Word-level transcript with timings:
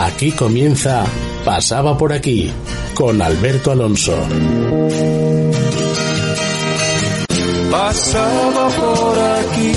Aquí 0.00 0.32
comienza 0.32 1.04
Pasaba 1.44 1.96
por 1.98 2.10
aquí 2.12 2.50
con 2.94 3.20
Alberto 3.20 3.70
Alonso. 3.70 4.16
Pasaba 7.70 8.68
por 8.70 9.18
aquí. 9.18 9.72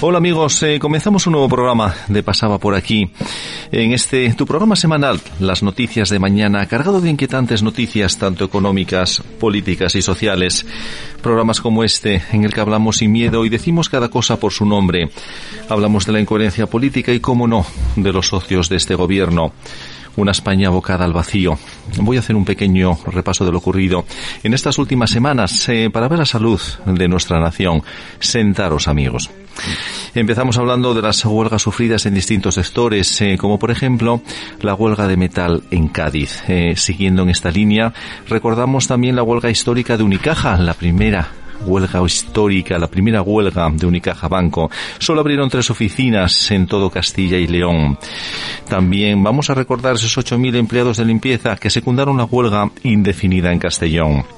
Hola 0.00 0.18
amigos, 0.18 0.62
eh, 0.62 0.78
comenzamos 0.78 1.26
un 1.26 1.32
nuevo 1.32 1.48
programa 1.48 1.92
de 2.06 2.22
Pasaba 2.22 2.58
por 2.58 2.76
aquí. 2.76 3.10
En 3.70 3.92
este, 3.92 4.32
tu 4.32 4.46
programa 4.46 4.76
semanal, 4.76 5.20
las 5.40 5.62
noticias 5.62 6.08
de 6.08 6.18
mañana, 6.18 6.66
cargado 6.66 7.02
de 7.02 7.10
inquietantes 7.10 7.62
noticias, 7.62 8.16
tanto 8.16 8.44
económicas, 8.44 9.22
políticas 9.38 9.94
y 9.94 10.00
sociales. 10.00 10.64
Programas 11.22 11.60
como 11.60 11.84
este, 11.84 12.22
en 12.32 12.44
el 12.44 12.54
que 12.54 12.60
hablamos 12.60 12.96
sin 12.96 13.12
miedo 13.12 13.44
y 13.44 13.50
decimos 13.50 13.90
cada 13.90 14.08
cosa 14.08 14.40
por 14.40 14.52
su 14.52 14.64
nombre. 14.64 15.10
Hablamos 15.68 16.06
de 16.06 16.12
la 16.12 16.20
incoherencia 16.20 16.66
política 16.66 17.12
y, 17.12 17.20
cómo 17.20 17.46
no, 17.46 17.66
de 17.96 18.12
los 18.12 18.28
socios 18.28 18.70
de 18.70 18.76
este 18.76 18.94
gobierno 18.94 19.52
una 20.18 20.32
España 20.32 20.68
abocada 20.68 21.04
al 21.04 21.12
vacío. 21.12 21.58
Voy 22.00 22.16
a 22.16 22.20
hacer 22.20 22.36
un 22.36 22.44
pequeño 22.44 22.98
repaso 23.06 23.44
de 23.44 23.52
lo 23.52 23.58
ocurrido 23.58 24.04
en 24.42 24.52
estas 24.52 24.78
últimas 24.78 25.10
semanas 25.10 25.68
eh, 25.68 25.90
para 25.92 26.08
ver 26.08 26.18
la 26.18 26.26
salud 26.26 26.60
de 26.86 27.08
nuestra 27.08 27.40
nación. 27.40 27.82
Sentaros, 28.18 28.88
amigos. 28.88 29.30
Empezamos 30.14 30.58
hablando 30.58 30.94
de 30.94 31.02
las 31.02 31.24
huelgas 31.24 31.62
sufridas 31.62 32.06
en 32.06 32.14
distintos 32.14 32.54
sectores, 32.54 33.20
eh, 33.20 33.36
como 33.38 33.58
por 33.58 33.70
ejemplo 33.70 34.20
la 34.60 34.74
huelga 34.74 35.06
de 35.06 35.16
metal 35.16 35.62
en 35.70 35.88
Cádiz. 35.88 36.42
Eh, 36.48 36.74
siguiendo 36.76 37.22
en 37.22 37.30
esta 37.30 37.50
línea, 37.50 37.92
recordamos 38.28 38.86
también 38.86 39.16
la 39.16 39.22
huelga 39.22 39.50
histórica 39.50 39.96
de 39.96 40.02
Unicaja, 40.02 40.56
la 40.56 40.74
primera 40.74 41.28
huelga 41.66 42.02
histórica, 42.04 42.78
la 42.78 42.86
primera 42.86 43.22
huelga 43.22 43.70
de 43.70 43.86
Unicaja 43.86 44.28
Banco. 44.28 44.70
Solo 44.98 45.20
abrieron 45.20 45.50
tres 45.50 45.70
oficinas 45.70 46.50
en 46.50 46.66
todo 46.66 46.90
Castilla 46.90 47.38
y 47.38 47.46
León. 47.46 47.98
También 48.68 49.22
vamos 49.22 49.50
a 49.50 49.54
recordar 49.54 49.94
esos 49.94 50.16
8.000 50.16 50.56
empleados 50.56 50.96
de 50.96 51.04
limpieza 51.04 51.56
que 51.56 51.70
secundaron 51.70 52.16
la 52.16 52.24
huelga 52.24 52.70
indefinida 52.82 53.52
en 53.52 53.58
Castellón 53.58 54.37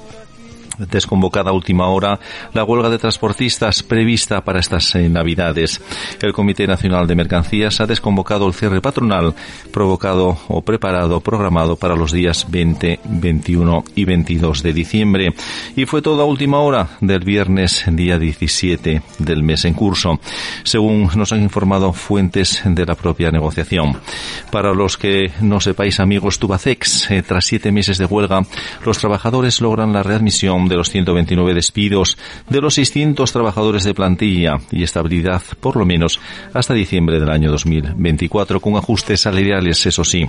desconvocada 0.88 1.50
a 1.50 1.52
última 1.52 1.88
hora 1.88 2.18
la 2.52 2.64
huelga 2.64 2.88
de 2.88 2.98
transportistas 2.98 3.82
prevista 3.82 4.42
para 4.42 4.60
estas 4.60 4.94
eh, 4.94 5.08
Navidades. 5.08 5.80
El 6.20 6.32
Comité 6.32 6.66
Nacional 6.66 7.06
de 7.06 7.14
Mercancías 7.14 7.80
ha 7.80 7.86
desconvocado 7.86 8.46
el 8.46 8.54
cierre 8.54 8.80
patronal 8.80 9.34
provocado 9.72 10.38
o 10.48 10.62
preparado, 10.62 11.20
programado 11.20 11.76
para 11.76 11.96
los 11.96 12.12
días 12.12 12.46
20, 12.48 13.00
21 13.04 13.84
y 13.94 14.04
22 14.04 14.62
de 14.62 14.72
diciembre. 14.72 15.34
Y 15.76 15.86
fue 15.86 16.02
toda 16.02 16.24
última 16.24 16.58
hora 16.58 16.88
del 17.00 17.20
viernes, 17.20 17.84
día 17.90 18.18
17 18.18 19.02
del 19.18 19.42
mes 19.42 19.64
en 19.64 19.74
curso, 19.74 20.18
según 20.62 21.10
nos 21.14 21.32
han 21.32 21.42
informado 21.42 21.92
fuentes 21.92 22.62
de 22.64 22.86
la 22.86 22.94
propia 22.94 23.30
negociación. 23.30 23.98
Para 24.50 24.72
los 24.72 24.96
que 24.96 25.32
no 25.40 25.60
sepáis, 25.60 26.00
amigos 26.00 26.38
Tubacex, 26.38 27.10
eh, 27.10 27.22
tras 27.22 27.46
siete 27.46 27.72
meses 27.72 27.98
de 27.98 28.06
huelga, 28.06 28.42
los 28.84 28.98
trabajadores 28.98 29.60
logran 29.60 29.92
la 29.92 30.02
readmisión 30.02 30.68
de 30.70 30.76
los 30.76 30.88
129 30.88 31.52
despidos 31.52 32.16
de 32.48 32.60
los 32.62 32.74
600 32.74 33.30
trabajadores 33.30 33.84
de 33.84 33.92
plantilla 33.92 34.58
y 34.70 34.82
estabilidad 34.82 35.42
por 35.60 35.76
lo 35.76 35.84
menos 35.84 36.20
hasta 36.54 36.72
diciembre 36.72 37.20
del 37.20 37.28
año 37.28 37.50
2024 37.50 38.60
con 38.60 38.76
ajustes 38.76 39.20
salariales, 39.20 39.84
eso 39.84 40.04
sí. 40.04 40.28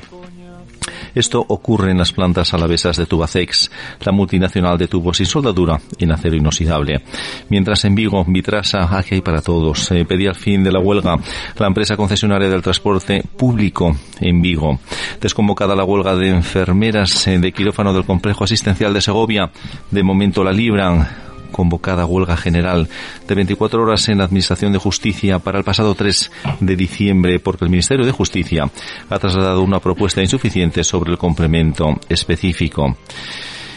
Esto 1.13 1.43
ocurre 1.47 1.91
en 1.91 1.97
las 1.97 2.13
plantas 2.13 2.53
alavesas 2.53 2.97
de 2.97 3.05
Tubacex, 3.05 3.71
la 4.01 4.11
multinacional 4.11 4.77
de 4.77 4.87
tubos 4.87 5.17
sin 5.17 5.25
soldadura 5.25 5.79
en 5.99 6.11
acero 6.11 6.35
inoxidable. 6.35 7.01
Mientras 7.49 7.83
en 7.85 7.95
Vigo, 7.95 8.23
Vitrasa, 8.27 8.97
aquí 8.97 9.15
hay 9.15 9.21
para 9.21 9.41
todos, 9.41 9.91
eh, 9.91 10.05
pedía 10.05 10.29
el 10.29 10.35
fin 10.35 10.63
de 10.63 10.71
la 10.71 10.79
huelga 10.79 11.17
la 11.57 11.67
empresa 11.67 11.95
concesionaria 11.95 12.49
del 12.49 12.61
transporte 12.61 13.23
público 13.37 13.95
en 14.19 14.41
Vigo. 14.41 14.79
Desconvocada 15.19 15.75
la 15.75 15.83
huelga 15.83 16.15
de 16.15 16.29
enfermeras 16.29 17.27
eh, 17.27 17.37
de 17.39 17.51
quirófano 17.51 17.93
del 17.93 18.05
complejo 18.05 18.43
asistencial 18.43 18.93
de 18.93 19.01
Segovia, 19.01 19.51
de 19.91 20.03
momento 20.03 20.43
la 20.43 20.51
libran 20.51 21.30
convocada 21.51 22.05
huelga 22.05 22.37
general 22.37 22.89
de 23.27 23.35
24 23.35 23.83
horas 23.83 24.09
en 24.09 24.19
la 24.19 24.25
Administración 24.25 24.71
de 24.71 24.79
Justicia 24.79 25.39
para 25.39 25.57
el 25.57 25.63
pasado 25.63 25.95
3 25.95 26.31
de 26.59 26.75
diciembre 26.75 27.39
porque 27.39 27.65
el 27.65 27.71
Ministerio 27.71 28.05
de 28.05 28.11
Justicia 28.11 28.69
ha 29.09 29.19
trasladado 29.19 29.61
una 29.61 29.79
propuesta 29.79 30.21
insuficiente 30.21 30.83
sobre 30.83 31.11
el 31.11 31.17
complemento 31.17 31.99
específico 32.09 32.97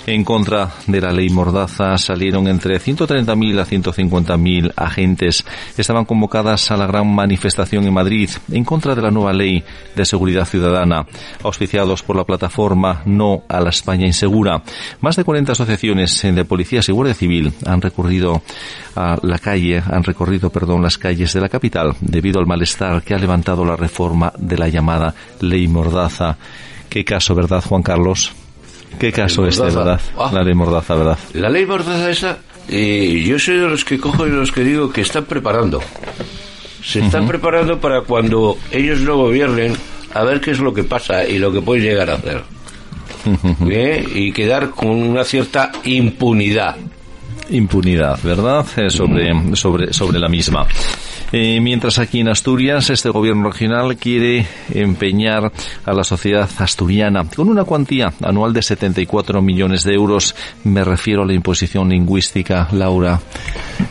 en 0.06 0.25
contra 0.25 0.70
de 0.87 1.00
la 1.00 1.12
ley 1.12 1.31
Mordaza 1.31 1.97
salieron 1.97 2.47
entre 2.47 2.78
130.000 2.78 3.60
a 3.60 3.66
150.000 3.66 4.72
agentes. 4.76 5.44
Estaban 5.76 6.04
convocadas 6.04 6.70
a 6.70 6.76
la 6.76 6.87
gran 6.87 7.12
manifestación 7.15 7.84
en 7.84 7.94
Madrid 7.94 8.28
en 8.53 8.65
contra 8.65 8.94
de 8.94 9.03
la 9.03 9.10
nueva 9.10 9.32
ley 9.32 9.65
de 9.94 10.04
seguridad 10.04 10.44
ciudadana, 10.44 11.06
auspiciados 11.42 12.03
por 12.03 12.16
la 12.16 12.25
plataforma 12.25 13.03
No 13.06 13.44
a 13.48 13.60
la 13.60 13.70
España 13.70 14.06
Insegura. 14.06 14.62
Más 15.00 15.16
de 15.16 15.25
40 15.25 15.53
asociaciones 15.53 16.21
de 16.22 16.44
policías 16.44 16.88
y 16.88 16.92
guardia 16.92 17.15
civil 17.15 17.53
han 17.66 17.81
recurrido 17.81 18.42
a 18.97 19.16
la 19.22 19.38
calle, 19.38 19.82
han 19.84 20.04
recorrido, 20.04 20.50
perdón, 20.50 20.82
las 20.82 20.98
calles 20.98 21.32
de 21.32 21.41
la 21.41 21.48
capital 21.48 21.94
debido 22.00 22.41
al 22.41 22.47
malestar 22.47 23.03
que 23.03 23.15
ha 23.15 23.19
levantado 23.19 23.65
la 23.65 23.76
reforma 23.76 24.32
de 24.38 24.59
la 24.59 24.69
llamada 24.69 25.15
ley 25.41 25.66
Mordaza. 25.66 26.36
Qué 26.88 27.04
caso, 27.04 27.34
¿verdad, 27.34 27.65
Juan 27.66 27.82
Carlos? 27.82 28.44
¿Qué 28.99 29.12
caso 29.12 29.47
este, 29.47 29.62
verdad? 29.62 30.00
Ah. 30.19 30.31
La 30.32 30.43
ley 30.43 30.55
Mordaza, 30.55 30.94
¿verdad? 30.94 31.19
La 31.34 31.49
ley 31.49 31.66
Mordaza 31.66 32.10
esa, 32.10 32.38
eh, 32.69 33.22
yo 33.27 33.38
soy 33.38 33.59
de 33.59 33.69
los 33.69 33.84
que 33.84 33.99
cojo 33.99 34.27
y 34.27 34.31
de 34.31 34.37
los 34.37 34.53
que 34.53 34.62
digo 34.62 34.91
que 34.91 35.03
están 35.03 35.25
preparando. 35.25 35.82
Se 36.82 37.00
están 37.00 37.27
preparando 37.27 37.81
para 37.81 38.03
cuando 38.03 38.59
ellos 38.71 39.00
no 39.00 39.16
gobiernen, 39.16 39.75
a 40.12 40.22
ver 40.22 40.41
qué 40.41 40.50
es 40.50 40.59
lo 40.59 40.75
que 40.75 40.84
pasa 40.84 41.27
y 41.27 41.38
lo 41.38 41.50
que 41.50 41.62
pueden 41.62 41.84
llegar 41.84 42.10
a 42.10 42.15
hacer. 42.15 42.43
¿Eh? 43.69 44.06
Y 44.15 44.33
quedar 44.33 44.71
con 44.71 44.91
una 44.91 45.25
cierta 45.25 45.72
impunidad. 45.84 46.77
Impunidad, 47.50 48.19
¿verdad? 48.22 48.66
Eh, 48.77 48.91
sobre, 48.91 49.56
sobre, 49.56 49.93
sobre 49.93 50.19
la 50.19 50.28
misma. 50.28 50.66
Eh, 51.37 51.61
mientras 51.61 51.99
aquí 51.99 52.21
en 52.21 52.28
Asturias, 52.28 52.91
este 52.91 53.09
gobierno 53.09 53.50
regional 53.50 53.97
quiere 53.97 54.47
empeñar 54.72 55.50
a 55.84 55.93
la 55.93 56.05
sociedad 56.05 56.49
asturiana 56.59 57.25
con 57.25 57.49
una 57.49 57.65
cuantía 57.65 58.12
anual 58.22 58.53
de 58.53 58.62
74 58.62 59.43
millones 59.43 59.83
de 59.83 59.95
euros. 59.95 60.37
Me 60.62 60.84
refiero 60.84 61.25
a 61.25 61.27
la 61.27 61.33
imposición 61.33 61.89
lingüística, 61.89 62.69
Laura, 62.71 63.19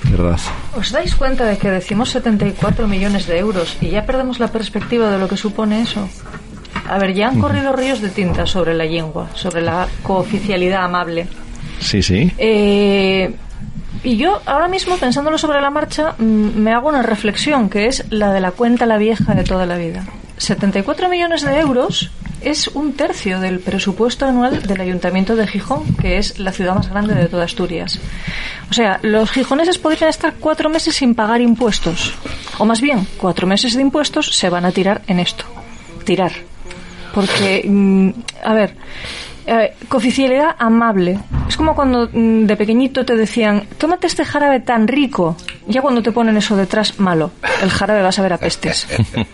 ¿verdad? 0.10 0.40
¿Os 0.74 0.94
dais 0.94 1.16
cuenta 1.16 1.44
de 1.44 1.58
que 1.58 1.70
decimos 1.70 2.12
74 2.12 2.88
millones 2.88 3.28
de 3.28 3.40
euros 3.40 3.76
y 3.82 3.90
ya 3.90 4.06
perdemos 4.06 4.40
la 4.40 4.48
perspectiva 4.48 5.12
de 5.12 5.20
lo 5.20 5.28
que 5.28 5.36
supone 5.36 5.82
eso? 5.82 6.08
A 6.88 6.98
ver, 6.98 7.14
ya 7.14 7.28
han 7.28 7.42
corrido 7.42 7.74
ríos 7.74 8.00
de 8.00 8.08
tinta 8.08 8.46
sobre 8.46 8.74
la 8.74 8.86
lengua, 8.86 9.28
sobre 9.36 9.62
la 9.62 9.90
cooficialidad 10.02 10.86
amable. 10.86 11.28
Sí, 11.82 12.02
sí. 12.02 12.32
Eh, 12.38 13.34
y 14.04 14.18
yo 14.18 14.42
ahora 14.46 14.68
mismo, 14.68 14.98
pensándolo 14.98 15.38
sobre 15.38 15.62
la 15.62 15.70
marcha, 15.70 16.16
mm, 16.18 16.58
me 16.58 16.74
hago 16.74 16.90
una 16.90 17.02
reflexión, 17.02 17.70
que 17.70 17.88
es 17.88 18.06
la 18.10 18.34
de 18.34 18.42
la 18.42 18.52
cuenta 18.52 18.86
la 18.86 18.98
vieja 18.98 19.34
de 19.34 19.44
toda 19.44 19.66
la 19.66 19.78
vida. 19.78 20.06
74 20.38 21.10
millones 21.10 21.44
de 21.44 21.60
euros 21.60 22.12
es 22.42 22.68
un 22.68 22.94
tercio 22.94 23.40
del 23.40 23.60
presupuesto 23.60 24.26
anual 24.26 24.64
del 24.64 24.82
Ayuntamiento 24.82 25.36
de 25.36 25.48
Gijón, 25.48 25.96
que 25.96 26.18
es 26.18 26.40
la 26.40 26.52
ciudad 26.52 26.76
más 26.76 26.90
grande 26.90 27.16
de 27.16 27.28
toda 27.28 27.46
Asturias. 27.46 28.00
O 28.70 28.74
sea, 28.74 29.00
los 29.02 29.32
gijoneses 29.32 29.78
podrían 29.78 30.10
estar 30.10 30.34
cuatro 30.40 30.70
meses 30.70 30.96
sin 30.96 31.16
pagar 31.16 31.40
impuestos. 31.42 32.14
O 32.58 32.66
más 32.66 32.82
bien, 32.82 33.08
cuatro 33.18 33.48
meses 33.48 33.76
de 33.76 33.82
impuestos 33.82 34.36
se 34.36 34.50
van 34.50 34.66
a 34.66 34.72
tirar 34.72 35.02
en 35.08 35.20
esto. 35.20 35.46
Tirar. 36.04 36.34
Porque, 37.14 37.64
mm, 37.66 38.10
a 38.44 38.54
ver, 38.54 38.76
eh, 39.46 39.74
cooficialidad 39.90 40.56
amable. 40.60 41.20
Es 41.48 41.58
como 41.58 41.76
cuando 41.76 42.10
mm, 42.12 42.46
de 42.46 42.56
pequeñito 42.56 43.06
te 43.06 43.16
decían, 43.16 43.64
tómate 43.78 44.08
este 44.08 44.24
jarabe 44.26 44.60
tan 44.60 44.88
rico. 44.88 45.36
Ya 45.68 45.82
cuando 45.82 46.02
te 46.02 46.12
ponen 46.12 46.36
eso 46.38 46.56
detrás, 46.56 47.00
malo. 47.00 47.32
El 47.62 47.70
jarabe 47.70 48.02
va 48.02 48.10
a 48.10 48.12
saber 48.12 48.34
a 48.34 48.38
pestes. 48.38 48.88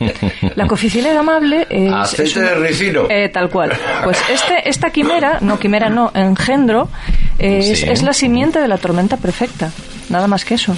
La 0.56 0.68
coficilia 0.68 1.18
amable 1.20 1.66
es... 1.70 1.92
Aceite 1.94 2.24
es 2.24 2.38
un- 2.38 2.44
de 2.44 2.56
ricino. 2.56 3.02
Eh, 3.10 3.30
tal 3.30 3.50
cual. 3.50 3.72
Pues 4.04 4.18
este, 4.32 4.68
esta 4.70 4.90
quimera, 4.90 5.38
no 5.42 5.58
quimera 5.60 5.90
no, 5.90 6.12
engendro, 6.14 6.90
es, 7.38 7.80
Sí. 7.80 7.86
es 7.90 8.04
la 8.04 8.14
simiente 8.14 8.60
de 8.60 8.68
la 8.68 8.78
tormenta 8.78 9.18
perfecta. 9.18 9.72
Nada 10.10 10.28
más 10.28 10.44
que 10.44 10.56
eso. 10.56 10.76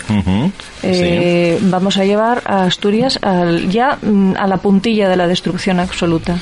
Eh, 0.84 1.58
Vamos 1.62 1.98
a 1.98 2.06
llevar 2.06 2.42
a 2.46 2.64
Asturias 2.64 3.20
al- 3.22 3.70
ya 3.70 3.98
mm, 4.02 4.34
a 4.38 4.48
la 4.48 4.58
puntilla 4.58 5.08
de 5.10 5.16
la 5.16 5.28
destrucción 5.28 5.80
absoluta. 5.80 6.38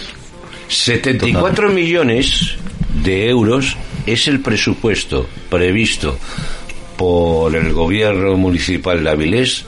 74 0.69 1.69
millones 1.69 2.56
de 3.04 3.27
euros 3.30 3.75
es 4.06 4.27
el 4.27 4.39
presupuesto 4.39 5.27
previsto 5.50 6.18
por 6.95 7.56
el 7.56 7.74
gobierno 7.74 8.38
municipal 8.38 9.04
de 9.04 9.10
Avilés 9.10 9.66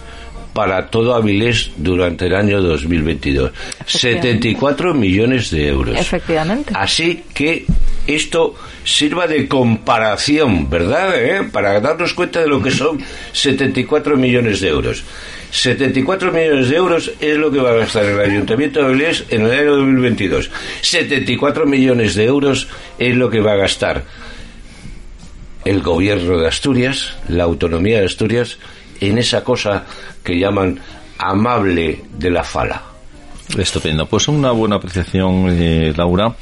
para 0.53 0.88
todo 0.88 1.15
Avilés 1.15 1.71
durante 1.77 2.27
el 2.27 2.36
año 2.36 2.62
2022. 2.62 3.51
74 3.86 4.94
millones 4.94 5.50
de 5.50 5.68
euros. 5.68 5.98
Efectivamente. 5.98 6.74
Así 6.75 7.24
que 7.33 7.65
esto 8.07 8.56
sirva 8.83 9.27
de 9.27 9.48
comparación, 9.48 10.69
¿verdad? 10.69 11.13
¿Eh? 11.18 11.50
Para 11.51 11.80
darnos 11.80 12.13
cuenta 12.13 12.42
de 12.42 12.48
lo 12.48 12.62
que 12.62 12.71
son 12.71 13.00
74 13.33 14.18
millones 14.18 14.62
de 14.62 14.69
euros. 14.69 15.03
74 15.51 16.31
millones 16.31 16.69
de 16.69 16.75
euros 16.77 17.12
es 17.19 17.38
lo 17.38 17.51
que 17.51 17.59
va 17.59 17.71
a 17.71 17.75
gastar 17.75 18.06
el 18.06 18.19
Ayuntamiento 18.19 18.80
de 18.80 18.86
Avilés 18.86 19.25
en 19.30 19.42
el 19.45 19.51
año 19.51 19.75
2022. 19.75 20.50
74 20.81 21.65
millones 21.65 22.15
de 22.15 22.25
euros 22.25 22.68
es 22.98 23.15
lo 23.15 23.30
que 23.30 23.42
va 23.42 23.53
a 23.53 23.57
gastar 23.57 24.06
el 25.65 25.81
gobierno 25.81 26.38
de 26.38 26.47
Asturias, 26.47 27.18
la 27.27 27.44
autonomía 27.44 28.00
de 28.00 28.06
Asturias, 28.06 28.57
en 29.00 29.18
esa 29.18 29.44
cosa 29.44 29.86
que 30.24 30.39
llaman 30.39 30.80
amable 31.18 32.01
de 32.18 32.31
la 32.31 32.44
fala. 32.44 32.90
Estupendo. 33.57 34.06
Pues 34.06 34.27
una 34.27 34.51
buena 34.51 34.77
apreciación, 34.77 35.48
eh, 35.50 35.94
Laura, 35.95 36.36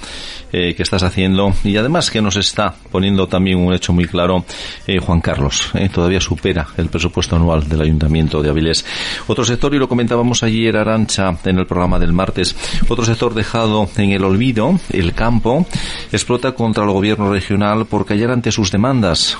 eh, 0.51 0.73
que 0.73 0.81
estás 0.81 1.03
haciendo 1.03 1.53
y 1.63 1.77
además 1.77 2.09
que 2.09 2.21
nos 2.21 2.35
está 2.35 2.73
poniendo 2.91 3.27
también 3.27 3.59
un 3.59 3.71
hecho 3.71 3.93
muy 3.93 4.05
claro 4.05 4.45
eh, 4.87 4.97
Juan 4.99 5.21
Carlos. 5.21 5.69
eh, 5.75 5.89
todavía 5.89 6.19
supera 6.19 6.67
el 6.77 6.89
presupuesto 6.89 7.35
anual 7.35 7.69
del 7.69 7.81
Ayuntamiento 7.81 8.41
de 8.41 8.49
Avilés. 8.49 8.83
Otro 9.27 9.45
sector, 9.45 9.75
y 9.75 9.77
lo 9.77 9.87
comentábamos 9.87 10.41
ayer, 10.41 10.75
Arancha, 10.75 11.37
en 11.45 11.59
el 11.59 11.67
programa 11.67 11.99
del 11.99 12.13
martes, 12.13 12.55
otro 12.87 13.05
sector 13.05 13.35
dejado 13.35 13.87
en 13.97 14.11
el 14.11 14.23
olvido, 14.23 14.79
el 14.91 15.13
campo, 15.13 15.67
explota 16.11 16.53
contra 16.53 16.83
el 16.83 16.89
gobierno 16.91 17.31
regional 17.31 17.85
por 17.85 18.05
callar 18.05 18.31
ante 18.31 18.51
sus 18.51 18.71
demandas 18.71 19.37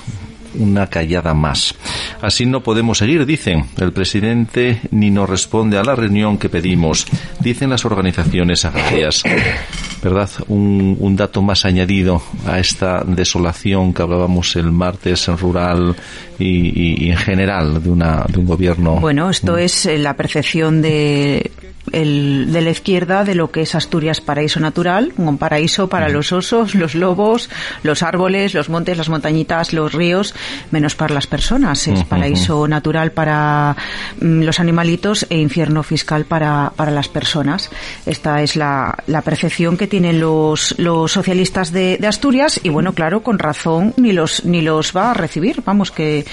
una 0.58 0.86
callada 0.88 1.34
más. 1.34 1.74
Así 2.20 2.46
no 2.46 2.62
podemos 2.62 2.98
seguir, 2.98 3.24
dicen. 3.26 3.64
El 3.78 3.92
presidente 3.92 4.80
ni 4.90 5.10
nos 5.10 5.28
responde 5.28 5.78
a 5.78 5.82
la 5.84 5.94
reunión 5.94 6.38
que 6.38 6.48
pedimos, 6.48 7.06
dicen 7.40 7.70
las 7.70 7.84
organizaciones 7.84 8.64
agrarias. 8.64 9.22
¿Verdad? 10.02 10.30
Un, 10.48 10.96
un 10.98 11.14
dato 11.16 11.42
más 11.42 11.64
añadido 11.66 12.22
a 12.46 12.58
esta 12.58 13.04
desolación 13.04 13.92
que 13.92 14.00
hablábamos 14.02 14.56
el 14.56 14.72
martes 14.72 15.28
en 15.28 15.36
rural 15.36 15.94
y, 16.38 16.46
y- 16.46 17.04
y 17.06 17.10
en 17.10 17.18
general 17.18 17.82
de, 17.82 17.90
una, 17.90 18.24
de 18.26 18.38
un 18.38 18.46
gobierno. 18.46 18.96
Bueno, 18.98 19.28
esto 19.28 19.58
es 19.58 19.84
eh, 19.84 19.98
la 19.98 20.14
percepción 20.16 20.80
de, 20.80 21.50
el- 21.92 22.52
de 22.52 22.60
la 22.60 22.70
izquierda 22.70 23.24
de 23.24 23.34
lo 23.34 23.50
que 23.50 23.62
es 23.62 23.74
Asturias 23.74 24.20
paraíso 24.20 24.60
natural, 24.60 25.12
un 25.16 25.38
paraíso 25.38 25.88
para 25.88 26.08
los 26.08 26.32
osos, 26.32 26.74
los 26.74 26.94
lobos, 26.94 27.48
los 27.82 28.02
árboles, 28.02 28.54
los 28.54 28.68
montes, 28.68 28.96
las 28.96 29.08
montañitas, 29.08 29.72
los 29.72 29.92
ríos, 29.92 30.34
menos 30.70 30.94
para 30.94 31.14
las 31.14 31.26
personas. 31.26 31.86
Es 31.88 32.04
paraíso 32.04 32.68
natural 32.68 33.12
para 33.12 33.76
mm, 34.20 34.42
los 34.42 34.60
animalitos 34.60 35.26
e 35.30 35.38
infierno 35.38 35.82
fiscal 35.82 36.24
para, 36.26 36.72
para 36.76 36.90
las 36.90 37.08
personas. 37.08 37.70
Esta 38.06 38.42
es 38.42 38.56
la, 38.56 38.96
la 39.06 39.22
percepción 39.22 39.76
que 39.76 39.86
tienen 39.86 40.20
los, 40.20 40.74
los 40.78 41.10
socialistas 41.12 41.72
de, 41.72 41.96
de 41.98 42.06
Asturias 42.06 42.60
y 42.62 42.68
bueno, 42.68 42.92
claro, 42.92 43.22
con 43.22 43.38
razón 43.38 43.94
ni 43.96 44.12
los, 44.12 44.44
ni 44.44 44.60
los 44.62 44.94
va 44.96 45.10
a 45.10 45.14
recibir. 45.14 45.62
Vamos, 45.64 45.90
que 45.90 46.24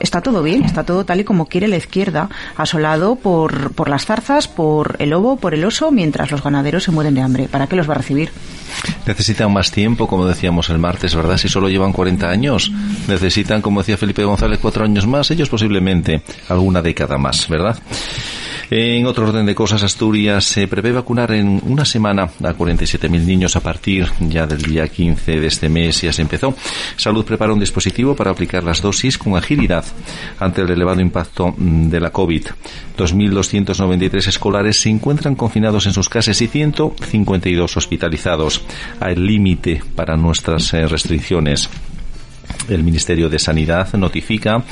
está 0.00 0.20
todo 0.20 0.42
bien, 0.42 0.64
está 0.64 0.84
todo 0.84 1.04
tal 1.04 1.20
y 1.20 1.24
como 1.24 1.46
quiere 1.46 1.68
la 1.68 1.76
izquierda, 1.76 2.28
asolado 2.56 3.16
por, 3.16 3.72
por 3.72 3.88
las 3.88 4.06
zarzas, 4.06 4.48
por 4.48 4.96
el 4.98 5.10
lobo, 5.10 5.36
por 5.36 5.54
el 5.54 5.64
oso, 5.64 5.90
mientras 5.90 6.30
los 6.30 6.42
ganaderos 6.42 6.84
se 6.84 6.90
mueren 6.90 7.14
de 7.14 7.20
hambre. 7.20 7.48
¿Para 7.48 7.66
qué 7.66 7.76
los 7.76 7.88
va 7.88 7.94
a 7.94 7.98
recibir? 7.98 8.30
Necesitan 9.06 9.52
más 9.52 9.70
tiempo, 9.70 10.06
como 10.06 10.26
decíamos 10.26 10.70
el 10.70 10.78
martes, 10.78 11.14
¿verdad? 11.14 11.36
Si 11.36 11.48
solo 11.48 11.68
llevan 11.68 11.92
40 11.92 12.28
años, 12.28 12.70
necesitan, 13.08 13.62
como 13.62 13.80
decía 13.80 13.96
Felipe 13.96 14.24
González, 14.24 14.58
cuatro 14.60 14.84
años 14.84 15.06
más, 15.06 15.30
ellos 15.30 15.48
posiblemente 15.48 16.22
alguna 16.48 16.82
década 16.82 17.18
más, 17.18 17.48
¿verdad? 17.48 17.78
En 18.76 19.06
otro 19.06 19.28
orden 19.28 19.46
de 19.46 19.54
cosas, 19.54 19.84
Asturias 19.84 20.46
se 20.46 20.66
prevé 20.66 20.90
vacunar 20.90 21.30
en 21.30 21.62
una 21.64 21.84
semana 21.84 22.24
a 22.24 22.54
47.000 22.54 23.08
niños 23.24 23.54
a 23.54 23.60
partir 23.60 24.08
ya 24.18 24.48
del 24.48 24.62
día 24.62 24.88
15 24.88 25.38
de 25.38 25.46
este 25.46 25.68
mes. 25.68 26.02
Ya 26.02 26.12
se 26.12 26.22
empezó. 26.22 26.56
Salud 26.96 27.24
prepara 27.24 27.52
un 27.52 27.60
dispositivo 27.60 28.16
para 28.16 28.32
aplicar 28.32 28.64
las 28.64 28.82
dosis 28.82 29.16
con 29.16 29.36
agilidad 29.36 29.84
ante 30.40 30.62
el 30.62 30.70
elevado 30.70 31.00
impacto 31.00 31.54
mm, 31.56 31.88
de 31.88 32.00
la 32.00 32.10
COVID. 32.10 32.46
2.293 32.98 34.26
escolares 34.26 34.80
se 34.80 34.90
encuentran 34.90 35.36
confinados 35.36 35.86
en 35.86 35.92
sus 35.92 36.08
casas 36.08 36.42
y 36.42 36.48
152 36.48 37.76
hospitalizados. 37.76 38.60
Al 38.98 39.24
límite 39.24 39.84
para 39.94 40.16
nuestras 40.16 40.74
eh, 40.74 40.88
restricciones. 40.88 41.70
El 42.68 42.84
Ministerio 42.84 43.28
de 43.28 43.38
Sanidad 43.38 43.92
notifica 43.94 44.62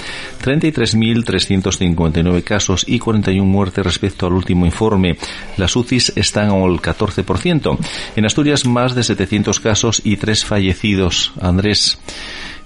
33.359 0.42 2.42
casos 2.42 2.84
y 2.86 2.98
41 2.98 3.44
muertes 3.44 3.84
respecto 3.84 4.26
al 4.26 4.32
último 4.32 4.66
informe. 4.66 5.16
Las 5.56 5.76
UCIs 5.76 6.12
están 6.16 6.50
al 6.50 6.80
14%. 6.80 7.78
En 8.16 8.26
Asturias 8.26 8.66
más 8.66 8.94
de 8.94 9.02
700 9.02 9.60
casos 9.60 10.00
y 10.04 10.16
3 10.16 10.44
fallecidos. 10.44 11.32
Andrés, 11.40 11.98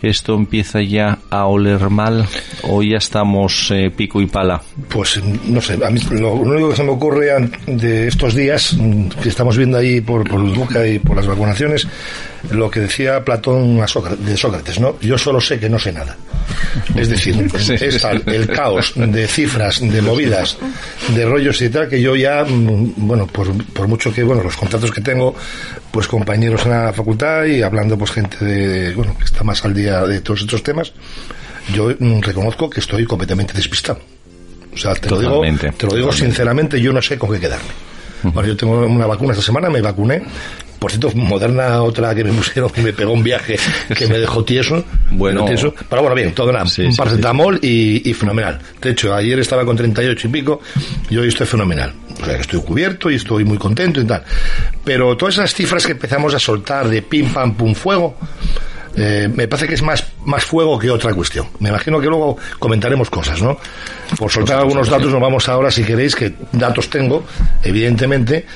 ¿esto 0.03 0.35
empieza 0.35 0.83
ya 0.83 1.19
a 1.31 1.47
oler 1.47 1.91
mal 1.91 2.27
o 2.63 2.83
ya 2.83 2.99
estamos 2.99 3.71
eh, 3.71 3.91
pico 3.95 4.21
y 4.21 4.27
pala? 4.27 4.63
Pues 4.89 5.21
no 5.47 5.61
sé, 5.61 5.79
a 5.85 5.91
mí 5.91 6.01
lo 6.11 6.35
único 6.35 6.71
que 6.71 6.77
se 6.77 6.85
me 6.85 6.91
ocurre 6.91 7.51
de 7.67 8.09
estos 8.09 8.35
días 8.35 8.75
mm, 8.75 9.09
que 9.23 9.29
estamos 9.29 9.57
viendo 9.57 9.79
ahí 9.79 10.01
por, 10.01 10.29
por 10.29 10.41
el 10.41 10.55
Duca 10.55 10.87
y 10.87 10.99
por 10.99 11.17
las 11.17 11.27
vacunaciones, 11.27 11.87
lo 12.51 12.71
que 12.71 12.81
decía 12.81 13.25
Platón 13.25 13.81
a 13.81 13.87
Sócrates, 13.87 14.25
de 14.25 14.37
Sócrates, 14.37 14.81
¿no? 14.81 14.99
Yo 15.01 15.19
solo 15.19 15.41
sé 15.41 15.59
que 15.59 15.69
no 15.69 15.79
sé 15.79 15.93
nada. 15.93 16.17
Es 16.95 17.09
decir, 17.09 17.37
es 17.55 18.01
tal 18.01 18.23
el 18.27 18.47
caos 18.49 18.93
de 18.97 19.27
cifras, 19.27 19.81
de 19.81 20.03
movidas, 20.03 20.59
de 21.15 21.25
rollos 21.25 21.61
y 21.63 21.69
tal, 21.69 21.89
que 21.89 22.01
yo 22.01 22.17
ya, 22.17 22.45
mm, 22.45 22.95
bueno, 22.97 23.27
por, 23.27 23.53
por 23.73 23.89
mucho 23.89 24.13
que, 24.13 24.23
bueno, 24.23 24.43
los 24.43 24.57
contratos 24.57 24.91
que 24.91 25.01
tengo, 25.01 25.35
pues 25.91 26.09
compañeros 26.09 26.65
en 26.65 26.71
la 26.73 26.93
facultad 26.93 27.45
y 27.45 27.63
hablando 27.63 27.97
pues 27.97 28.11
gente 28.11 28.45
de, 28.45 28.95
bueno, 28.95 29.17
que 29.17 29.25
está 29.25 29.45
más 29.45 29.65
al 29.65 29.75
día 29.75 30.03
de 30.03 30.21
todos 30.21 30.43
estos 30.43 30.63
temas, 30.63 30.93
yo 31.73 31.91
mm, 31.99 32.21
reconozco 32.21 32.71
que 32.71 32.81
estoy 32.81 33.05
completamente 33.05 33.53
despistado. 33.53 34.01
O 34.73 34.77
sea, 34.77 34.95
te 34.95 35.09
lo 35.09 35.19
digo, 35.19 35.41
te 35.41 35.47
lo 35.47 35.49
digo 35.49 35.73
totalmente. 35.79 36.17
sinceramente, 36.17 36.81
yo 36.81 36.93
no 36.93 37.01
sé 37.01 37.19
con 37.19 37.33
qué 37.33 37.41
quedarme. 37.41 37.71
Bueno, 38.23 38.49
yo 38.49 38.57
tengo 38.57 38.87
una 38.87 39.07
vacuna 39.07 39.33
esta 39.33 39.45
semana, 39.45 39.71
me 39.71 39.81
vacuné. 39.81 40.23
Por 40.79 40.91
cierto, 40.91 41.11
moderna 41.15 41.83
otra 41.83 42.15
que 42.15 42.25
me 42.25 42.33
pusieron 42.33 42.71
que 42.71 42.83
me 42.83 42.93
pegó 42.93 43.13
un 43.13 43.23
viaje 43.23 43.59
que 43.97 44.07
me 44.07 44.19
dejó 44.19 44.45
tieso. 44.45 44.85
Bueno. 45.11 45.45
Tieso. 45.45 45.75
Pero 45.89 46.03
bueno, 46.03 46.15
bien, 46.15 46.33
todo 46.33 46.53
nada. 46.53 46.67
Sí, 46.67 46.83
un 46.83 46.93
sí, 46.93 46.99
paracetamol 46.99 47.59
y, 47.63 48.09
y 48.09 48.15
fenomenal. 48.15 48.59
De 48.81 48.91
hecho, 48.91 49.15
ayer 49.15 49.39
estaba 49.39 49.65
con 49.65 49.77
38 49.77 50.27
y 50.27 50.31
pico 50.31 50.61
y 51.09 51.17
hoy 51.17 51.29
estoy 51.29 51.47
fenomenal. 51.47 51.93
O 52.21 52.25
sea, 52.25 52.35
que 52.35 52.41
estoy 52.43 52.61
cubierto 52.61 53.11
y 53.11 53.17
estoy 53.17 53.45
muy 53.45 53.59
contento 53.59 54.01
y 54.01 54.05
tal. 54.05 54.23
Pero 54.85 55.17
todas 55.17 55.35
esas 55.35 55.55
cifras 55.55 55.85
que 55.85 55.93
empezamos 55.93 56.35
a 56.35 56.39
soltar 56.39 56.89
de 56.89 57.03
pim, 57.03 57.33
pam, 57.33 57.55
pum, 57.55 57.75
fuego, 57.75 58.17
eh, 58.97 59.29
me 59.33 59.47
parece 59.47 59.69
que 59.69 59.75
es 59.75 59.83
más, 59.83 60.05
más 60.25 60.45
fuego 60.45 60.79
que 60.79 60.91
otra 60.91 61.13
cuestión. 61.13 61.47
Me 61.61 61.69
imagino 61.69 62.01
que 62.01 62.07
luego 62.07 62.39
comentaremos 62.59 63.11
cosas, 63.11 63.43
¿no? 63.43 63.59
Por 64.17 64.31
soltar 64.31 64.59
algunos 64.59 64.89
datos 64.89 65.13
nos 65.13 65.21
vamos 65.21 65.49
ahora, 65.49 65.71
si 65.71 65.85
queréis, 65.85 66.17
que 66.17 66.33
datos 66.53 66.89
tengo, 66.89 67.25
evidentemente, 67.63 68.47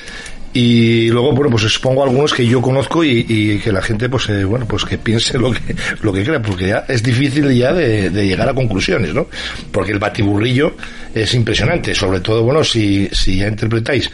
y 0.53 1.09
luego, 1.09 1.31
bueno, 1.31 1.49
pues 1.51 1.63
expongo 1.63 2.03
algunos 2.03 2.33
que 2.33 2.45
yo 2.45 2.61
conozco 2.61 3.03
y, 3.03 3.59
que 3.63 3.71
la 3.71 3.81
gente, 3.81 4.09
pues, 4.09 4.27
eh, 4.29 4.43
bueno, 4.43 4.65
pues 4.67 4.83
que 4.83 4.97
piense 4.97 5.37
lo 5.39 5.51
que, 5.51 5.75
lo 6.01 6.11
que 6.11 6.23
crea, 6.23 6.41
porque 6.41 6.67
ya 6.67 6.85
es 6.87 7.01
difícil 7.01 7.53
ya 7.53 7.73
de, 7.73 8.09
llegar 8.09 8.49
a 8.49 8.53
conclusiones, 8.53 9.13
¿no? 9.13 9.27
Porque 9.71 9.91
el 9.91 9.99
batiburrillo 9.99 10.75
es 11.13 11.33
impresionante, 11.33 11.95
sobre 11.95 12.19
todo, 12.19 12.43
bueno, 12.43 12.63
si, 12.63 13.07
si 13.11 13.37
ya 13.37 13.47
interpretáis 13.47 14.09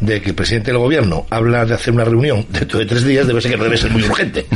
de 0.00 0.20
que 0.20 0.30
el 0.30 0.34
presidente 0.34 0.70
del 0.70 0.78
gobierno 0.78 1.26
habla 1.30 1.64
de 1.64 1.74
hacer 1.74 1.94
una 1.94 2.04
reunión 2.04 2.46
dentro 2.50 2.78
de 2.78 2.86
tres 2.86 3.04
días, 3.04 3.26
debe 3.26 3.40
ser 3.40 3.52
que 3.52 3.56
debe 3.56 3.76
ser 3.76 3.90
muy 3.90 4.02
urgente. 4.02 4.46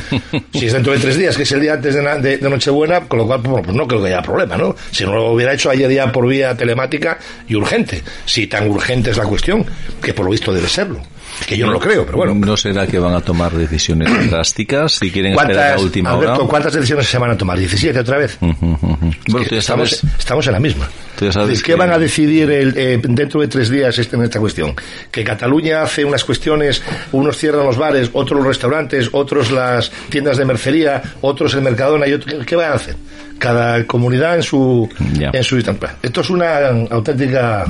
Si 0.53 0.67
es 0.67 0.73
dentro 0.73 0.93
de 0.93 0.99
tres 0.99 1.17
días, 1.17 1.37
que 1.37 1.43
es 1.43 1.53
el 1.53 1.61
día 1.61 1.75
antes 1.75 1.95
de 1.95 2.39
Nochebuena, 2.49 3.03
con 3.03 3.19
lo 3.19 3.27
cual, 3.27 3.41
bueno, 3.43 3.63
pues 3.63 3.77
no 3.77 3.87
creo 3.87 4.03
que 4.03 4.09
haya 4.09 4.23
problema, 4.23 4.57
¿no? 4.57 4.75
Si 4.91 5.05
no 5.05 5.15
lo 5.15 5.33
hubiera 5.33 5.53
hecho 5.53 5.71
ayer 5.71 5.91
ya 5.91 6.11
por 6.11 6.27
vía 6.27 6.57
telemática 6.57 7.19
y 7.47 7.55
urgente. 7.55 8.03
Si 8.25 8.47
tan 8.47 8.69
urgente 8.69 9.11
es 9.11 9.17
la 9.17 9.25
cuestión, 9.25 9.65
que 10.03 10.13
por 10.13 10.25
lo 10.25 10.33
visto 10.33 10.53
debe 10.53 10.69
serlo. 10.69 11.01
Que 11.47 11.57
yo 11.57 11.67
no 11.67 11.73
lo 11.73 11.81
creo, 11.81 12.05
pero 12.07 12.19
bueno. 12.19 12.35
¿No 12.35 12.57
será 12.57 12.87
que 12.87 12.99
van 12.99 13.15
a 13.15 13.21
tomar 13.21 13.53
decisiones 13.53 14.09
drásticas 14.31 14.93
si 14.93 15.11
quieren 15.11 15.33
esperar 15.33 15.77
la 15.77 15.83
última 15.83 16.11
Alberto, 16.13 16.35
hora? 16.37 16.47
¿cuántas 16.49 16.73
decisiones 16.73 17.07
se 17.07 17.19
van 17.19 17.31
a 17.31 17.37
tomar? 17.37 17.59
¿17 17.59 17.99
otra 17.99 18.19
vez? 18.19 18.33
Es 18.33 18.39
tú 18.39 19.39
ya 19.51 19.59
estamos, 19.59 19.91
sabes, 19.91 20.05
estamos 20.19 20.47
en 20.47 20.53
la 20.55 20.61
misma. 20.61 20.89
tú 21.19 21.25
ya 21.27 21.33
sabes 21.33 21.63
¿Qué 21.63 21.73
que- 21.73 21.79
van 21.79 21.91
a 21.93 21.99
decidir 21.99 22.51
el- 22.51 22.75
eh, 22.77 23.01
dentro 23.03 23.41
de 23.41 23.49
tres 23.49 23.69
días 23.71 23.99
este- 23.99 24.17
en 24.17 24.23
esta 24.23 24.41
cuestión? 24.41 24.75
Que 25.11 25.23
Cataluña 25.25 25.83
hace 25.83 26.05
unas 26.05 26.25
cuestiones, 26.25 26.83
unos 27.13 27.37
cierran 27.37 27.65
los 27.67 27.77
bares, 27.77 28.11
otros 28.13 28.39
los 28.39 28.47
restaurantes, 28.47 29.09
otros 29.13 29.51
las 29.51 29.91
tiendas 30.09 30.37
de 30.39 30.45
mercería, 30.45 31.03
otros 31.21 31.55
el 31.55 31.63
Mercadona 31.63 32.07
y 32.09 32.13
otros, 32.15 32.45
¿qué 32.47 32.57
van 32.57 32.73
a 32.73 32.75
hacer? 32.75 32.97
Cada 33.39 33.85
comunidad 33.87 34.37
en 34.37 34.43
su 34.43 34.89
Ya. 35.19 35.31
en 35.33 35.45
su. 35.45 35.57
Esto 35.59 36.21
es 36.23 36.31
una 36.31 36.69
auténtica 36.91 37.67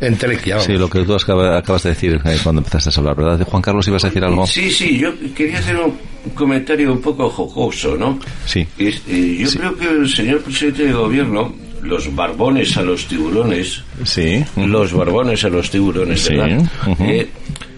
entelequia. 0.00 0.60
Sí, 0.60 0.72
lo 0.74 0.88
que 0.88 1.02
tú 1.04 1.14
acaba- 1.14 1.58
acabas 1.58 1.82
de 1.82 1.90
decir 1.90 2.20
eh, 2.24 2.36
cuando 2.42 2.60
empezaste 2.60 2.90
a 2.90 2.98
hablar, 3.00 3.16
¿verdad? 3.16 3.46
Juan 3.48 3.62
Carlos, 3.62 3.86
ibas 3.88 4.04
a 4.04 4.08
decir 4.08 4.24
algo. 4.24 4.46
Sí, 4.46 4.70
sí, 4.70 4.98
yo 4.98 5.10
quería 5.34 5.58
hacer 5.58 5.76
un 5.76 5.94
comentario 6.34 6.92
un 6.92 7.00
poco 7.00 7.28
jocoso, 7.30 7.96
¿no? 7.96 8.18
Sí. 8.46 8.66
Es- 8.78 9.02
eh, 9.08 9.36
yo 9.40 9.50
creo 9.58 9.76
que 9.76 9.88
el 9.88 10.08
señor 10.08 10.40
presidente 10.42 10.84
de 10.86 10.92
gobierno, 10.92 11.54
los 11.82 12.14
barbones 12.14 12.76
a 12.76 12.82
los 12.82 13.06
tiburones, 13.06 13.82
Sí. 14.04 14.44
los 14.56 14.92
barbones 14.92 15.44
a 15.44 15.48
los 15.48 15.70
tiburones, 15.70 16.20
Sí, 16.22 16.34
¿verdad? 16.34 16.68
Eh, 17.00 17.28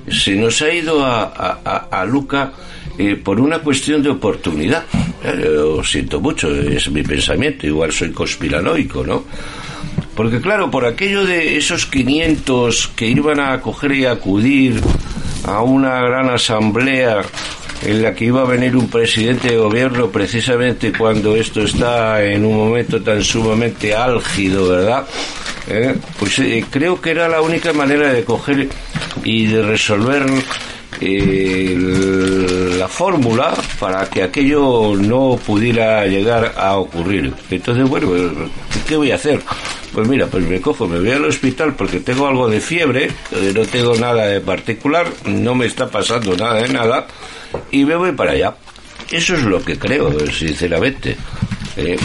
se 0.08 0.34
nos 0.36 0.60
ha 0.62 0.72
ido 0.72 1.04
a, 1.04 1.22
a- 1.24 1.58
a- 1.64 2.00
a 2.00 2.04
Luca 2.06 2.52
eh, 2.98 3.16
por 3.16 3.40
una 3.40 3.60
cuestión 3.60 4.02
de 4.02 4.10
oportunidad. 4.10 4.84
Lo 5.42 5.82
siento 5.84 6.20
mucho, 6.20 6.50
es 6.54 6.90
mi 6.90 7.02
pensamiento, 7.02 7.66
igual 7.66 7.92
soy 7.92 8.10
conspiranoico, 8.10 9.04
¿no? 9.06 9.24
Porque 10.20 10.42
claro, 10.42 10.70
por 10.70 10.84
aquello 10.84 11.24
de 11.24 11.56
esos 11.56 11.86
500 11.86 12.88
que 12.94 13.06
iban 13.06 13.40
a 13.40 13.58
coger 13.62 13.92
y 13.92 14.04
acudir 14.04 14.78
a 15.44 15.62
una 15.62 15.98
gran 16.02 16.28
asamblea 16.28 17.22
en 17.86 18.02
la 18.02 18.14
que 18.14 18.26
iba 18.26 18.42
a 18.42 18.44
venir 18.44 18.76
un 18.76 18.90
presidente 18.90 19.48
de 19.48 19.56
gobierno 19.56 20.10
precisamente 20.10 20.92
cuando 20.92 21.36
esto 21.36 21.62
está 21.62 22.22
en 22.22 22.44
un 22.44 22.54
momento 22.54 23.00
tan 23.00 23.24
sumamente 23.24 23.94
álgido, 23.94 24.68
¿verdad? 24.68 25.06
Eh, 25.66 25.96
Pues 26.18 26.38
eh, 26.40 26.66
creo 26.70 27.00
que 27.00 27.12
era 27.12 27.26
la 27.26 27.40
única 27.40 27.72
manera 27.72 28.12
de 28.12 28.22
coger 28.22 28.68
y 29.24 29.46
de 29.46 29.62
resolver 29.62 30.26
eh, 31.00 32.76
la 32.78 32.88
fórmula 32.88 33.54
para 33.78 34.04
que 34.04 34.22
aquello 34.22 34.94
no 34.96 35.38
pudiera 35.46 36.04
llegar 36.04 36.52
a 36.58 36.76
ocurrir. 36.76 37.32
Entonces, 37.50 37.88
bueno, 37.88 38.10
¿qué 38.86 38.96
voy 38.98 39.12
a 39.12 39.14
hacer? 39.14 39.40
Pues 39.92 40.06
mira, 40.06 40.26
pues 40.26 40.46
me 40.46 40.60
cojo, 40.60 40.86
me 40.86 41.00
voy 41.00 41.10
al 41.10 41.24
hospital 41.24 41.74
porque 41.74 42.00
tengo 42.00 42.26
algo 42.28 42.48
de 42.48 42.60
fiebre, 42.60 43.10
eh, 43.32 43.52
no 43.54 43.66
tengo 43.66 43.96
nada 43.96 44.26
de 44.26 44.40
particular, 44.40 45.06
no 45.26 45.54
me 45.54 45.66
está 45.66 45.88
pasando 45.88 46.36
nada 46.36 46.62
de 46.62 46.68
nada, 46.68 47.06
y 47.72 47.84
me 47.84 47.96
voy 47.96 48.12
para 48.12 48.32
allá. 48.32 48.54
Eso 49.10 49.34
es 49.34 49.42
lo 49.42 49.62
que 49.64 49.76
creo, 49.76 50.12
sinceramente. 50.30 51.16
Eh, 51.76 51.98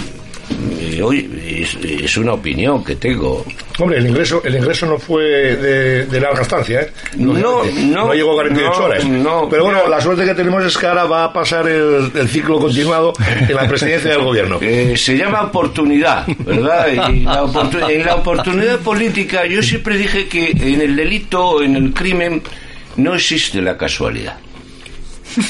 oye, 1.03 1.29
es, 1.61 1.75
es 1.83 2.17
una 2.17 2.33
opinión 2.33 2.83
que 2.83 2.95
tengo. 2.95 3.45
Hombre, 3.79 3.97
el 3.99 4.07
ingreso, 4.07 4.41
el 4.43 4.55
ingreso 4.55 4.85
no 4.85 4.97
fue 4.97 5.23
de, 5.55 6.05
de 6.05 6.19
larga 6.19 6.41
estancia, 6.41 6.81
¿eh? 6.81 6.91
No, 7.17 7.33
Lógicamente. 7.33 7.95
no, 7.95 8.13
llegó 8.13 8.31
a 8.31 8.35
48 8.35 8.69
no, 8.79 8.85
horas. 8.85 9.05
no. 9.05 9.49
Pero 9.49 9.65
bueno, 9.65 9.87
la 9.87 10.01
suerte 10.01 10.25
que 10.25 10.33
tenemos 10.33 10.63
es 10.63 10.77
que 10.77 10.87
ahora 10.87 11.05
va 11.05 11.25
a 11.25 11.33
pasar 11.33 11.67
el, 11.67 12.11
el 12.15 12.27
ciclo 12.29 12.59
continuado 12.59 13.13
en 13.47 13.55
la 13.55 13.67
presidencia 13.67 14.11
del 14.11 14.23
gobierno. 14.23 14.59
Eh, 14.65 14.97
se 14.97 15.15
llama 15.15 15.43
oportunidad, 15.43 16.25
¿verdad? 16.39 16.87
Y 16.87 16.95
la 17.23 17.45
en 17.89 18.05
la 18.05 18.15
oportunidad 18.15 18.79
política 18.79 19.45
yo 19.45 19.61
siempre 19.61 19.97
dije 19.97 20.27
que 20.27 20.49
en 20.49 20.81
el 20.81 20.95
delito, 20.95 21.61
en 21.61 21.75
el 21.75 21.93
crimen, 21.93 22.41
no 22.97 23.13
existe 23.15 23.61
la 23.61 23.77
casualidad. 23.77 24.37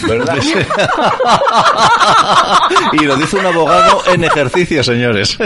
¿Verdad? 0.08 0.38
y 2.94 3.06
lo 3.06 3.16
dice 3.16 3.38
un 3.38 3.46
abogado 3.46 4.02
en 4.14 4.24
ejercicio, 4.24 4.84
señores. 4.84 5.38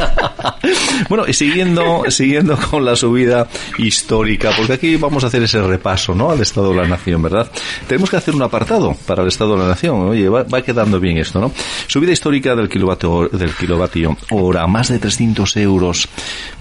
bueno, 1.08 1.24
y 1.26 1.32
siguiendo, 1.32 2.04
siguiendo 2.08 2.56
con 2.56 2.84
la 2.84 2.96
subida 2.96 3.46
histórica, 3.78 4.50
porque 4.56 4.74
aquí 4.74 4.96
vamos 4.96 5.24
a 5.24 5.28
hacer 5.28 5.42
ese 5.42 5.60
repaso, 5.62 6.14
¿no? 6.14 6.30
Al 6.30 6.40
Estado 6.40 6.70
de 6.70 6.76
la 6.76 6.88
Nación, 6.88 7.22
¿verdad? 7.22 7.50
Tenemos 7.86 8.10
que 8.10 8.16
hacer 8.16 8.34
un 8.34 8.42
apartado 8.42 8.96
para 9.06 9.22
el 9.22 9.28
Estado 9.28 9.54
de 9.54 9.62
la 9.62 9.68
Nación. 9.68 10.08
Oye, 10.08 10.28
va, 10.28 10.44
va 10.44 10.62
quedando 10.62 11.00
bien 11.00 11.18
esto, 11.18 11.40
¿no? 11.40 11.52
Subida 11.86 12.12
histórica 12.12 12.54
del 12.54 12.68
kilovatio, 12.68 13.28
del 13.28 13.54
kilovatio 13.54 14.16
hora, 14.30 14.66
más 14.66 14.88
de 14.88 14.98
300 14.98 15.56
euros 15.56 16.08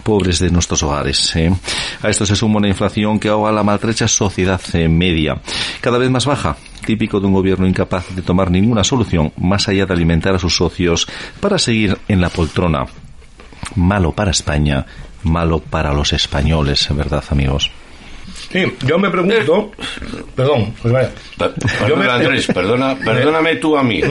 pobres 0.04 0.40
de 0.40 0.50
nuestros 0.50 0.84
hogares. 0.84 1.36
¿eh? 1.36 1.54
A 2.02 2.10
esto 2.10 2.26
se 2.26 2.36
suma 2.36 2.58
una 2.58 2.68
inflación 2.68 3.20
que 3.20 3.30
ahoga 3.30 3.52
la 3.52 3.64
maltrecha 3.64 4.08
sociedad 4.08 4.62
eh, 4.74 4.88
media, 4.88 5.40
cada 5.82 5.98
vez 5.98 6.10
más 6.10 6.26
baja, 6.26 6.58
típico 6.86 7.20
de 7.20 7.28
un 7.28 7.34
gobierno 7.34 7.68
incapaz 7.68 8.08
de 8.16 8.22
tomar 8.22 8.50
ninguna 8.52 8.84
solución 8.84 9.32
más 9.38 9.68
allá 9.68 9.86
de 9.86 9.94
alimentar 9.94 10.36
a 10.36 10.40
sus 10.40 10.56
socios 10.56 11.08
para 11.40 11.58
seguir 11.60 11.98
en 12.08 12.22
la 12.22 12.30
poltrona. 12.30 12.86
Malo 13.76 14.12
para 14.14 14.32
España, 14.32 14.86
malo 15.24 15.60
para 15.60 15.94
los 15.94 16.14
españoles, 16.14 16.88
¿verdad, 16.96 17.24
amigos? 17.30 17.70
Sí, 18.52 18.64
yo 18.88 18.98
me 18.98 19.10
pregunto, 19.10 19.72
perdón, 20.36 20.74
pues 20.82 20.94
vaya. 20.94 21.12
Per- 21.38 21.54
Yo 21.88 21.96
me- 21.96 22.08
Andrés, 22.10 22.48
perdona, 22.48 22.96
perdóname 23.06 23.58
tú 23.58 23.78
a 23.78 23.84
mí. 23.84 24.02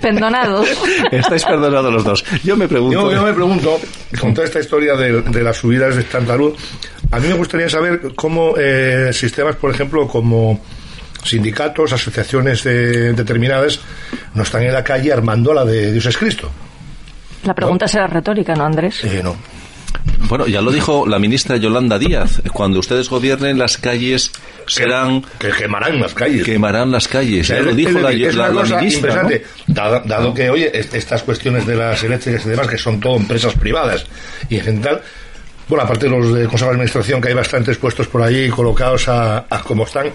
Pendonados. 0.00 0.68
Estáis 1.10 1.44
perdonados 1.44 1.92
los 1.92 2.04
dos. 2.04 2.24
Yo 2.44 2.56
me 2.56 2.68
pregunto. 2.68 3.10
Yo, 3.10 3.12
yo 3.12 3.22
me 3.22 3.32
pregunto, 3.32 3.78
con 4.20 4.34
toda 4.34 4.46
esta 4.46 4.60
historia 4.60 4.94
de, 4.94 5.22
de 5.22 5.42
las 5.42 5.56
subidas 5.56 5.96
de 5.96 6.04
tanta 6.04 6.36
luz, 6.36 6.54
a 7.10 7.18
mí 7.20 7.28
me 7.28 7.34
gustaría 7.34 7.68
saber 7.68 8.00
cómo 8.14 8.54
eh, 8.58 9.10
sistemas, 9.12 9.56
por 9.56 9.70
ejemplo, 9.70 10.06
como 10.08 10.60
sindicatos, 11.28 11.92
asociaciones 11.92 12.62
de- 12.64 13.12
determinadas, 13.12 13.80
no 14.34 14.42
están 14.42 14.62
en 14.62 14.72
la 14.72 14.84
calle 14.84 15.12
armando 15.12 15.52
la 15.52 15.64
de 15.64 15.92
Dios 15.92 16.06
es 16.06 16.16
Cristo. 16.16 16.50
La 17.44 17.54
pregunta 17.54 17.86
será 17.86 18.06
retórica, 18.06 18.54
¿no, 18.54 18.64
Andrés? 18.64 19.04
Eh, 19.04 19.20
no. 19.22 19.36
Bueno, 20.28 20.46
ya 20.46 20.60
lo 20.60 20.72
dijo 20.72 21.06
la 21.06 21.18
ministra 21.18 21.56
Yolanda 21.56 21.98
Díaz. 21.98 22.42
Cuando 22.52 22.80
ustedes 22.80 23.08
gobiernen, 23.08 23.58
las 23.58 23.76
calles 23.78 24.32
serán. 24.66 25.22
Que 25.38 25.50
quemarán 25.50 26.00
las 26.00 26.14
calles. 26.14 26.44
Quemarán 26.44 26.90
las 26.90 27.06
calles. 27.06 27.46
Ya 27.48 27.58
Es 27.58 27.64
lo 27.64 27.72
dijo 27.74 27.98
la, 28.00 28.10
es 28.12 28.34
la- 28.34 28.44
una 28.50 28.54
la 28.54 28.60
cosa 28.62 28.76
ministra. 28.78 29.14
¿no? 29.14 29.20
impresionante, 29.22 29.46
dado, 29.68 30.02
dado 30.04 30.34
que, 30.34 30.50
oye, 30.50 30.76
est- 30.76 30.94
estas 30.94 31.22
cuestiones 31.22 31.66
de 31.66 31.76
las 31.76 32.02
eléctricas 32.02 32.44
y 32.44 32.48
demás, 32.50 32.66
que 32.66 32.78
son 32.78 32.98
todo 32.98 33.16
empresas 33.16 33.54
privadas 33.54 34.04
y 34.48 34.56
en 34.56 34.64
general, 34.64 35.00
bueno, 35.68 35.84
aparte 35.84 36.06
de 36.06 36.10
los 36.10 36.32
de 36.34 36.44
Consejo 36.46 36.70
de 36.70 36.74
Administración, 36.76 37.20
que 37.20 37.28
hay 37.28 37.34
bastantes 37.34 37.76
puestos 37.76 38.06
por 38.08 38.22
allí 38.22 38.48
colocados 38.48 39.08
a, 39.08 39.46
a 39.48 39.62
como 39.62 39.84
están, 39.84 40.08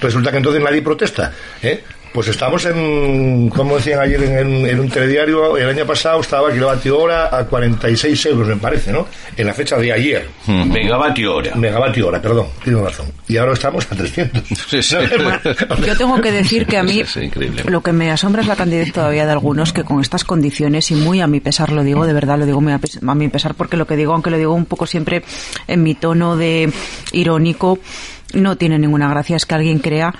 resulta 0.00 0.30
que 0.30 0.38
entonces 0.38 0.62
nadie 0.62 0.82
protesta, 0.82 1.32
¿eh? 1.62 1.82
Pues 2.12 2.26
estamos 2.26 2.64
en, 2.66 3.48
como 3.50 3.76
decían 3.76 4.00
ayer 4.00 4.20
en, 4.24 4.36
en- 4.36 4.66
en 4.66 4.80
un 4.80 4.88
telediario, 4.90 5.56
el 5.56 5.68
año 5.68 5.86
pasado 5.86 6.20
estaba 6.20 6.50
kilovatio 6.52 6.98
hora 6.98 7.28
a 7.30 7.44
46 7.46 8.26
euros, 8.26 8.48
me 8.48 8.56
parece, 8.56 8.90
¿no? 8.90 9.06
En 9.36 9.46
la 9.46 9.54
fecha 9.54 9.76
de 9.76 9.92
ayer. 9.92 10.26
Megavatio 10.48 11.36
hora. 11.36 11.54
Megavatio 11.54 12.08
hora, 12.08 12.20
perdón, 12.20 12.48
tiene 12.64 12.82
razón. 12.82 13.06
Y 13.28 13.36
ahora 13.36 13.52
estamos 13.52 13.86
a 13.92 13.94
300. 13.94 14.42
Sí, 14.68 14.82
sí. 14.82 14.96
Yo 15.86 15.96
tengo 15.96 16.20
que 16.20 16.32
decir 16.32 16.66
que 16.66 16.78
a 16.78 16.82
mí 16.82 16.94
Sí, 17.04 17.04
sí, 17.06 17.20
increíble. 17.26 17.62
lo 17.68 17.80
que 17.80 17.92
me 17.92 18.10
asombra 18.10 18.42
es 18.42 18.48
la 18.48 18.56
cantidad 18.56 18.84
todavía 18.92 19.24
de 19.24 19.30
algunos 19.30 19.72
que 19.72 19.84
con 19.84 20.00
estas 20.00 20.24
condiciones, 20.24 20.90
y 20.90 20.96
muy 20.96 21.20
a 21.20 21.28
mi 21.28 21.38
pesar 21.38 21.70
lo 21.70 21.84
digo, 21.84 22.08
de 22.08 22.12
verdad 22.12 22.38
lo 22.40 22.44
digo 22.46 22.60
muy 22.60 22.72
a 22.72 22.80
mi 23.14 23.28
pesar 23.28 23.54
porque 23.54 23.76
lo 23.76 23.86
que 23.86 23.94
digo, 23.94 24.14
aunque 24.14 24.30
lo 24.30 24.36
digo 24.36 24.52
un 24.52 24.66
poco 24.66 24.84
siempre 24.84 25.22
en 25.68 25.84
mi 25.84 25.94
tono 25.94 26.36
de 26.36 26.72
irónico, 27.12 27.78
no 28.34 28.56
tiene 28.56 28.78
ninguna 28.78 29.08
gracia, 29.08 29.36
es 29.36 29.46
que 29.46 29.54
alguien 29.54 29.78
crea 29.78 30.14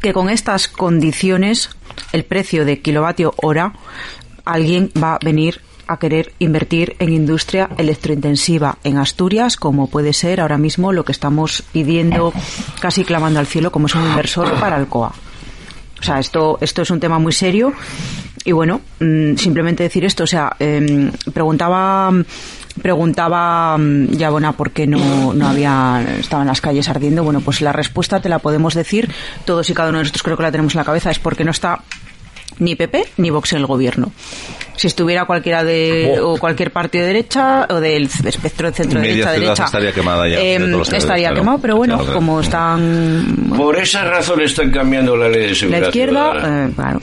que 0.00 0.12
con 0.12 0.30
estas 0.30 0.68
condiciones 0.68 1.70
el 2.12 2.24
precio 2.24 2.64
de 2.64 2.80
kilovatio 2.80 3.34
hora 3.36 3.72
alguien 4.44 4.90
va 5.00 5.14
a 5.14 5.18
venir 5.22 5.60
a 5.86 5.98
querer 5.98 6.32
invertir 6.38 6.96
en 6.98 7.12
industria 7.12 7.68
electrointensiva 7.76 8.78
en 8.84 8.98
Asturias, 8.98 9.56
como 9.56 9.88
puede 9.88 10.12
ser 10.12 10.40
ahora 10.40 10.58
mismo 10.58 10.92
lo 10.92 11.04
que 11.04 11.12
estamos 11.12 11.62
pidiendo, 11.72 12.32
casi 12.80 13.04
clamando 13.04 13.40
al 13.40 13.46
cielo, 13.46 13.70
como 13.70 13.86
es 13.86 13.94
un 13.94 14.06
inversor 14.06 14.58
para 14.58 14.76
Alcoa. 14.76 15.12
O 16.00 16.02
sea, 16.02 16.18
esto, 16.18 16.58
esto 16.60 16.82
es 16.82 16.90
un 16.90 16.98
tema 16.98 17.18
muy 17.18 17.32
serio. 17.32 17.72
Y 18.44 18.52
bueno, 18.52 18.80
mm, 18.98 19.36
simplemente 19.36 19.84
decir 19.84 20.04
esto, 20.04 20.24
o 20.24 20.26
sea, 20.26 20.56
em, 20.58 21.12
preguntaba 21.32 22.10
preguntaba 22.80 23.76
mm, 23.78 24.12
ya 24.12 24.30
bueno 24.30 24.52
por 24.54 24.70
qué 24.70 24.86
no, 24.86 25.34
no 25.34 25.48
había 25.48 26.04
estaban 26.20 26.46
las 26.46 26.60
calles 26.60 26.88
ardiendo 26.88 27.22
bueno 27.24 27.40
pues 27.40 27.60
la 27.60 27.72
respuesta 27.72 28.20
te 28.20 28.28
la 28.28 28.38
podemos 28.38 28.74
decir 28.74 29.10
todos 29.44 29.68
y 29.70 29.74
cada 29.74 29.88
uno 29.90 29.98
de 29.98 30.04
nosotros 30.04 30.22
creo 30.22 30.36
que 30.36 30.42
la 30.42 30.50
tenemos 30.52 30.74
en 30.74 30.78
la 30.78 30.84
cabeza 30.84 31.10
es 31.10 31.18
porque 31.18 31.44
no 31.44 31.50
está 31.50 31.80
ni 32.58 32.76
PP 32.76 33.04
ni 33.16 33.30
Vox 33.30 33.52
en 33.52 33.58
el 33.58 33.66
gobierno 33.66 34.12
si 34.76 34.86
estuviera 34.86 35.24
cualquiera 35.26 35.64
de 35.64 36.18
Oh. 36.20 36.32
o 36.34 36.38
cualquier 36.38 36.70
partido 36.70 37.02
de 37.04 37.08
derecha 37.12 37.66
o 37.70 37.80
del 37.80 38.04
espectro 38.04 38.68
de 38.70 38.74
centro 38.76 39.00
Media 39.00 39.14
derecha 39.26 39.32
derecha 39.32 39.64
estaría 39.64 39.92
quemada 39.92 40.28
ya, 40.28 40.38
em, 40.40 40.80
estaría 40.80 41.28
claro. 41.28 41.34
quemado 41.36 41.58
pero 41.58 41.76
bueno 41.76 41.98
Claro, 41.98 42.12
como 42.14 42.40
están 42.40 43.52
Por 43.56 43.76
esa 43.76 44.04
razón 44.04 44.40
están 44.42 44.70
cambiando 44.70 45.16
la 45.16 45.28
ley 45.28 45.42
de 45.42 45.48
la 45.48 45.54
seguridad 45.54 45.86
izquierda 45.88 46.30
ciudadana. 46.32 46.66
eh, 46.66 46.72
claro 46.74 47.00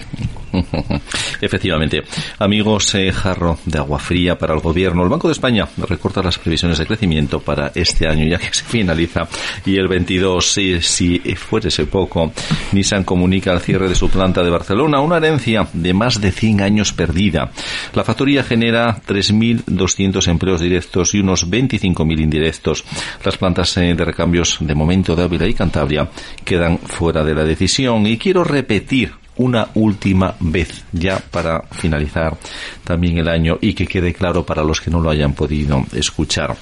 Efectivamente. 1.41 2.03
Amigos, 2.39 2.93
eh, 2.95 3.11
jarro 3.11 3.57
de 3.65 3.77
agua 3.77 3.99
fría 3.99 4.37
para 4.37 4.53
el 4.53 4.59
gobierno. 4.59 5.03
El 5.03 5.09
Banco 5.09 5.27
de 5.27 5.33
España 5.33 5.67
recorta 5.87 6.21
las 6.21 6.37
previsiones 6.37 6.77
de 6.77 6.85
crecimiento 6.85 7.39
para 7.39 7.71
este 7.75 8.07
año, 8.07 8.25
ya 8.25 8.37
que 8.37 8.45
se 8.53 8.63
finaliza. 8.63 9.27
Y 9.65 9.77
el 9.77 9.87
22, 9.87 10.51
si, 10.51 10.81
si 10.81 11.19
fuese 11.35 11.85
poco, 11.85 12.31
Nissan 12.71 13.03
comunica 13.03 13.53
el 13.53 13.61
cierre 13.61 13.87
de 13.87 13.95
su 13.95 14.09
planta 14.09 14.43
de 14.43 14.49
Barcelona, 14.49 15.01
una 15.01 15.17
herencia 15.17 15.67
de 15.73 15.93
más 15.93 16.19
de 16.21 16.31
100 16.31 16.61
años 16.61 16.93
perdida. 16.93 17.51
La 17.93 18.03
factoría 18.03 18.43
genera 18.43 19.01
3.200 19.07 20.27
empleos 20.27 20.61
directos 20.61 21.13
y 21.13 21.19
unos 21.19 21.49
25.000 21.49 22.21
indirectos. 22.21 22.83
Las 23.23 23.37
plantas 23.37 23.75
eh, 23.77 23.93
de 23.95 24.05
recambios 24.05 24.57
de 24.59 24.75
momento 24.75 25.15
de 25.15 25.23
Ávila 25.23 25.47
y 25.47 25.53
Cantabria 25.53 26.09
quedan 26.43 26.77
fuera 26.79 27.23
de 27.23 27.35
la 27.35 27.43
decisión. 27.43 28.05
Y 28.05 28.17
quiero 28.17 28.43
repetir 28.43 29.18
una 29.39 29.69
última 29.75 30.35
vez, 30.39 30.83
ya 30.91 31.19
para 31.31 31.61
finalizar 31.71 32.37
también 32.83 33.17
el 33.17 33.27
año 33.29 33.57
y 33.61 33.73
que 33.73 33.87
quede 33.87 34.13
claro 34.13 34.45
para 34.45 34.63
los 34.63 34.81
que 34.81 34.91
no 34.91 34.99
lo 34.99 35.09
hayan 35.09 35.33
podido 35.33 35.85
escuchar 35.93 36.55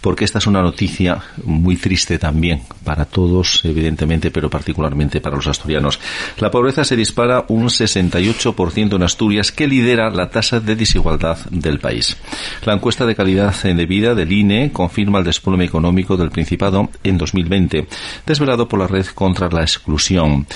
porque 0.00 0.24
esta 0.24 0.38
es 0.38 0.46
una 0.46 0.62
noticia 0.62 1.18
muy 1.44 1.76
triste 1.76 2.18
también 2.18 2.62
para 2.84 3.04
todos, 3.04 3.64
evidentemente, 3.64 4.30
pero 4.30 4.48
particularmente 4.48 5.20
para 5.20 5.36
los 5.36 5.46
asturianos. 5.46 5.98
La 6.38 6.50
pobreza 6.50 6.84
se 6.84 6.96
dispara 6.96 7.44
un 7.48 7.64
68% 7.64 8.94
en 8.94 9.02
Asturias, 9.02 9.52
que 9.52 9.66
lidera 9.66 10.10
la 10.10 10.30
tasa 10.30 10.60
de 10.60 10.76
desigualdad 10.76 11.38
del 11.50 11.78
país. 11.78 12.16
La 12.64 12.74
encuesta 12.74 13.06
de 13.06 13.14
calidad 13.14 13.54
de 13.62 13.86
vida 13.86 14.14
del 14.14 14.32
INE 14.32 14.70
confirma 14.72 15.18
el 15.18 15.24
desplome 15.24 15.64
económico 15.64 16.16
del 16.16 16.30
Principado 16.30 16.88
en 17.02 17.18
2020, 17.18 17.86
desvelado 18.26 18.68
por 18.68 18.78
la 18.78 18.86
Red 18.86 19.06
contra 19.06 19.48
la 19.48 19.62
Exclusión. 19.62 20.46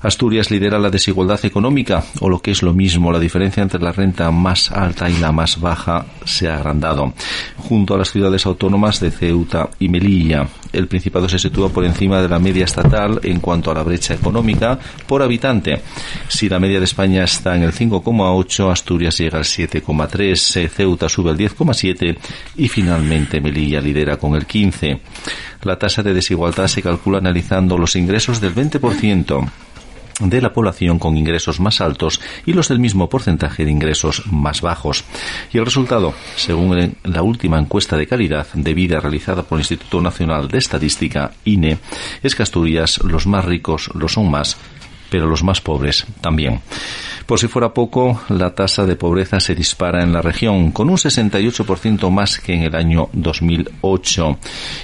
Asturias 0.00 0.50
lidera 0.50 0.78
la 0.78 0.90
desigualdad 0.90 1.44
económica, 1.44 2.04
o 2.20 2.28
lo 2.28 2.40
que 2.40 2.50
es 2.50 2.62
lo 2.62 2.72
mismo, 2.74 3.12
la 3.12 3.18
diferencia 3.18 3.62
entre 3.62 3.80
la 3.80 3.92
renta 3.92 4.30
más 4.30 4.70
alta 4.70 5.08
y 5.08 5.18
la 5.18 5.32
más 5.32 5.60
baja 5.60 6.06
se 6.24 6.48
ha 6.48 6.56
agrandado. 6.56 7.12
Junto 7.56 7.94
a 7.94 7.98
las 7.98 8.10
ciudades 8.10 8.46
autónomas, 8.46 8.87
de 8.88 9.10
Ceuta 9.10 9.68
y 9.78 9.88
Melilla. 9.90 10.48
El 10.72 10.88
Principado 10.88 11.28
se 11.28 11.38
sitúa 11.38 11.68
por 11.68 11.84
encima 11.84 12.22
de 12.22 12.28
la 12.28 12.38
media 12.38 12.64
estatal 12.64 13.20
en 13.22 13.38
cuanto 13.38 13.70
a 13.70 13.74
la 13.74 13.82
brecha 13.82 14.14
económica 14.14 14.78
por 15.06 15.22
habitante. 15.22 15.82
Si 16.26 16.48
la 16.48 16.58
media 16.58 16.78
de 16.78 16.86
España 16.86 17.24
está 17.24 17.54
en 17.54 17.64
el 17.64 17.72
5,8, 17.72 18.72
Asturias 18.72 19.18
llega 19.18 19.36
al 19.36 19.44
7,3, 19.44 20.68
Ceuta 20.70 21.08
sube 21.08 21.30
al 21.30 21.38
10,7 21.38 22.16
y 22.56 22.68
finalmente 22.68 23.42
Melilla 23.42 23.80
lidera 23.80 24.16
con 24.16 24.34
el 24.34 24.46
15. 24.46 25.00
La 25.64 25.78
tasa 25.78 26.02
de 26.02 26.14
desigualdad 26.14 26.66
se 26.66 26.82
calcula 26.82 27.18
analizando 27.18 27.76
los 27.76 27.94
ingresos 27.94 28.40
del 28.40 28.54
20% 28.54 29.50
de 30.20 30.40
la 30.40 30.52
población 30.52 30.98
con 30.98 31.16
ingresos 31.16 31.60
más 31.60 31.80
altos 31.80 32.20
y 32.46 32.52
los 32.52 32.68
del 32.68 32.78
mismo 32.78 33.08
porcentaje 33.08 33.64
de 33.64 33.70
ingresos 33.70 34.22
más 34.30 34.60
bajos. 34.60 35.04
Y 35.52 35.58
el 35.58 35.64
resultado, 35.64 36.14
según 36.36 36.96
la 37.04 37.22
última 37.22 37.58
encuesta 37.58 37.96
de 37.96 38.06
calidad 38.06 38.46
de 38.54 38.74
vida 38.74 39.00
realizada 39.00 39.42
por 39.42 39.58
el 39.58 39.62
Instituto 39.62 40.00
Nacional 40.00 40.48
de 40.48 40.58
Estadística, 40.58 41.32
INE, 41.44 41.78
es 42.22 42.34
que 42.34 42.42
Asturias 42.42 43.00
los 43.04 43.26
más 43.26 43.44
ricos 43.44 43.90
lo 43.94 44.08
son 44.08 44.30
más 44.30 44.56
pero 45.10 45.26
los 45.26 45.42
más 45.42 45.60
pobres 45.60 46.06
también. 46.20 46.60
Por 47.28 47.38
si 47.38 47.46
fuera 47.46 47.74
poco, 47.74 48.22
la 48.30 48.54
tasa 48.54 48.86
de 48.86 48.96
pobreza 48.96 49.38
se 49.38 49.54
dispara 49.54 50.02
en 50.02 50.14
la 50.14 50.22
región, 50.22 50.70
con 50.72 50.88
un 50.88 50.96
68% 50.96 52.08
más 52.10 52.40
que 52.40 52.54
en 52.54 52.62
el 52.62 52.74
año 52.74 53.10
2008. 53.12 54.38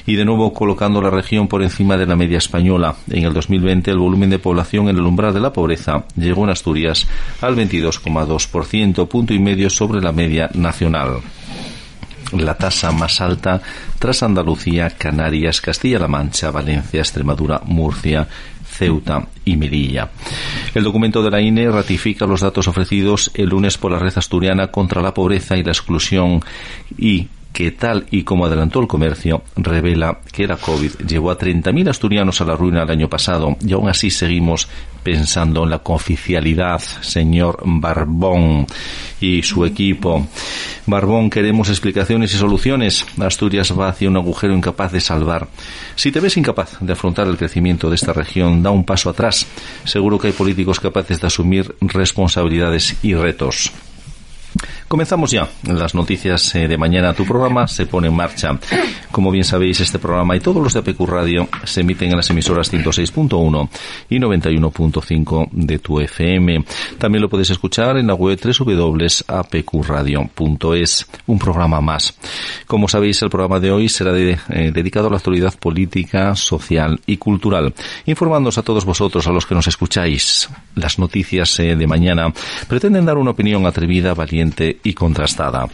Y 0.05 0.17
de 0.17 0.27
nuevo 0.27 0.53
colocando 0.53 1.01
la 1.01 1.09
región 1.09 1.49
por 1.49 1.63
encima 1.63 1.97
de 1.97 2.05
la 2.05 2.17
media 2.17 2.37
española. 2.37 2.97
En 3.09 3.25
el 3.25 3.33
2020 3.33 3.91
el 3.91 3.97
volumen 3.97 4.29
de 4.29 4.39
población 4.39 4.91
en 4.91 4.97
el 4.97 5.07
umbral 5.07 5.33
de 5.33 5.41
la 5.41 5.55
pobreza 5.55 6.05
llegó 6.17 6.45
en 6.45 6.51
Asturias 6.51 7.09
al 7.41 7.57
22,2%, 7.57 9.09
punto 9.09 9.33
y 9.33 9.39
medio 9.39 9.71
sobre 9.71 10.03
la 10.03 10.13
media 10.13 10.51
nacional 10.53 11.23
la 12.33 12.55
tasa 12.55 12.91
más 12.91 13.21
alta 13.21 13.61
tras 13.99 14.23
Andalucía, 14.23 14.91
Canarias, 14.91 15.61
Castilla-La 15.61 16.09
Mancha, 16.09 16.51
Valencia, 16.51 17.01
Extremadura, 17.01 17.61
Murcia, 17.65 18.27
Ceuta 18.75 19.27
y 19.45 19.57
Melilla. 19.57 20.11
El 20.75 20.85
documento 20.85 21.23
de 21.23 21.31
la 21.31 21.41
INE 21.41 21.71
ratifica 21.71 22.27
los 22.27 22.41
datos 22.41 22.67
ofrecidos 22.69 23.31
el 23.35 23.49
lunes 23.49 23.79
por 23.79 23.93
la 23.93 23.99
Red 23.99 24.15
Asturiana 24.17 24.69
contra 24.69 25.01
la 25.03 25.15
Pobreza 25.15 25.57
y 25.57 25.63
la 25.63 25.71
Exclusión 25.71 26.41
y 26.99 27.29
que 27.55 27.71
tal 27.71 28.07
y 28.11 28.25
como 28.25 28.45
adelantó 28.45 28.81
el 28.81 28.89
comercio, 28.89 29.43
revela 29.57 30.19
que 30.33 30.47
la 30.47 30.57
COVID 30.57 31.07
llevó 31.07 31.31
a 31.31 31.39
30.000 31.39 31.89
asturianos 31.89 32.41
a 32.41 32.45
la 32.45 32.57
ruina 32.57 32.83
el 32.83 32.91
año 32.91 33.09
pasado 33.09 33.57
y 33.65 33.73
aún 33.73 33.89
así 33.89 34.11
seguimos 34.11 34.69
pensando 35.05 35.63
en 35.63 35.71
la 35.71 35.79
cooficialidad, 35.79 36.81
señor 36.81 37.63
Barbón 37.65 38.67
y 39.21 39.43
su 39.43 39.65
equipo. 39.65 40.27
Barbón, 40.87 41.31
queremos 41.31 41.69
explicaciones 41.69 42.35
y 42.35 42.39
soluciones. 42.39 43.07
Asturias 43.21 43.73
va 43.79 43.89
hacia 43.89 44.09
un 44.09 44.17
agujero 44.17 44.53
incapaz 44.53 44.91
de 44.91 45.01
salvar. 45.01 45.47
Si 45.95 46.11
te 46.11 46.19
ves 46.19 46.37
incapaz 46.37 46.79
de 46.81 46.93
afrontar 46.93 47.29
el 47.29 47.37
crecimiento 47.37 47.89
de 47.89 47.95
esta 47.95 48.13
región, 48.13 48.65
da 48.65 48.71
un 48.71 48.85
paso 48.85 49.11
atrás. 49.11 49.47
Seguro 49.85 50.19
que 50.19 50.27
hay 50.27 50.33
políticos 50.33 50.81
capaces 50.81 51.21
de 51.21 51.29
asumir 51.29 51.77
responsabilidades 51.81 52.97
y 53.03 53.15
retos. 53.15 53.73
Comenzamos 54.95 55.33
ya 55.33 55.49
las 55.65 55.97
noticias 55.97 56.55
eh, 56.55 56.69
de 56.69 56.79
mañana. 56.79 57.15
Tu 57.15 57.25
programa 57.25 57.67
se 57.67 57.87
pone 57.87 58.07
en 58.07 58.15
marcha. 58.15 58.57
Como 59.11 59.33
bien 59.33 59.43
sabéis, 59.43 59.81
este 59.81 59.99
programa 59.99 60.37
y 60.37 60.41
todos 60.41 60.63
los 60.63 60.73
de 60.73 60.79
APQ 60.79 61.01
Radio 61.09 61.49
se 61.65 61.81
emiten 61.81 62.11
en 62.11 62.17
las 62.17 62.31
emisoras 62.31 62.73
106.1 62.73 63.69
y 64.09 64.21
91.5 64.21 65.49
de 65.51 65.81
tu 65.81 65.99
FM. 65.99 66.65
También 66.97 67.23
lo 67.23 67.29
puedes 67.29 67.51
escuchar 67.51 67.97
en 67.97 68.07
la 68.07 68.15
web 68.15 68.39
www.apqradio.es. 68.41 71.07
Un 71.27 71.39
programa 71.41 71.81
más. 71.81 72.17
Como 72.69 72.87
sabéis, 72.87 73.21
el 73.23 73.31
programa 73.31 73.59
de 73.59 73.73
hoy 73.73 73.89
será 73.89 74.17
eh, 74.17 74.39
dedicado 74.73 75.09
a 75.09 75.11
la 75.11 75.17
actualidad 75.17 75.59
política, 75.59 76.37
social 76.37 77.01
y 77.05 77.17
cultural, 77.17 77.75
informándoos 78.07 78.59
a 78.59 78.63
todos 78.63 78.85
vosotros, 78.85 79.27
a 79.27 79.33
los 79.33 79.45
que 79.45 79.57
nos 79.57 79.67
escucháis. 79.67 80.49
Las 80.77 81.01
noticias 81.01 81.59
eh, 81.59 81.75
de 81.75 81.87
mañana 81.89 82.33
pretenden 82.69 83.05
dar 83.05 83.19
una 83.19 83.33
opinión 83.33 83.67
atrevida, 83.67 84.15
valiente 84.15 84.79
y 84.85 84.95
contrastada. 84.95 85.69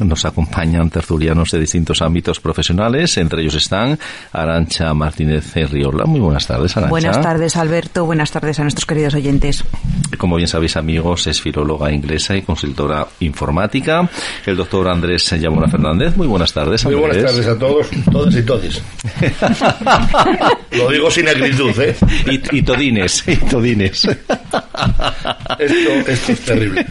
Nos 0.00 0.24
acompañan 0.24 0.90
tertulianos 0.90 1.50
de 1.50 1.60
distintos 1.60 2.02
ámbitos 2.02 2.40
profesionales, 2.40 3.16
entre 3.18 3.42
ellos 3.42 3.54
están 3.54 3.98
Arancha 4.32 4.92
Martínez 4.94 5.54
Riola. 5.54 6.04
Muy 6.06 6.20
buenas 6.20 6.46
tardes, 6.46 6.76
Arancha. 6.76 6.90
Buenas 6.90 7.20
tardes, 7.20 7.56
Alberto. 7.56 8.06
Buenas 8.06 8.30
tardes 8.30 8.58
a 8.58 8.62
nuestros 8.62 8.86
queridos 8.86 9.14
oyentes. 9.14 9.64
Como 10.18 10.36
bien 10.36 10.48
sabéis, 10.48 10.76
amigos, 10.76 11.26
es 11.26 11.40
filóloga 11.40 11.92
inglesa 11.92 12.36
y 12.36 12.42
consultora 12.42 13.06
informática. 13.20 14.08
El 14.46 14.56
doctor 14.56 14.88
Andrés 14.88 15.30
Llamora 15.32 15.68
Fernández. 15.68 16.16
Muy 16.16 16.26
buenas 16.26 16.52
tardes, 16.52 16.84
Muy 16.84 16.94
buenas 16.94 17.22
tardes 17.22 17.46
a 17.46 17.58
todos, 17.58 17.88
todas 18.10 18.34
y 18.34 18.42
todes. 18.42 18.82
Lo 20.72 20.90
digo 20.90 21.10
sin 21.10 21.28
acritud, 21.28 21.78
¿eh? 21.80 21.96
Y, 22.52 22.62
todines, 22.62 23.24
y 23.26 23.36
todines. 23.36 24.04
Esto, 24.04 24.22
esto 25.58 26.32
es 26.32 26.40
terrible. 26.40 26.86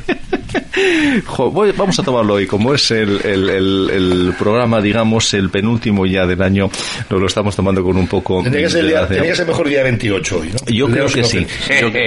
Vamos 1.78 2.00
a 2.00 2.04
tomarlo 2.04 2.36
hoy, 2.36 2.48
como 2.48 2.74
es 2.74 2.92
el, 2.92 3.22
el, 3.26 4.34
programa, 4.38 4.82
digamos, 4.82 5.34
el 5.34 5.50
penúltimo 5.50 6.06
ya 6.06 6.26
del 6.26 6.42
año, 6.42 6.70
nos 7.10 7.20
lo 7.20 7.28
estamos 7.28 7.56
tomando 7.56 7.84
con 7.84 7.98
un 7.98 8.08
poco... 8.08 8.44
Tenía 8.44 8.62
que 8.62 8.70
ser, 8.70 9.48
mejor 9.48 9.68
día 9.68 9.84
28 9.84 10.40
hoy, 10.40 10.50
¿no? 10.50 10.74
Yo 10.74 10.88
creo 10.88 11.08
que 11.08 11.24
sí, 11.24 11.46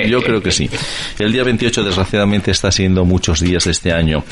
yo, 0.08 0.22
creo 0.22 0.42
que 0.42 0.50
sí. 0.50 0.68
El 1.18 1.32
día 1.32 1.44
28, 1.44 1.84
desgraciadamente, 1.84 2.50
está 2.50 2.70
siendo 2.70 3.04
muchos 3.04 3.40
días 3.40 3.64
de 3.64 3.70
este 3.70 3.92
año 3.92 4.24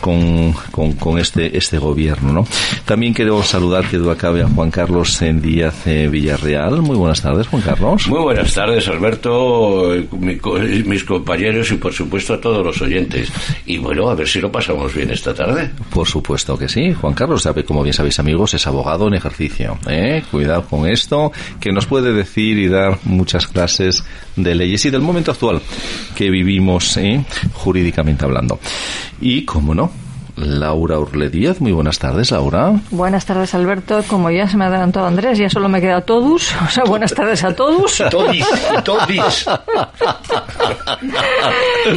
con, 0.00 0.52
con, 0.98 1.18
este, 1.18 1.56
este 1.56 1.78
gobierno, 1.78 2.32
¿no? 2.32 2.46
También 2.84 3.12
quiero 3.12 3.42
saludar 3.42 3.88
que 3.88 3.96
acabe 4.10 4.42
a 4.42 4.48
Juan 4.48 4.70
Carlos 4.70 5.20
en 5.22 5.40
Díaz 5.40 5.84
Villarreal. 5.84 6.82
Muy 6.82 6.96
buenas 6.96 7.22
tardes, 7.22 7.46
Juan 7.48 7.62
Carlos. 7.62 8.06
Muy 8.08 8.20
buenas 8.20 8.54
tardes, 8.54 8.88
Alberto, 8.88 9.92
mis 10.10 11.04
compañeros 11.04 11.70
y, 11.72 11.76
por 11.76 11.92
supuesto, 11.92 12.34
a 12.34 12.40
todos 12.40 12.64
los 12.64 12.80
oyentes. 12.80 13.30
Y 13.66 13.78
bueno, 13.86 14.10
a 14.10 14.16
ver 14.16 14.26
si 14.26 14.40
lo 14.40 14.50
pasamos 14.50 14.92
bien 14.92 15.12
esta 15.12 15.32
tarde. 15.32 15.70
Por 15.90 16.08
supuesto 16.08 16.58
que 16.58 16.68
sí. 16.68 16.92
Juan 16.92 17.14
Carlos, 17.14 17.48
como 17.64 17.84
bien 17.84 17.94
sabéis 17.94 18.18
amigos, 18.18 18.52
es 18.54 18.66
abogado 18.66 19.06
en 19.06 19.14
ejercicio. 19.14 19.78
¿eh? 19.88 20.24
Cuidado 20.28 20.66
con 20.66 20.88
esto, 20.88 21.30
que 21.60 21.70
nos 21.70 21.86
puede 21.86 22.12
decir 22.12 22.58
y 22.58 22.66
dar 22.66 22.98
muchas 23.04 23.46
clases 23.46 24.04
de 24.34 24.56
leyes 24.56 24.84
y 24.86 24.90
del 24.90 25.02
momento 25.02 25.30
actual 25.30 25.62
que 26.16 26.30
vivimos 26.30 26.96
¿eh? 26.96 27.24
jurídicamente 27.52 28.24
hablando. 28.24 28.58
Y, 29.20 29.44
como 29.44 29.72
no, 29.72 29.92
Laura 30.36 30.98
Urle 30.98 31.30
Díaz. 31.30 31.60
Muy 31.60 31.72
buenas 31.72 31.98
tardes, 31.98 32.30
Laura. 32.30 32.74
Buenas 32.90 33.24
tardes, 33.26 33.54
Alberto. 33.54 34.02
Como 34.06 34.30
ya 34.30 34.48
se 34.48 34.56
me 34.56 34.64
ha 34.64 34.68
adelantado 34.68 35.06
Andrés, 35.06 35.38
ya 35.38 35.48
solo 35.48 35.68
me 35.68 35.80
queda 35.80 36.00
todos. 36.02 36.54
O 36.66 36.68
sea, 36.68 36.84
buenas 36.84 37.14
tardes 37.14 37.42
a 37.44 37.54
todos. 37.54 38.02
Todis, 38.10 38.46
todis. 38.84 39.46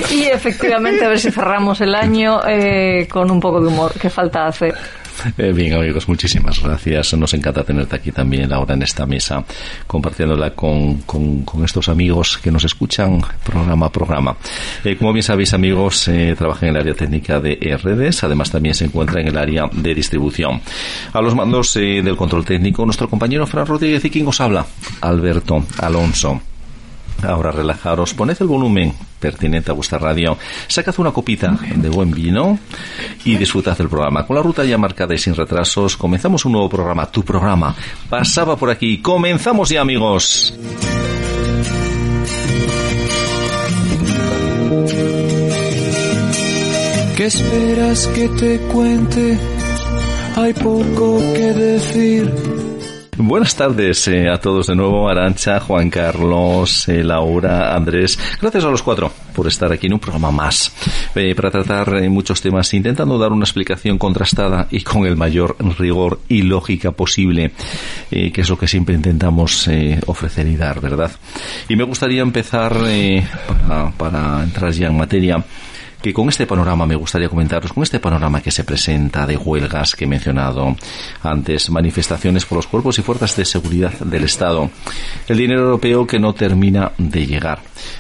y 0.12 0.24
efectivamente, 0.26 1.06
a 1.06 1.10
ver 1.10 1.20
si 1.20 1.32
cerramos 1.32 1.82
el 1.82 1.96
año 1.96 2.40
eh, 2.48 3.08
con 3.12 3.30
un 3.32 3.40
poco 3.40 3.60
de 3.60 3.68
humor, 3.68 3.94
que 3.94 4.10
falta 4.10 4.46
hacer. 4.46 4.76
Eh, 5.38 5.54
bien, 5.54 5.74
amigos, 5.74 6.08
muchísimas 6.08 6.62
gracias. 6.62 7.14
Nos 7.14 7.34
encanta 7.34 7.64
tenerte 7.64 7.96
aquí 7.96 8.12
también 8.12 8.52
ahora 8.52 8.74
en 8.74 8.82
esta 8.84 9.06
mesa, 9.06 9.44
compartiéndola 9.88 10.52
con, 10.52 10.98
con, 11.02 11.46
estos 11.64 11.88
amigos 11.90 12.38
que 12.38 12.52
nos 12.52 12.64
escuchan 12.64 13.22
programa 13.44 13.88
a 13.88 13.92
programa. 13.92 14.36
Eh, 14.84 14.96
como 14.98 15.14
bien 15.14 15.24
sabéis, 15.24 15.54
amigos, 15.54 16.08
eh, 16.08 16.36
trabaja 16.38 16.68
en 16.68 16.76
el 16.76 16.82
área 16.82 16.94
técnica 16.94 17.40
de 17.40 17.78
redes, 17.82 18.24
además 18.24 18.52
también 18.52 18.76
se 18.76 18.86
encuentra 18.86 19.22
en 19.22 19.28
el 19.28 19.38
área 19.38 19.70
de 19.72 19.94
distribución. 19.94 20.62
A 21.14 21.22
los 21.22 21.36
mandos 21.36 21.76
eh, 21.76 22.02
del 22.02 22.16
control 22.16 22.46
técnico, 22.46 22.86
nuestro 22.86 23.10
compañero 23.10 23.46
Fran 23.48 23.66
Rodríguez 23.66 24.04
y 24.06 24.10
quien 24.10 24.28
os 24.28 24.42
habla, 24.42 24.66
Alberto 25.02 25.66
Alonso. 25.80 26.42
Ahora 27.24 27.52
relajaros, 27.52 28.14
poned 28.14 28.38
el 28.40 28.48
volumen 28.48 28.94
pertinente 29.20 29.72
a 29.72 29.74
vuestra 29.74 29.98
radio, 29.98 30.38
sacad 30.68 30.96
una 30.98 31.12
copita 31.12 31.58
de 31.76 31.90
buen 31.90 32.12
vino 32.12 32.60
y 33.26 33.38
disfrutad 33.38 33.78
del 33.78 33.90
programa. 33.90 34.26
Con 34.26 34.36
la 34.36 34.42
ruta 34.42 34.64
ya 34.64 34.78
marcada 34.78 35.14
y 35.14 35.18
sin 35.18 35.36
retrasos, 35.36 35.98
comenzamos 35.98 36.46
un 36.46 36.54
nuevo 36.54 36.70
programa, 36.70 37.06
tu 37.06 37.24
programa. 37.24 37.76
Pasaba 38.10 38.56
por 38.56 38.70
aquí, 38.70 39.00
comenzamos 39.00 39.70
ya 39.70 39.82
amigos. 39.82 40.54
¿Qué 47.18 47.26
esperas 47.26 48.08
que 48.08 48.30
te 48.30 48.60
cuente? 48.72 49.38
Hay 50.38 50.54
poco 50.54 51.20
que 51.34 51.54
decir 51.54 52.59
Buenas 53.22 53.54
tardes 53.54 54.08
eh, 54.08 54.30
a 54.30 54.38
todos 54.38 54.68
de 54.68 54.78
nuevo, 54.78 55.10
Arancha, 55.10 55.60
Juan 55.60 55.90
Carlos, 55.90 56.88
eh, 56.88 57.04
Laura, 57.04 57.76
Andrés. 57.76 58.18
Gracias 58.40 58.64
a 58.64 58.70
los 58.70 58.82
cuatro 58.82 59.12
por 59.36 59.46
estar 59.46 59.70
aquí 59.74 59.88
en 59.88 59.94
un 59.96 60.00
programa 60.00 60.32
más 60.32 60.72
eh, 61.16 61.36
para 61.36 61.52
tratar 61.52 62.02
muchos 62.10 62.42
temas, 62.42 62.74
intentando 62.74 63.18
dar 63.18 63.34
una 63.34 63.44
explicación 63.44 63.98
contrastada 63.98 64.70
y 64.72 64.84
con 64.84 65.06
el 65.06 65.18
mayor 65.18 65.58
rigor 65.78 66.22
y 66.30 66.44
lógica 66.44 66.92
posible, 66.92 67.52
que 68.10 68.32
es 68.34 68.50
lo 68.50 68.58
que 68.58 68.70
siempre 68.70 68.96
intentamos 68.96 69.70
ofrecer 70.06 70.48
y 70.48 70.56
dar, 70.56 70.80
¿verdad? 70.80 71.12
Y 71.68 71.76
me 71.76 71.84
gustaría 71.84 72.22
empezar 72.22 72.74
para 73.98 74.44
entrar 74.44 74.72
ya 74.72 74.88
en 74.88 74.98
materia 74.98 75.44
que 76.02 76.14
con 76.14 76.30
este 76.30 76.48
panorama 76.48 76.86
me 76.86 76.96
gustaría 76.96 77.30
comentaros, 77.30 77.74
con 77.74 77.84
este 77.84 78.00
panorama 78.00 78.42
que 78.42 78.52
se 78.52 78.64
presenta 78.64 79.28
de 79.28 79.38
huelgas 79.38 79.96
que 79.96 80.06
he 80.06 80.08
mencionado 80.08 80.76
antes, 81.22 81.70
manifestaciones 81.70 82.46
por 82.46 82.58
los 82.58 82.68
cuerpos 82.68 83.00
y 83.00 83.02
fuerzas 83.02 83.36
de 83.36 83.46
seguridad 83.46 83.92
del 84.00 84.24
Estado, 84.24 84.70
el 85.28 85.38
dinero 85.38 85.62
europeo 85.62 86.08
que 86.08 86.20
no 86.20 86.34
termina 86.34 86.94
de 86.98 87.28
llegar, 87.28 87.60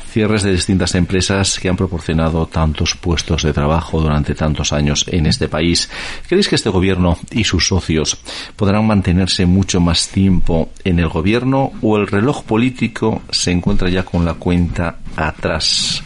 cierres 0.10 0.44
de 0.44 0.54
distintas 0.54 0.96
empresas 0.96 1.60
que 1.60 1.68
han 1.68 1.76
proporcionado 1.76 2.46
tantos 2.48 2.96
puestos 2.96 3.44
de 3.44 3.54
trabajo 3.54 4.02
durante 4.02 4.34
tantos 4.34 4.72
años 4.72 5.06
en 5.08 5.26
este 5.26 5.50
país. 5.50 5.90
¿Creéis 6.28 6.48
que 6.48 6.56
este 6.56 6.70
gobierno 6.70 7.18
y 7.32 7.44
sus 7.44 7.68
socios 7.68 8.18
podrán 8.56 8.88
mantenerse 8.88 9.46
mucho 9.46 9.82
más 9.82 10.08
tiempo 10.08 10.70
en 10.86 11.00
el 11.00 11.10
gobierno 11.10 11.72
o 11.82 11.98
el 11.98 12.08
reloj 12.08 12.44
político 12.44 13.22
se 13.30 13.52
encuentra 13.52 13.90
ya 13.90 14.04
con 14.04 14.24
la 14.24 14.36
cuenta 14.36 15.00
atrás? 15.18 16.04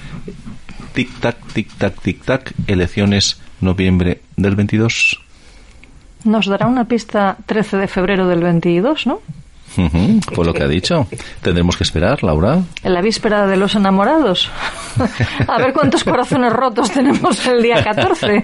Tic-tac, 0.93 1.37
tic-tac, 1.53 1.99
tic-tac, 2.01 2.53
elecciones 2.67 3.41
noviembre 3.61 4.21
del 4.37 4.55
22. 4.55 5.19
Nos 6.23 6.45
dará 6.45 6.67
una 6.67 6.85
pista 6.85 7.37
13 7.45 7.77
de 7.77 7.87
febrero 7.87 8.27
del 8.27 8.41
22, 8.41 9.07
¿no? 9.07 9.21
Por 10.35 10.45
lo 10.45 10.53
que 10.53 10.63
ha 10.63 10.67
dicho. 10.67 11.07
Tendremos 11.41 11.77
que 11.77 11.83
esperar, 11.83 12.23
Laura. 12.23 12.61
En 12.83 12.93
la 12.93 13.01
víspera 13.01 13.47
de 13.47 13.57
los 13.57 13.75
enamorados. 13.75 14.49
A 15.47 15.57
ver 15.57 15.73
cuántos 15.73 16.03
corazones 16.03 16.53
rotos 16.53 16.91
tenemos 16.91 17.45
el 17.47 17.63
día 17.63 17.83
14. 17.83 18.43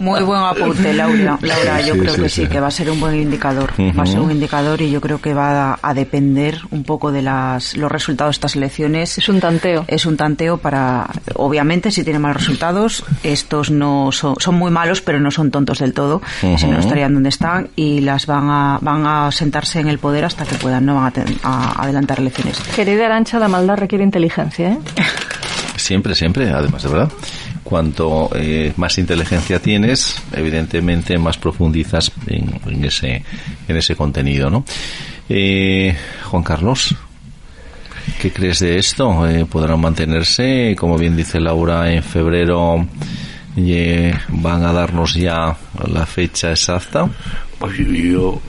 Muy 0.00 0.22
buen 0.22 0.40
apunte, 0.40 0.92
Laura. 0.92 1.38
Laura, 1.40 1.80
yo 1.80 1.96
creo 1.98 2.14
que 2.14 2.28
sí, 2.28 2.46
que 2.46 2.60
va 2.60 2.68
a 2.68 2.70
ser 2.70 2.90
un 2.90 3.00
buen 3.00 3.16
indicador. 3.16 3.72
Va 3.98 4.02
a 4.04 4.06
ser 4.06 4.20
un 4.20 4.30
indicador 4.30 4.80
y 4.80 4.90
yo 4.90 5.00
creo 5.00 5.20
que 5.20 5.34
va 5.34 5.78
a, 5.80 5.94
depender 5.94 6.60
un 6.72 6.82
poco 6.82 7.12
de 7.12 7.22
las, 7.22 7.76
los 7.76 7.90
resultados 7.90 8.34
de 8.34 8.36
estas 8.36 8.56
elecciones. 8.56 9.16
Es 9.18 9.28
un 9.28 9.40
tanteo. 9.40 9.84
Es 9.86 10.06
un 10.06 10.16
tanteo 10.16 10.58
para, 10.58 11.08
obviamente, 11.34 11.90
si 11.90 12.02
tiene 12.02 12.18
malos 12.18 12.38
resultados, 12.38 13.04
estos 13.22 13.70
no 13.70 14.10
son, 14.10 14.36
son 14.38 14.56
muy 14.56 14.70
malos, 14.70 15.00
pero 15.00 15.20
no 15.20 15.30
son 15.30 15.50
tontos 15.50 15.78
del 15.78 15.92
todo. 15.92 16.20
Si 16.40 16.66
no 16.66 16.78
estarían 16.78 17.14
donde 17.14 17.28
están 17.28 17.68
y 17.76 18.00
las 18.00 18.26
van 18.26 18.50
a, 18.50 18.78
van 18.80 19.06
a 19.06 19.32
sentarse 19.32 19.80
en 19.80 19.88
el 19.88 19.93
poder 19.98 20.24
hasta 20.24 20.44
que 20.44 20.56
puedan, 20.56 20.86
no 20.86 20.94
van 20.94 21.12
a, 21.42 21.82
adelantar 21.82 22.20
elecciones. 22.20 22.58
Querida 22.74 23.06
Arancha, 23.06 23.38
la 23.38 23.48
maldad 23.48 23.76
requiere 23.76 24.04
inteligencia, 24.04 24.72
¿eh? 24.72 24.78
Siempre, 25.76 26.14
siempre, 26.14 26.50
además 26.50 26.82
de 26.82 26.88
verdad. 26.88 27.12
Cuanto 27.62 28.30
eh, 28.34 28.72
más 28.76 28.98
inteligencia 28.98 29.58
tienes, 29.58 30.22
evidentemente 30.32 31.18
más 31.18 31.38
profundizas 31.38 32.12
en, 32.26 32.84
ese, 32.84 33.22
en 33.66 33.76
ese 33.76 33.96
contenido, 33.96 34.50
¿no? 34.50 34.64
Eh, 35.28 35.96
Juan 36.24 36.42
Carlos, 36.42 36.94
¿qué 38.20 38.30
crees 38.32 38.60
de 38.60 38.78
esto? 38.78 39.26
Eh, 39.26 39.46
¿Podrán 39.46 39.80
mantenerse? 39.80 40.76
Como 40.78 40.98
bien 40.98 41.16
dice 41.16 41.40
Laura, 41.40 41.90
en 41.90 42.02
febrero 42.02 42.86
van 44.28 44.64
a 44.64 44.72
darnos 44.72 45.14
ya 45.14 45.56
la 45.86 46.06
fecha 46.06 46.50
exacta. 46.50 47.08
Pues 47.58 47.78
yo, 47.78 48.40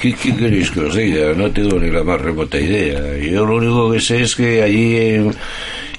¿qué, 0.00 0.14
queréis 0.14 0.70
que 0.70 0.80
os 0.80 0.94
diga? 0.94 1.34
No 1.34 1.50
tengo 1.50 1.78
ni 1.78 1.90
la 1.90 2.02
más 2.02 2.20
remota 2.20 2.58
idea. 2.58 3.18
Yo 3.18 3.44
lo 3.44 3.56
único 3.56 3.92
que 3.92 4.00
sé 4.00 4.22
es 4.22 4.34
que 4.34 4.62
allí 4.62 4.96
en, 4.96 5.34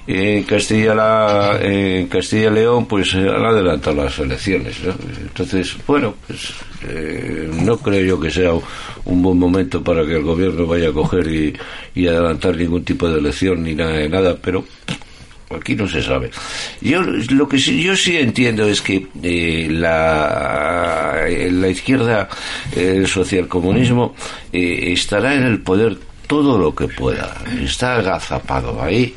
en 0.08 0.44
Castilla 0.44 0.96
la, 0.96 1.60
en 1.62 2.08
Castilla 2.08 2.50
León 2.50 2.86
pues 2.86 3.14
han 3.14 3.46
adelantado 3.46 4.04
las 4.04 4.18
elecciones 4.20 4.78
entonces 5.22 5.78
bueno 5.86 6.16
pues 6.26 6.54
eh, 6.88 7.50
no 7.64 7.78
creo 7.78 8.04
yo 8.04 8.20
que 8.20 8.32
sea 8.32 8.52
un 9.06 9.22
buen 9.22 9.38
momento 9.38 9.84
para 9.84 10.06
que 10.06 10.16
el 10.16 10.24
gobierno 10.24 10.66
vaya 10.66 10.90
a 10.90 10.94
coger 10.94 11.28
y, 11.28 11.54
y 11.94 12.08
adelantar 12.08 12.58
ningún 12.58 12.84
tipo 12.84 13.08
de 13.08 13.20
elección 13.20 13.64
ni 13.64 13.76
nada 13.76 14.08
nada 14.10 14.36
pero 14.42 14.66
aquí 15.56 15.76
no 15.76 15.88
se 15.88 16.02
sabe. 16.02 16.32
Yo 16.82 17.02
lo 17.02 17.48
que 17.48 17.60
sí, 17.60 17.82
yo 17.82 17.96
sí 17.96 18.18
entiendo 18.18 18.68
es 18.68 18.82
que 18.82 19.08
eh, 19.24 19.68
la, 19.72 21.26
la 21.28 21.68
izquierda, 21.70 22.30
el 22.76 23.08
socialcomunismo, 23.08 24.16
eh, 24.52 24.92
estará 24.92 25.36
en 25.36 25.44
el 25.44 25.60
poder 25.60 25.98
todo 26.28 26.58
lo 26.58 26.74
que 26.74 26.88
pueda. 26.88 27.36
Está 27.62 27.96
agazapado 27.96 28.82
ahí 28.82 29.14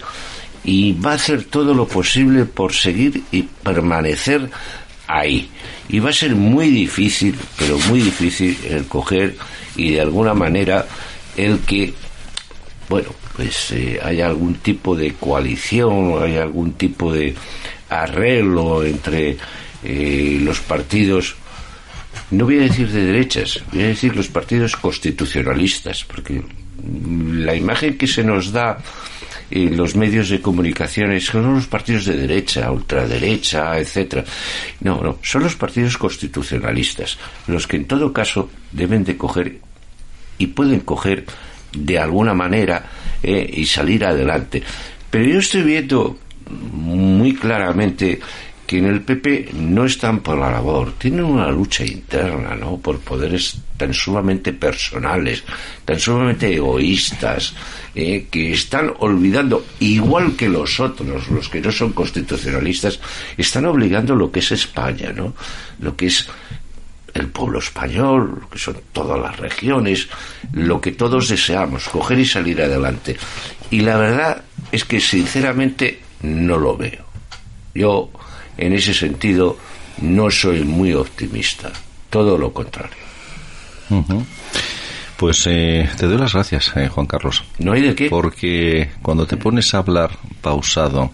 y 0.64 0.92
va 0.94 1.12
a 1.12 1.14
hacer 1.14 1.44
todo 1.44 1.74
lo 1.74 1.86
posible 1.86 2.44
por 2.44 2.72
seguir 2.72 3.22
y 3.30 3.42
permanecer 3.42 4.50
ahí. 5.06 5.48
Y 5.88 6.00
va 6.00 6.10
a 6.10 6.14
ser 6.14 6.34
muy 6.34 6.70
difícil, 6.70 7.36
pero 7.58 7.78
muy 7.88 8.00
difícil 8.00 8.58
el 8.68 8.86
coger 8.86 9.36
y 9.76 9.92
de 9.92 10.00
alguna 10.00 10.34
manera 10.34 10.86
el 11.36 11.60
que, 11.60 11.92
bueno, 12.88 13.08
pues 13.36 13.72
eh, 13.72 13.98
hay 14.02 14.20
algún 14.20 14.54
tipo 14.56 14.94
de 14.94 15.14
coalición, 15.14 16.22
hay 16.22 16.36
algún 16.36 16.72
tipo 16.74 17.12
de 17.12 17.34
arreglo 17.88 18.84
entre 18.84 19.36
eh, 19.82 20.38
los 20.40 20.60
partidos, 20.60 21.36
no 22.30 22.44
voy 22.44 22.58
a 22.58 22.62
decir 22.62 22.88
de 22.88 23.04
derechas, 23.04 23.62
voy 23.72 23.82
a 23.82 23.88
decir 23.88 24.14
los 24.16 24.28
partidos 24.28 24.76
constitucionalistas, 24.76 26.04
porque 26.04 26.42
la 27.32 27.54
imagen 27.54 27.96
que 27.96 28.06
se 28.06 28.22
nos 28.24 28.52
da 28.52 28.78
en 29.50 29.76
los 29.76 29.94
medios 29.94 30.30
de 30.30 30.40
comunicación 30.40 31.12
es 31.12 31.26
que 31.26 31.32
son 31.32 31.54
los 31.54 31.66
partidos 31.66 32.06
de 32.06 32.16
derecha, 32.16 32.70
ultraderecha, 32.70 33.78
etcétera. 33.78 34.24
No, 34.80 35.00
no, 35.00 35.18
son 35.22 35.42
los 35.42 35.54
partidos 35.54 35.98
constitucionalistas 35.98 37.18
los 37.46 37.66
que 37.66 37.76
en 37.76 37.84
todo 37.86 38.12
caso 38.12 38.50
deben 38.72 39.04
de 39.04 39.16
coger 39.16 39.58
y 40.38 40.48
pueden 40.48 40.80
coger 40.80 41.26
de 41.74 41.98
alguna 41.98 42.34
manera 42.34 42.84
eh, 43.22 43.50
y 43.56 43.66
salir 43.66 44.04
adelante. 44.04 44.62
Pero 45.10 45.24
yo 45.26 45.38
estoy 45.38 45.62
viendo 45.62 46.18
muy 46.72 47.34
claramente 47.34 48.20
que 48.66 48.78
en 48.78 48.86
el 48.86 49.02
PP 49.02 49.50
no 49.54 49.84
están 49.84 50.20
por 50.20 50.38
la 50.38 50.50
labor, 50.50 50.92
tienen 50.98 51.24
una 51.24 51.50
lucha 51.50 51.84
interna, 51.84 52.54
¿no? 52.54 52.78
Por 52.78 52.98
poderes 53.00 53.58
tan 53.76 53.92
sumamente 53.92 54.52
personales, 54.52 55.44
tan 55.84 56.00
sumamente 56.00 56.54
egoístas, 56.54 57.54
eh, 57.94 58.26
que 58.30 58.52
están 58.52 58.92
olvidando, 59.00 59.66
igual 59.80 60.34
que 60.34 60.48
los 60.48 60.80
otros, 60.80 61.28
los 61.28 61.48
que 61.48 61.60
no 61.60 61.70
son 61.70 61.92
constitucionalistas, 61.92 63.00
están 63.36 63.66
obligando 63.66 64.14
lo 64.14 64.32
que 64.32 64.40
es 64.40 64.52
España, 64.52 65.12
¿no? 65.12 65.34
Lo 65.80 65.94
que 65.94 66.06
es 66.06 66.26
el 67.14 67.28
pueblo 67.28 67.60
español, 67.60 68.46
que 68.50 68.58
son 68.58 68.76
todas 68.92 69.20
las 69.20 69.36
regiones, 69.38 70.08
lo 70.52 70.80
que 70.80 70.92
todos 70.92 71.28
deseamos, 71.28 71.88
coger 71.88 72.18
y 72.18 72.26
salir 72.26 72.60
adelante. 72.60 73.16
Y 73.70 73.80
la 73.80 73.96
verdad 73.96 74.42
es 74.72 74.84
que 74.84 75.00
sinceramente 75.00 76.00
no 76.22 76.58
lo 76.58 76.76
veo. 76.76 77.04
Yo, 77.74 78.10
en 78.58 78.72
ese 78.72 78.92
sentido, 78.92 79.56
no 80.02 80.30
soy 80.30 80.64
muy 80.64 80.92
optimista, 80.92 81.72
todo 82.10 82.36
lo 82.36 82.52
contrario. 82.52 83.04
Pues 85.16 85.46
eh, 85.46 85.88
te 85.96 86.06
doy 86.06 86.18
las 86.18 86.32
gracias, 86.32 86.72
eh, 86.76 86.88
Juan 86.88 87.06
Carlos. 87.06 87.44
No 87.58 87.72
hay 87.72 87.82
de 87.82 87.94
qué. 87.94 88.10
Porque 88.10 88.90
cuando 89.02 89.26
te 89.26 89.36
pones 89.36 89.72
a 89.74 89.78
hablar 89.78 90.10
pausado 90.40 91.12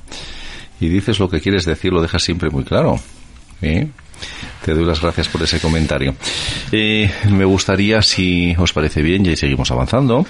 y 0.81 0.89
dices 0.89 1.19
lo 1.19 1.29
que 1.29 1.41
quieres 1.41 1.67
decir, 1.67 1.93
lo 1.93 2.01
dejas 2.01 2.23
siempre 2.23 2.49
muy 2.49 2.65
claro. 2.65 2.99
¿eh? 3.61 3.89
Te 4.65 4.75
doy 4.75 4.85
las 4.85 5.01
gracias 5.01 5.29
por 5.29 5.43
ese 5.43 5.59
comentario. 5.59 6.15
Eh, 6.71 7.11
me 7.31 7.45
gustaría, 7.45 8.03
si 8.03 8.55
os 8.59 8.73
parece 8.73 9.03
bien, 9.03 9.25
y 9.25 9.37
seguimos 9.37 9.71
avanzando, 9.71 10.27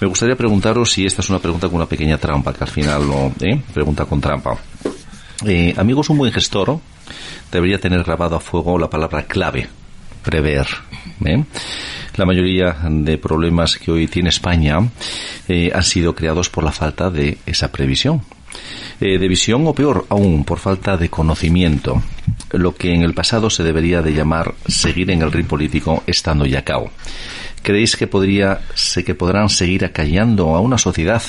me 0.00 0.06
gustaría 0.06 0.36
preguntaros 0.36 0.92
si 0.92 1.06
esta 1.06 1.22
es 1.22 1.30
una 1.30 1.38
pregunta 1.38 1.68
con 1.68 1.76
una 1.76 1.86
pequeña 1.86 2.18
trampa, 2.18 2.52
que 2.52 2.64
al 2.64 2.70
final 2.70 3.06
lo, 3.06 3.32
¿eh? 3.40 3.60
pregunta 3.72 4.04
con 4.04 4.20
trampa. 4.20 4.56
Eh, 5.46 5.74
amigos, 5.78 6.10
un 6.10 6.18
buen 6.18 6.32
gestor 6.32 6.78
debería 7.50 7.78
tener 7.78 8.04
grabado 8.04 8.36
a 8.36 8.40
fuego 8.40 8.78
la 8.78 8.90
palabra 8.90 9.22
clave, 9.22 9.68
prever. 10.22 10.66
¿eh? 11.24 11.42
La 12.16 12.26
mayoría 12.26 12.76
de 12.90 13.16
problemas 13.16 13.78
que 13.78 13.90
hoy 13.90 14.06
tiene 14.06 14.28
España 14.28 14.78
eh, 15.48 15.70
han 15.74 15.82
sido 15.82 16.14
creados 16.14 16.50
por 16.50 16.64
la 16.64 16.72
falta 16.72 17.10
de 17.10 17.38
esa 17.46 17.72
previsión. 17.72 18.22
De 19.00 19.28
visión 19.28 19.66
o 19.66 19.72
peor 19.72 20.04
aún, 20.10 20.44
por 20.44 20.58
falta 20.58 20.98
de 20.98 21.08
conocimiento, 21.08 22.02
lo 22.52 22.74
que 22.74 22.94
en 22.94 23.02
el 23.02 23.14
pasado 23.14 23.50
se 23.50 23.62
debería 23.62 24.02
de 24.02 24.12
llamar 24.12 24.54
seguir 24.66 25.10
en 25.10 25.22
el 25.22 25.32
ring 25.32 25.46
político 25.46 26.02
estando 26.06 26.46
ya 26.46 26.64
cao. 26.64 26.90
¿Creéis 27.62 27.96
que 27.96 28.06
podría, 28.06 28.60
sé 28.74 29.04
que 29.04 29.14
podrán 29.14 29.48
seguir 29.48 29.84
acallando 29.84 30.54
a 30.54 30.60
una 30.60 30.78
sociedad 30.78 31.22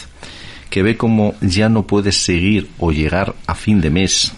que 0.70 0.84
ve 0.84 0.96
como 0.96 1.36
ya 1.42 1.68
no 1.68 1.86
puede 1.86 2.12
seguir 2.12 2.70
o 2.80 2.92
llegar 2.92 3.36
a 3.46 3.56
fin 3.56 3.82
de 3.82 3.90
mes 3.90 4.34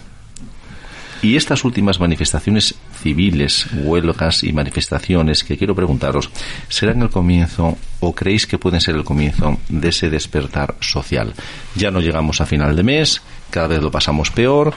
y 1.24 1.36
estas 1.36 1.64
últimas 1.64 2.00
manifestaciones 2.00 2.74
civiles, 3.02 3.66
huelgas 3.72 4.44
y 4.44 4.52
manifestaciones 4.52 5.42
que 5.42 5.56
quiero 5.56 5.74
preguntaros, 5.74 6.28
¿serán 6.68 7.00
el 7.00 7.08
comienzo 7.08 7.78
o 8.00 8.14
creéis 8.14 8.46
que 8.46 8.58
pueden 8.58 8.82
ser 8.82 8.94
el 8.94 9.04
comienzo 9.04 9.56
de 9.70 9.88
ese 9.88 10.10
despertar 10.10 10.74
social? 10.80 11.32
Ya 11.76 11.90
no 11.90 12.00
llegamos 12.00 12.42
a 12.42 12.46
final 12.46 12.76
de 12.76 12.82
mes, 12.82 13.22
cada 13.48 13.68
vez 13.68 13.80
lo 13.80 13.90
pasamos 13.90 14.30
peor, 14.30 14.74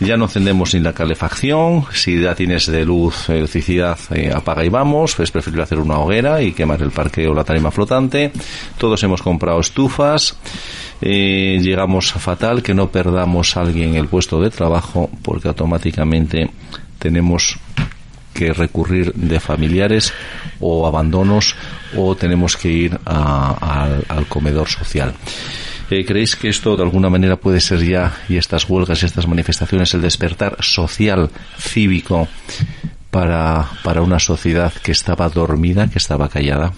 ya 0.00 0.16
no 0.16 0.24
encendemos 0.24 0.74
ni 0.74 0.80
la 0.80 0.92
calefacción, 0.92 1.84
si 1.92 2.20
ya 2.20 2.34
tienes 2.34 2.66
de 2.66 2.84
luz 2.84 3.28
electricidad, 3.28 3.98
eh, 4.10 4.32
apaga 4.34 4.64
y 4.64 4.68
vamos, 4.68 5.18
es 5.20 5.30
preferible 5.30 5.62
hacer 5.62 5.78
una 5.78 5.98
hoguera 5.98 6.42
y 6.42 6.52
quemar 6.52 6.82
el 6.82 6.90
parque 6.90 7.26
o 7.28 7.34
la 7.34 7.44
tarima 7.44 7.70
flotante, 7.70 8.32
todos 8.78 9.02
hemos 9.02 9.22
comprado 9.22 9.60
estufas, 9.60 10.36
eh, 11.00 11.58
llegamos 11.60 12.14
a 12.16 12.18
fatal 12.18 12.62
que 12.62 12.74
no 12.74 12.90
perdamos 12.90 13.56
a 13.56 13.60
alguien 13.60 13.94
el 13.94 14.08
puesto 14.08 14.40
de 14.40 14.50
trabajo 14.50 15.10
porque 15.22 15.48
automáticamente 15.48 16.50
tenemos 16.98 17.58
que 18.32 18.52
recurrir 18.52 19.14
de 19.14 19.38
familiares 19.38 20.12
o 20.60 20.86
abandonos 20.86 21.54
o 21.96 22.16
tenemos 22.16 22.56
que 22.56 22.68
ir 22.68 22.98
al 23.04 24.26
comedor 24.28 24.68
social. 24.68 25.14
Eh, 25.90 26.04
¿Creéis 26.04 26.36
que 26.36 26.48
esto 26.48 26.76
de 26.76 26.82
alguna 26.82 27.10
manera 27.10 27.36
puede 27.36 27.60
ser 27.60 27.84
ya, 27.84 28.16
y 28.28 28.36
estas 28.36 28.68
huelgas 28.68 29.02
y 29.02 29.06
estas 29.06 29.28
manifestaciones, 29.28 29.92
el 29.94 30.02
despertar 30.02 30.56
social, 30.60 31.30
cívico, 31.58 32.28
para, 33.10 33.68
para 33.82 34.02
una 34.02 34.18
sociedad 34.18 34.72
que 34.82 34.92
estaba 34.92 35.28
dormida, 35.28 35.88
que 35.88 35.98
estaba 35.98 36.28
callada? 36.28 36.72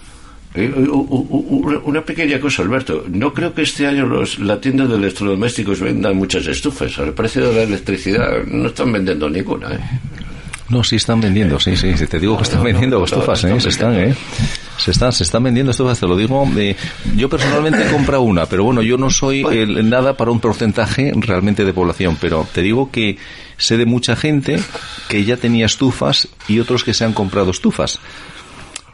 Eh, 0.55 0.71
una 0.73 2.01
pequeña 2.01 2.39
cosa, 2.39 2.63
Alberto. 2.63 3.05
No 3.09 3.33
creo 3.33 3.53
que 3.53 3.61
este 3.61 3.85
año 3.85 4.05
los, 4.05 4.39
la 4.39 4.59
tienda 4.59 4.85
de 4.85 4.95
electrodomésticos 4.95 5.79
vendan 5.79 6.17
muchas 6.17 6.47
estufas. 6.47 6.97
Al 6.99 7.13
precio 7.13 7.47
de 7.47 7.55
la 7.55 7.63
electricidad 7.63 8.43
no 8.45 8.67
están 8.67 8.91
vendiendo 8.91 9.29
ninguna. 9.29 9.73
¿eh? 9.73 9.79
No, 10.69 10.83
sí 10.83 10.95
están 10.95 11.21
vendiendo, 11.21 11.59
sí, 11.59 11.77
sí. 11.77 11.93
Te 11.93 12.19
digo 12.19 12.37
que 12.37 12.43
están 12.43 12.63
vendiendo 12.63 13.03
estufas, 13.03 13.43
¿eh? 13.43 13.59
Se 13.59 13.69
están, 13.69 13.93
¿eh? 13.95 14.15
Se 14.77 14.91
están, 14.91 15.11
se 15.11 15.23
están 15.23 15.43
vendiendo 15.43 15.71
estufas, 15.71 15.99
te 15.99 16.07
lo 16.07 16.15
digo. 16.15 16.47
Eh, 16.57 16.75
yo 17.15 17.29
personalmente 17.29 17.85
he 17.87 17.91
comprado 17.91 18.21
una, 18.21 18.45
pero 18.45 18.63
bueno, 18.63 18.81
yo 18.81 18.97
no 18.97 19.09
soy 19.09 19.43
el, 19.43 19.89
nada 19.89 20.15
para 20.15 20.31
un 20.31 20.39
porcentaje 20.39 21.11
realmente 21.15 21.65
de 21.65 21.73
población, 21.73 22.17
pero 22.19 22.47
te 22.51 22.61
digo 22.61 22.91
que 22.91 23.17
sé 23.57 23.77
de 23.77 23.85
mucha 23.85 24.15
gente 24.15 24.59
que 25.09 25.23
ya 25.25 25.37
tenía 25.37 25.65
estufas 25.65 26.27
y 26.47 26.59
otros 26.59 26.83
que 26.83 26.93
se 26.93 27.05
han 27.05 27.13
comprado 27.13 27.51
estufas 27.51 27.99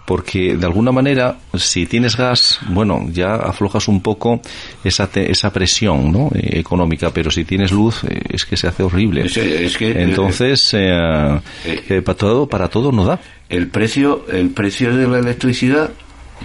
porque 0.05 0.57
de 0.57 0.65
alguna 0.65 0.91
manera 0.91 1.37
si 1.53 1.85
tienes 1.85 2.17
gas 2.17 2.59
bueno 2.69 3.07
ya 3.11 3.35
aflojas 3.35 3.87
un 3.87 4.01
poco 4.01 4.41
esa 4.83 5.09
esa 5.15 5.53
presión 5.53 6.11
¿no? 6.11 6.29
Eh, 6.35 6.59
económica 6.59 7.11
pero 7.13 7.31
si 7.31 7.45
tienes 7.45 7.71
luz 7.71 8.03
eh, 8.03 8.21
es 8.29 8.45
que 8.45 8.57
se 8.57 8.67
hace 8.67 8.83
horrible 8.83 9.25
es 9.25 9.77
que, 9.77 10.01
entonces 10.01 10.71
eh, 10.73 12.01
para 12.03 12.17
todo 12.17 12.47
para 12.47 12.67
todo 12.67 12.91
no 12.91 13.05
da 13.05 13.19
el 13.49 13.67
precio 13.67 14.25
el 14.31 14.49
precio 14.49 14.95
de 14.95 15.07
la 15.07 15.19
electricidad 15.19 15.91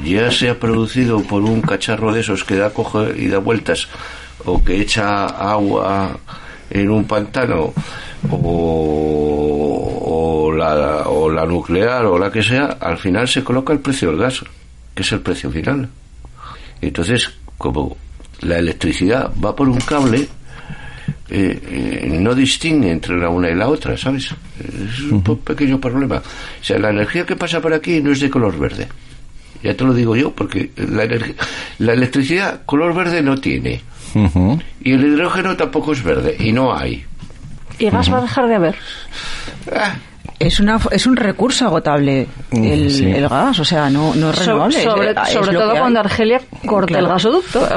ya 0.04 0.30
se 0.30 0.48
ha 0.48 0.60
producido 0.60 1.22
por 1.22 1.42
un 1.42 1.60
cacharro 1.60 2.12
de 2.12 2.20
esos 2.20 2.44
que 2.44 2.56
da 2.56 2.70
coge 2.70 3.14
y 3.18 3.26
da 3.26 3.38
vueltas 3.38 3.88
o 4.44 4.62
que 4.62 4.80
echa 4.80 5.26
agua 5.26 6.20
en 6.70 6.90
un 6.90 7.04
pantano 7.04 7.72
o, 8.30 9.70
la, 10.56 11.08
o 11.08 11.30
la 11.30 11.46
nuclear 11.46 12.06
o 12.06 12.18
la 12.18 12.30
que 12.30 12.42
sea, 12.42 12.78
al 12.80 12.98
final 12.98 13.28
se 13.28 13.44
coloca 13.44 13.72
el 13.72 13.80
precio 13.80 14.10
del 14.10 14.18
gas, 14.18 14.42
que 14.94 15.02
es 15.02 15.12
el 15.12 15.20
precio 15.20 15.50
final. 15.50 15.88
Entonces, 16.80 17.30
como 17.56 17.96
la 18.40 18.58
electricidad 18.58 19.30
va 19.44 19.54
por 19.54 19.68
un 19.68 19.80
cable, 19.80 20.28
eh, 21.30 21.60
eh, 22.10 22.18
no 22.20 22.34
distingue 22.34 22.90
entre 22.90 23.18
la 23.18 23.28
una 23.28 23.50
y 23.50 23.54
la 23.54 23.68
otra, 23.68 23.96
¿sabes? 23.96 24.34
Es 24.58 25.00
un 25.00 25.22
pequeño 25.22 25.80
problema. 25.80 26.16
O 26.16 26.64
sea, 26.64 26.78
la 26.78 26.90
energía 26.90 27.26
que 27.26 27.36
pasa 27.36 27.60
por 27.60 27.72
aquí 27.72 28.00
no 28.00 28.12
es 28.12 28.20
de 28.20 28.30
color 28.30 28.58
verde. 28.58 28.88
Ya 29.62 29.76
te 29.76 29.84
lo 29.84 29.92
digo 29.92 30.14
yo, 30.14 30.32
porque 30.32 30.70
la, 30.76 31.06
la 31.78 31.92
electricidad 31.92 32.62
color 32.64 32.94
verde 32.94 33.22
no 33.22 33.36
tiene. 33.38 33.82
Y 34.80 34.92
el 34.92 35.04
hidrógeno 35.04 35.56
tampoco 35.56 35.92
es 35.92 36.02
verde, 36.02 36.36
y 36.38 36.52
no 36.52 36.74
hay. 36.74 37.04
¿Y 37.78 37.90
gas 37.90 38.12
va 38.12 38.18
a 38.18 38.22
dejar 38.22 38.48
de 38.48 38.54
haber? 38.54 38.76
Ah. 39.72 39.94
Es, 40.38 40.60
una, 40.60 40.78
es 40.92 41.04
un 41.04 41.16
recurso 41.16 41.66
agotable 41.66 42.28
mm, 42.52 42.64
el, 42.64 43.28
gas, 43.28 43.58
o 43.58 43.64
sea, 43.64 43.90
no, 43.90 44.14
no 44.14 44.30
es 44.30 44.38
renovable. 44.38 44.84
sobre, 44.84 45.12
todo 45.14 45.76
cuando 45.76 45.98
Argelia 45.98 46.40
corta 46.64 47.00
el 47.00 47.08
gasoducto. 47.08 47.68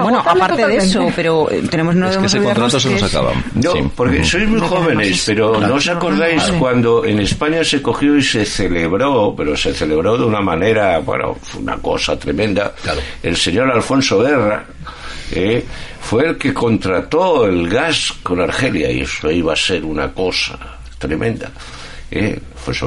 Bueno, 0.00 0.22
aparte 0.24 0.64
de 0.64 0.76
eso, 0.76 1.08
pero 1.16 1.50
eh, 1.50 1.64
tenemos 1.68 1.96
no 1.96 2.08
es 2.08 2.16
que 2.16 2.26
ese 2.26 2.40
contrato 2.40 2.78
se 2.78 2.90
nos 2.90 3.02
acaba. 3.02 3.32
No, 3.54 3.72
porque 3.96 4.24
sois 4.24 4.48
muy 4.48 4.60
jóvenes, 4.60 5.24
pero 5.26 5.60
¿no 5.60 5.74
os 5.74 5.88
acordáis 5.88 6.44
cuando 6.58 7.04
en 7.04 7.18
España 7.18 7.64
se 7.64 7.82
cogió 7.82 8.16
y 8.16 8.22
se 8.22 8.44
celebró, 8.44 9.34
pero 9.36 9.56
se 9.56 9.74
celebró 9.74 10.16
de 10.16 10.24
una 10.24 10.40
manera, 10.40 11.00
bueno, 11.00 11.36
fue 11.42 11.62
una 11.62 11.78
cosa 11.78 12.16
tremenda, 12.16 12.74
el 13.24 13.36
señor 13.36 13.72
Alfonso 13.72 14.20
Guerra, 14.20 14.64
eh, 15.32 15.64
fue 16.00 16.28
el 16.28 16.36
que 16.36 16.52
contrató 16.52 17.46
el 17.46 17.68
gas 17.68 18.12
con 18.22 18.40
Argelia 18.40 18.90
y 18.90 19.00
eso 19.00 19.30
iba 19.30 19.52
a 19.52 19.56
ser 19.56 19.84
una 19.84 20.12
cosa 20.12 20.58
tremenda. 20.98 21.50
Eh, 22.10 22.38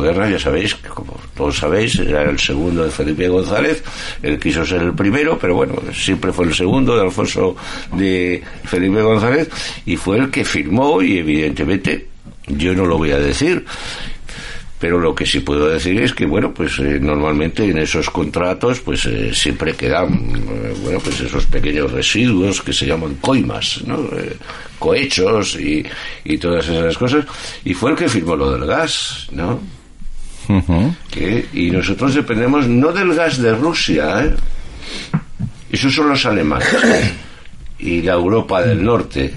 Guerra, 0.02 0.30
ya 0.30 0.39
sabéis, 0.39 0.73
como 0.76 1.19
todos 1.36 1.58
sabéis, 1.58 2.00
era 2.00 2.23
el 2.23 2.39
segundo 2.39 2.84
de 2.84 2.89
Felipe 2.89 3.28
González, 3.28 3.84
él 4.23 4.39
quiso 4.39 4.65
ser 4.65 4.82
el 4.82 4.93
primero, 4.93 5.38
pero 5.38 5.56
bueno, 5.56 5.76
siempre 5.93 6.32
fue 6.32 6.45
el 6.45 6.56
segundo 6.56 6.95
de 6.95 7.04
Alfonso 7.04 7.56
de 7.93 8.41
Felipe 8.63 9.02
González 9.02 9.50
y 9.86 9.95
fue 9.95 10.17
el 10.17 10.32
que 10.32 10.43
firmó 10.43 11.02
y 11.02 11.19
evidentemente 11.19 12.08
yo 12.47 12.73
no 12.73 12.86
lo 12.86 12.97
voy 12.97 13.12
a 13.12 13.19
decir, 13.19 13.65
pero 14.80 15.00
lo 15.00 15.16
que 15.16 15.26
sí 15.26 15.40
puedo 15.40 15.68
decir 15.68 16.00
es 16.02 16.13
que 16.13 16.26
bueno 16.26 16.54
pues 16.54 16.78
eh, 16.80 17.00
normalmente 17.02 17.66
en 17.66 17.78
esos 17.80 18.10
contratos 18.10 18.80
pues 18.82 19.06
eh, 19.06 19.34
siempre 19.34 19.74
quedan 19.74 20.13
eh, 20.13 20.74
bueno 20.84 21.00
pues 21.00 21.20
esos 21.20 21.46
pequeños 21.48 21.92
residuos 21.92 22.62
que 22.62 22.74
se 22.74 22.86
llaman 22.86 23.16
coimas 23.16 23.82
no 23.86 24.08
cohechos 24.78 25.56
y, 25.56 25.84
y 26.24 26.38
todas 26.38 26.68
esas 26.68 26.96
cosas. 26.98 27.26
Y 27.66 27.74
fue 27.74 27.92
el 27.92 27.98
que 27.98 28.08
firmó 28.08 28.36
lo 28.36 28.52
del 28.52 28.68
gas 28.68 29.28
no 29.32 29.60
y 31.54 31.72
nosotros 31.72 32.13
dependemos 32.13 32.68
no 32.68 32.92
del 32.92 33.13
gas 33.16 33.42
de 33.42 33.56
Rusia 33.56 34.36
esos 35.72 35.94
son 35.94 36.10
los 36.10 36.26
alemanes 36.26 36.68
y 37.80 38.02
la 38.04 38.13
Europa 38.13 38.62
del 38.62 38.84
Norte 38.84 39.34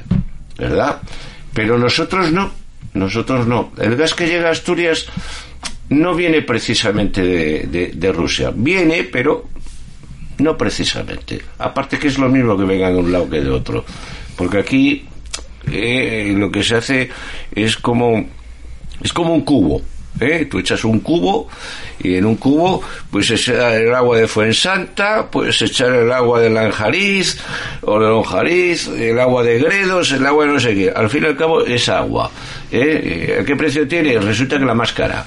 verdad 0.58 1.00
pero 1.54 1.78
nosotros 1.78 2.30
no 2.30 2.59
nosotros 2.94 3.46
no. 3.46 3.72
El 3.78 3.96
gas 3.96 4.14
que 4.14 4.26
llega 4.26 4.48
a 4.48 4.52
Asturias 4.52 5.06
no 5.90 6.14
viene 6.14 6.42
precisamente 6.42 7.22
de, 7.22 8.12
Rusia. 8.12 8.52
Viene, 8.54 9.04
pero 9.04 9.48
no 10.38 10.56
precisamente. 10.56 11.40
Aparte 11.58 11.98
que 11.98 12.08
es 12.08 12.18
lo 12.18 12.28
mismo 12.28 12.56
que 12.56 12.64
venga 12.64 12.90
de 12.90 12.96
un 12.96 13.12
lado 13.12 13.28
que 13.28 13.40
de 13.40 13.50
otro. 13.50 13.84
Porque 14.36 14.58
aquí 14.58 15.04
eh, 15.70 16.32
lo 16.36 16.50
que 16.50 16.62
se 16.62 16.76
hace 16.76 17.10
es 17.52 17.76
como, 17.76 18.26
es 19.02 19.12
como 19.12 19.34
un 19.34 19.42
cubo. 19.42 19.82
¿Eh? 20.18 20.46
Tú 20.50 20.58
echas 20.58 20.84
un 20.84 21.00
cubo 21.00 21.48
y 21.98 22.16
en 22.16 22.26
un 22.26 22.36
cubo 22.36 22.82
pues 23.10 23.30
echar 23.30 23.74
el 23.74 23.94
agua 23.94 24.18
de 24.18 24.26
Fuensanta, 24.26 25.30
puedes 25.30 25.62
echar 25.62 25.92
el 25.92 26.10
agua 26.12 26.40
de 26.40 26.50
Lanjariz 26.50 27.38
o 27.82 27.98
de 27.98 28.06
Lonjariz, 28.06 28.88
el 28.88 29.18
agua 29.18 29.42
de 29.42 29.58
Gredos, 29.58 30.12
el 30.12 30.26
agua 30.26 30.44
de 30.46 30.52
no 30.52 30.60
sé 30.60 30.74
qué. 30.74 30.92
Al 30.94 31.08
fin 31.08 31.22
y 31.22 31.26
al 31.26 31.36
cabo 31.36 31.64
es 31.64 31.88
agua. 31.88 32.30
¿Eh? 32.70 33.42
¿Qué 33.46 33.56
precio 33.56 33.86
tiene? 33.88 34.18
Resulta 34.18 34.58
que 34.58 34.64
la 34.64 34.74
más 34.74 34.92
cara. 34.92 35.26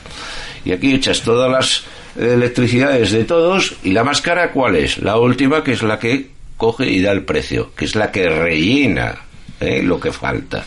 Y 0.65 0.71
aquí 0.71 0.93
echas 0.93 1.21
todas 1.21 1.51
las 1.51 1.83
electricidades 2.15 3.11
de 3.11 3.23
todos 3.23 3.75
y 3.83 3.91
la 3.91 4.03
más 4.03 4.21
cara 4.21 4.51
¿cuál 4.51 4.75
es? 4.75 4.99
La 4.99 5.17
última 5.17 5.63
que 5.63 5.73
es 5.73 5.81
la 5.81 5.97
que 5.99 6.27
coge 6.57 6.89
y 6.89 7.01
da 7.01 7.11
el 7.11 7.23
precio, 7.23 7.71
que 7.75 7.85
es 7.85 7.95
la 7.95 8.11
que 8.11 8.29
rellena 8.29 9.15
¿eh? 9.59 9.81
lo 9.83 9.99
que 9.99 10.11
falta. 10.11 10.63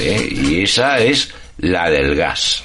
¿eh? 0.00 0.28
Y 0.30 0.62
esa 0.62 0.98
es 0.98 1.32
la 1.58 1.90
del 1.90 2.14
gas. 2.14 2.64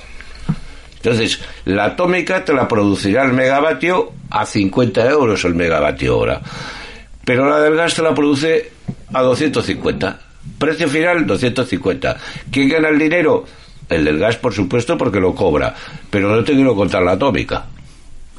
Entonces, 1.01 1.39
la 1.65 1.85
atómica 1.85 2.43
te 2.43 2.53
la 2.53 2.67
producirá 2.67 3.23
el 3.23 3.33
megavatio 3.33 4.11
a 4.29 4.45
50 4.45 5.09
euros 5.09 5.45
el 5.45 5.55
megavatio 5.55 6.17
hora. 6.17 6.41
Pero 7.23 7.49
la 7.49 7.59
del 7.59 7.75
gas 7.75 7.95
te 7.95 8.01
la 8.01 8.13
produce 8.13 8.71
a 9.13 9.21
250. 9.21 10.19
Precio 10.57 10.89
final, 10.89 11.25
250. 11.25 12.17
¿Quién 12.51 12.69
gana 12.69 12.89
el 12.89 12.99
dinero? 12.99 13.45
El 13.87 14.03
del 14.03 14.19
gas, 14.19 14.35
por 14.35 14.53
supuesto, 14.53 14.97
porque 14.97 15.19
lo 15.19 15.33
cobra. 15.33 15.73
Pero 16.09 16.35
no 16.35 16.43
te 16.43 16.53
quiero 16.53 16.75
contar 16.75 17.01
la 17.01 17.13
atómica, 17.13 17.65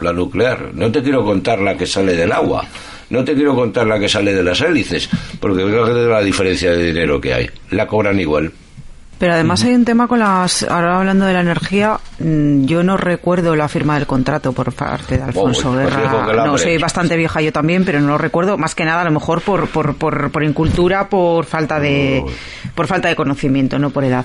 la 0.01 0.13
nuclear. 0.13 0.75
No 0.75 0.93
te 0.93 1.03
quiero 1.03 1.25
contar 1.25 1.61
la 1.61 1.77
que 1.77 1.87
sale 1.87 2.15
del 2.15 2.33
agua. 2.33 2.67
No 3.09 3.25
te 3.25 3.35
quiero 3.35 3.55
contar 3.55 3.87
la 3.87 3.99
que 3.99 4.09
sale 4.09 4.33
de 4.33 4.43
las 4.43 4.61
hélices, 4.61 5.09
porque 5.41 5.65
fíjate 5.65 6.07
la 6.07 6.23
diferencia 6.23 6.71
de 6.71 6.85
dinero 6.85 7.21
que 7.21 7.35
hay. 7.35 7.51
La 7.71 7.87
cobran 7.87 8.21
igual. 8.21 8.53
Pero 9.21 9.35
además 9.35 9.63
hay 9.65 9.75
un 9.75 9.85
tema 9.85 10.09
con 10.09 10.19
las. 10.19 10.63
Ahora 10.63 10.97
hablando 10.99 11.27
de 11.27 11.35
la 11.35 11.43
energía, 11.43 12.01
mm, 12.21 12.65
yo 12.65 12.83
no 12.83 12.97
recuerdo 12.97 13.55
la 13.55 13.69
firma 13.69 13.95
del 13.99 14.07
contrato 14.07 14.53
por 14.55 14.73
parte 14.73 15.19
de 15.19 15.23
Alfonso 15.23 15.73
pues 15.75 15.95
Guerra. 15.95 16.47
no, 16.47 16.57
soy 16.57 16.79
bastante 16.79 17.17
vieja 17.19 17.43
yo 17.43 17.53
también, 17.53 17.85
pero 17.85 18.01
no 18.01 18.09
lo 18.09 18.19
recuerdo. 18.19 18.57
Más 18.57 18.75
que 18.75 18.87
nada, 18.87 19.03
a 19.03 19.05
lo 19.05 19.11
mejor 19.11 19.43
por, 19.43 19.69
por, 19.69 19.95
por, 19.97 20.31
por 20.33 20.43
incultura, 20.43 21.09
por 21.11 21.45
falta 21.45 21.79
de 21.79 22.25
por 22.75 22.87
falta 22.87 23.09
de 23.09 23.15
conocimiento, 23.17 23.79
no 23.79 23.91
por 23.91 24.05
edad. 24.05 24.25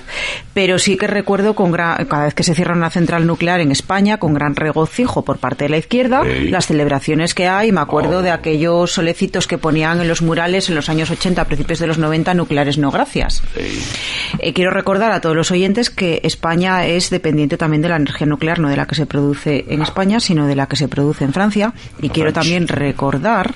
Pero 0.54 0.78
sí 0.78 0.96
que 0.96 1.06
recuerdo 1.06 1.54
con 1.54 1.70
gran- 1.72 2.06
cada 2.06 2.24
vez 2.24 2.32
que 2.34 2.42
se 2.42 2.54
cierra 2.54 2.74
una 2.74 2.88
central 2.88 3.26
nuclear 3.26 3.60
en 3.60 3.72
España, 3.72 4.16
con 4.16 4.32
gran 4.32 4.56
regocijo 4.56 5.22
por 5.26 5.36
parte 5.36 5.64
de 5.64 5.68
la 5.68 5.76
izquierda, 5.76 6.22
las 6.24 6.66
celebraciones 6.68 7.34
que 7.34 7.48
hay. 7.48 7.70
Me 7.70 7.80
acuerdo 7.82 8.22
de 8.22 8.30
aquellos 8.30 8.92
solecitos 8.92 9.46
que 9.46 9.58
ponían 9.58 10.00
en 10.00 10.08
los 10.08 10.22
murales 10.22 10.70
en 10.70 10.74
los 10.74 10.88
años 10.88 11.10
80, 11.10 11.42
a 11.42 11.44
principios 11.44 11.80
de 11.80 11.86
los 11.86 11.98
90, 11.98 12.32
nucleares 12.32 12.78
no 12.78 12.90
gracias. 12.90 13.42
Eh, 14.38 14.54
quiero 14.54 14.70
recordar 14.86 15.10
a 15.10 15.20
todos 15.20 15.34
los 15.34 15.50
oyentes 15.50 15.90
que 15.90 16.20
España 16.22 16.86
es 16.86 17.10
dependiente 17.10 17.56
también 17.56 17.82
de 17.82 17.88
la 17.88 17.96
energía 17.96 18.24
nuclear, 18.24 18.60
no 18.60 18.68
de 18.68 18.76
la 18.76 18.86
que 18.86 18.94
se 18.94 19.04
produce 19.04 19.64
en 19.68 19.82
España, 19.82 20.20
sino 20.20 20.46
de 20.46 20.54
la 20.54 20.68
que 20.68 20.76
se 20.76 20.86
produce 20.86 21.24
en 21.24 21.32
Francia. 21.32 21.72
Y 22.00 22.08
quiero 22.10 22.32
también 22.32 22.68
recordar 22.68 23.52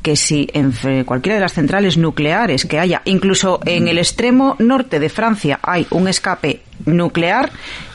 que 0.00 0.14
si 0.14 0.48
en 0.52 0.72
cualquiera 1.04 1.34
de 1.34 1.40
las 1.40 1.54
centrales 1.54 1.96
nucleares 1.98 2.66
que 2.66 2.78
haya, 2.78 3.02
incluso 3.04 3.58
en 3.66 3.88
el 3.88 3.98
extremo 3.98 4.54
norte 4.60 5.00
de 5.00 5.08
Francia, 5.08 5.58
hay 5.60 5.88
un 5.90 6.06
escape 6.06 6.60
nuclear, 6.86 7.50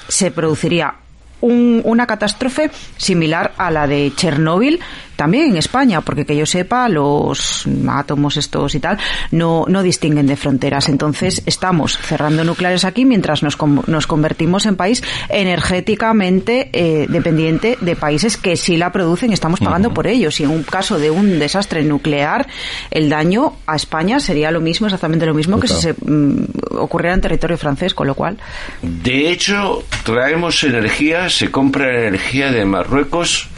se 0.10 0.32
produciría 0.32 0.96
un- 1.40 1.82
una 1.86 2.06
catástrofe 2.08 2.72
similar 2.98 3.54
a 3.58 3.72
la 3.72 3.88
de 3.88 4.12
Chernóbil 4.18 4.82
también 5.16 5.52
en 5.52 5.58
España, 5.58 6.02
porque 6.02 6.26
que 6.26 6.36
yo 6.36 6.46
sepa, 6.46 6.90
los 6.90 7.66
átomos 7.90 8.38
estos 8.38 8.76
y 8.76 8.80
tal 8.80 8.98
no, 9.32 9.66
no 9.68 9.84
distinguen 9.84 10.28
de 10.28 10.36
fronteras. 10.36 10.90
Entonces, 10.90 11.42
estamos 11.46 11.98
cerrando 11.98 12.44
nucleares 12.44 12.86
aquí 12.86 13.06
mientras 13.06 13.44
nos, 13.44 13.58
nos 13.88 14.08
convertimos 14.08 14.66
en 14.66 14.76
país 14.76 15.04
energéticamente 15.30 16.70
eh, 16.74 17.06
dependiente 17.10 17.78
de 17.82 17.96
países 17.96 18.38
que 18.38 18.58
sí 18.58 18.78
la 18.78 18.92
producen 18.92 19.32
y 19.32 19.34
estamos 19.34 19.60
pagando 19.60 19.94
por 19.94 20.08
ellos. 20.08 20.40
Y 20.40 20.44
en 20.44 20.50
un 20.50 20.64
caso 20.64 21.00
de 21.00 21.12
un 21.12 21.40
desastre 21.40 21.84
nuclear, 21.84 22.48
el 22.92 23.10
daño 23.10 23.54
a 23.68 23.76
España 23.76 24.20
sería 24.20 24.52
lo 24.52 24.62
mismo, 24.62 24.88
exactamente 24.88 25.26
lo 25.26 25.34
mismo 25.34 25.60
que 25.60 25.68
si 25.68 25.76
se 25.76 25.94
mm, 25.94 26.46
ocurriera 26.78 27.16
en 27.16 27.22
territorio 27.22 27.58
francés, 27.58 27.94
con 27.94 28.08
lo 28.08 28.16
cual. 28.16 28.38
De 28.82 29.32
hecho, 29.32 29.84
traemos 30.04 30.64
energía, 30.64 31.30
se 31.30 31.52
compra 31.52 32.08
energía 32.08 32.52
de 32.52 32.66
Marruecos 32.66 33.50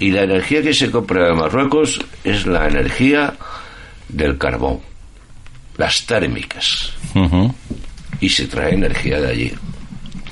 y 0.00 0.10
la 0.10 0.22
energía 0.22 0.62
que 0.62 0.74
se 0.74 0.90
compra 0.90 1.28
de 1.28 1.34
Marruecos 1.34 2.00
es 2.24 2.46
la 2.46 2.66
energía 2.66 3.34
del 4.08 4.38
carbón, 4.38 4.80
las 5.76 6.06
térmicas, 6.06 6.92
y 8.20 8.28
se 8.28 8.46
trae 8.46 8.74
energía 8.74 9.20
de 9.20 9.28
allí. 9.28 9.52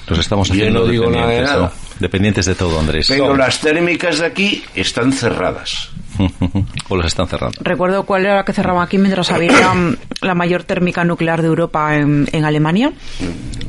Nos 0.09 0.18
estamos 0.18 0.48
Yo 0.48 0.55
haciendo 0.55 0.81
no 0.81 0.87
digo 0.87 1.11
nada 1.11 1.27
de 1.27 1.35
dependientes, 1.35 1.55
nada. 1.55 1.72
¿no? 1.75 2.01
Dependientes 2.01 2.46
de 2.46 2.55
todo, 2.55 2.81
Andrés. 2.81 3.07
Pero 3.09 3.37
las 3.37 3.61
térmicas 3.61 4.18
de 4.18 4.27
aquí 4.27 4.64
están 4.75 5.12
cerradas. 5.12 5.90
o 6.88 6.96
las 6.96 7.07
están 7.07 7.27
cerrando. 7.27 7.59
Recuerdo 7.62 8.05
cuál 8.05 8.27
era 8.27 8.37
la 8.37 8.44
que 8.44 8.53
cerraba 8.53 8.83
aquí 8.83 8.98
mientras 8.98 9.31
había 9.31 9.53
la, 10.20 10.35
mayor 10.35 10.64
térmica 10.64 11.05
nuclear 11.05 11.40
de 11.40 11.48
Europa 11.48 11.96
en, 11.96 12.29
en 12.33 12.44
Alemania. 12.44 12.92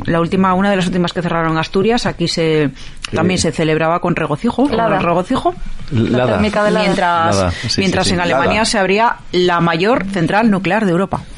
La 0.06 0.19
última, 0.19 0.53
una 0.53 0.69
de 0.69 0.75
las 0.75 0.88
últimas 0.88 1.13
que 1.13 1.21
cerraron 1.21 1.53
en 1.53 1.58
Asturias, 1.60 2.06
aquí 2.06 2.27
se 2.27 2.71
también 3.11 3.39
se 3.39 3.51
celebraba 3.51 3.99
con 3.99 4.15
regocijo. 4.15 4.67
con 4.67 4.77
Lada. 4.77 4.99
regocijo. 4.99 5.53
La 5.91 6.17
Lada. 6.19 6.33
térmica 6.33 6.63
de 6.63 6.71
la 6.71 6.79
Mientras, 6.81 7.35
Lada, 7.35 7.51
sí, 7.51 7.81
mientras 7.81 8.07
sí. 8.07 8.13
en 8.13 8.19
Alemania 8.21 8.53
Lada. 8.53 8.65
se 8.65 8.79
abría 8.79 9.15
la 9.31 9.59
mayor 9.59 10.05
central 10.11 10.49
nuclear 10.49 10.85
de 10.85 10.91
Europa. 10.91 11.21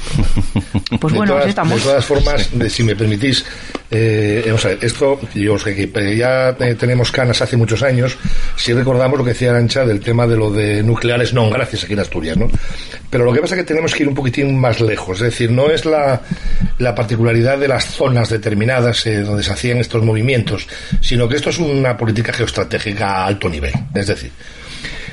Pues 1.00 1.14
de 1.14 1.18
bueno, 1.20 1.34
todas, 1.34 1.44
así 1.44 1.50
estamos. 1.50 1.76
de 1.76 1.82
todas 1.90 2.06
formas, 2.06 2.50
de- 2.58 2.70
si 2.70 2.84
me 2.84 2.96
permitís, 2.96 3.46
eh, 3.92 4.44
vamos 4.46 4.64
a 4.66 4.70
ver, 4.70 4.80
esto, 4.82 5.20
yo 5.34 5.58
sé 5.60 5.76
que 5.76 5.92
eh, 5.94 6.16
ya 6.16 6.50
eh, 6.60 6.76
tenemos 6.76 7.12
canas 7.12 7.42
hace 7.42 7.58
muchos 7.58 7.84
años, 7.84 8.18
si 8.56 8.72
recordamos 8.74 9.18
lo 9.18 9.24
que 9.26 9.32
decía 9.32 9.50
Arancha 9.52 9.86
del 9.86 10.00
tema 10.00 10.26
de 10.28 10.38
lo 10.38 10.52
de 10.52 10.84
nucleares 10.84 11.34
no 11.34 11.50
gracias 11.50 11.84
aquí 11.84 11.94
en 11.94 12.00
Asturias, 12.00 12.38
¿no? 12.38 12.48
Pero 13.10 13.26
lo 13.26 13.34
que 13.34 13.42
pasa 13.42 13.56
es 13.56 13.62
que 13.62 13.68
tenemos 13.68 13.94
que 13.94 14.04
ir 14.04 14.10
un 14.10 14.16
poquitín 14.16 14.60
más 14.60 14.80
lejos, 14.80 15.18
es 15.18 15.24
decir, 15.24 15.52
no 15.52 15.70
es 15.70 15.86
la, 15.86 16.22
la 16.80 16.96
particularidad 16.96 17.58
de 17.58 17.68
las 17.68 17.86
zonas 17.86 18.30
determinadas 18.30 19.06
eh, 19.08 19.22
donde 19.22 19.44
se 19.44 19.52
hacían 19.52 19.78
estos 19.80 20.04
movimientos, 20.04 20.68
sino 21.02 21.28
que 21.28 21.36
esto 21.36 21.50
es 21.56 21.60
una 21.60 21.96
política 21.96 22.34
geoestratégica 22.34 23.08
a 23.08 23.26
alto 23.28 23.50
nivel, 23.50 23.74
es 23.94 24.08
decir, 24.08 24.32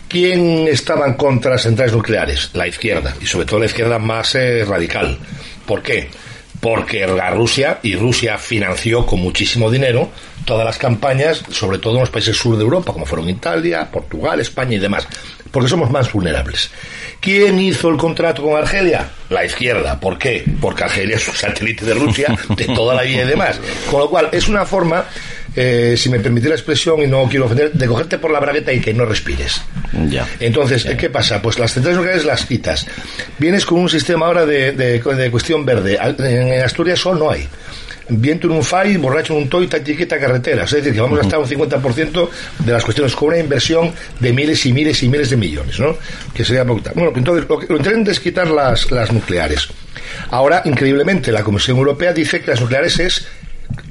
¿Quién 0.09 0.68
estaba 0.68 1.07
en 1.07 1.14
contra 1.14 1.50
de 1.50 1.55
las 1.55 1.62
centrales 1.62 1.94
nucleares? 1.94 2.50
La 2.52 2.68
izquierda, 2.68 3.14
y 3.22 3.24
sobre 3.24 3.46
todo 3.46 3.61
la 3.61 3.64
izquierda 3.64 3.98
más 3.98 4.35
eh, 4.35 4.62
radical. 4.62 5.16
¿Por 5.64 5.83
qué? 5.83 6.11
Porque 6.61 7.07
la 7.07 7.31
Rusia, 7.31 7.78
y 7.83 7.96
Rusia 7.96 8.37
financió 8.37 9.07
con 9.07 9.20
muchísimo 9.20 9.70
dinero 9.70 10.11
todas 10.44 10.66
las 10.66 10.76
campañas, 10.76 11.42
sobre 11.50 11.78
todo 11.78 11.94
en 11.94 12.00
los 12.00 12.11
países 12.11 12.37
sur 12.37 12.59
de 12.59 12.62
Europa, 12.62 12.92
como 12.92 13.07
fueron 13.07 13.26
Italia, 13.31 13.88
Portugal, 13.90 14.38
España 14.38 14.74
y 14.74 14.78
demás, 14.78 15.09
porque 15.50 15.70
somos 15.70 15.90
más 15.90 16.12
vulnerables. 16.12 16.70
¿Quién 17.22 17.59
hizo 17.61 17.88
el 17.88 17.96
contrato 17.96 18.42
con 18.42 18.57
Argelia? 18.57 19.09
La 19.31 19.44
izquierda. 19.44 19.98
¿Por 19.98 20.18
qué? 20.18 20.44
Porque 20.61 20.85
Argelia 20.85 21.16
es 21.16 21.26
un 21.26 21.35
satélite 21.35 21.87
de 21.87 21.94
Rusia 21.94 22.37
de 22.57 22.66
toda 22.66 22.94
la 22.94 23.02
vida 23.02 23.22
y 23.22 23.26
demás. 23.26 23.61
Con 23.90 24.00
lo 24.00 24.11
cual, 24.11 24.28
es 24.33 24.48
una 24.48 24.66
forma, 24.66 25.07
eh, 25.56 25.94
si 25.96 26.08
me 26.08 26.18
permite 26.20 26.48
la 26.48 26.54
expresión 26.54 27.00
y 27.02 27.06
no 27.06 27.28
quiero 27.28 27.46
ofender, 27.46 27.72
de 27.72 27.86
cogerte 27.86 28.18
por 28.18 28.30
la 28.30 28.40
bragueta 28.40 28.72
y 28.72 28.80
que 28.80 28.94
no 28.94 29.04
respires. 29.04 29.60
Ya. 30.08 30.26
Entonces, 30.40 30.84
¿qué 30.98 31.10
pasa? 31.10 31.40
Pues 31.42 31.58
las 31.58 31.72
centrales 31.72 31.96
nucleares 31.98 32.24
las 32.24 32.46
quitas. 32.46 32.86
Vienes 33.38 33.64
con 33.66 33.78
un 33.80 33.88
sistema 33.88 34.26
ahora 34.26 34.46
de, 34.46 34.72
de- 34.72 34.98
de 35.00 35.30
cuestión 35.30 35.64
verde. 35.64 35.98
En 36.18 36.62
Asturias 36.64 36.98
sol 37.00 37.18
no 37.18 37.30
hay. 37.30 37.46
Viento 38.08 38.48
en 38.48 38.54
un 38.54 38.64
fai, 38.64 38.96
borracho 38.96 39.32
en 39.34 39.42
un 39.44 39.48
toy, 39.48 39.68
etiqueta 39.72 40.18
carreteras. 40.18 40.70
Es 40.72 40.78
decir, 40.78 40.92
que 40.92 41.00
vamos 41.00 41.18
a 41.18 41.22
gastar 41.22 41.38
un 41.38 41.46
50% 41.46 42.28
de 42.58 42.72
las 42.72 42.84
cuestiones 42.84 43.14
con 43.14 43.28
una 43.28 43.38
inversión 43.38 43.92
de 44.18 44.32
miles 44.32 44.66
y 44.66 44.72
miles 44.72 45.02
y 45.02 45.08
miles 45.08 45.30
de 45.30 45.36
millones, 45.36 45.78
¿no? 45.78 45.96
Que 46.34 46.44
sería 46.44 46.64
poquita. 46.64 46.92
Bueno, 46.94 47.12
entonces 47.14 47.46
lo 47.48 47.58
que 47.58 47.66
lo 47.68 47.76
interesante 47.76 48.10
es 48.10 48.20
quitar 48.20 48.48
las, 48.50 48.90
las 48.90 49.12
nucleares. 49.12 49.68
Ahora, 50.30 50.62
increíblemente, 50.64 51.30
la 51.32 51.44
Comisión 51.44 51.76
Europea 51.78 52.12
dice 52.12 52.40
que 52.40 52.50
las 52.50 52.60
nucleares 52.60 52.98
es 52.98 53.26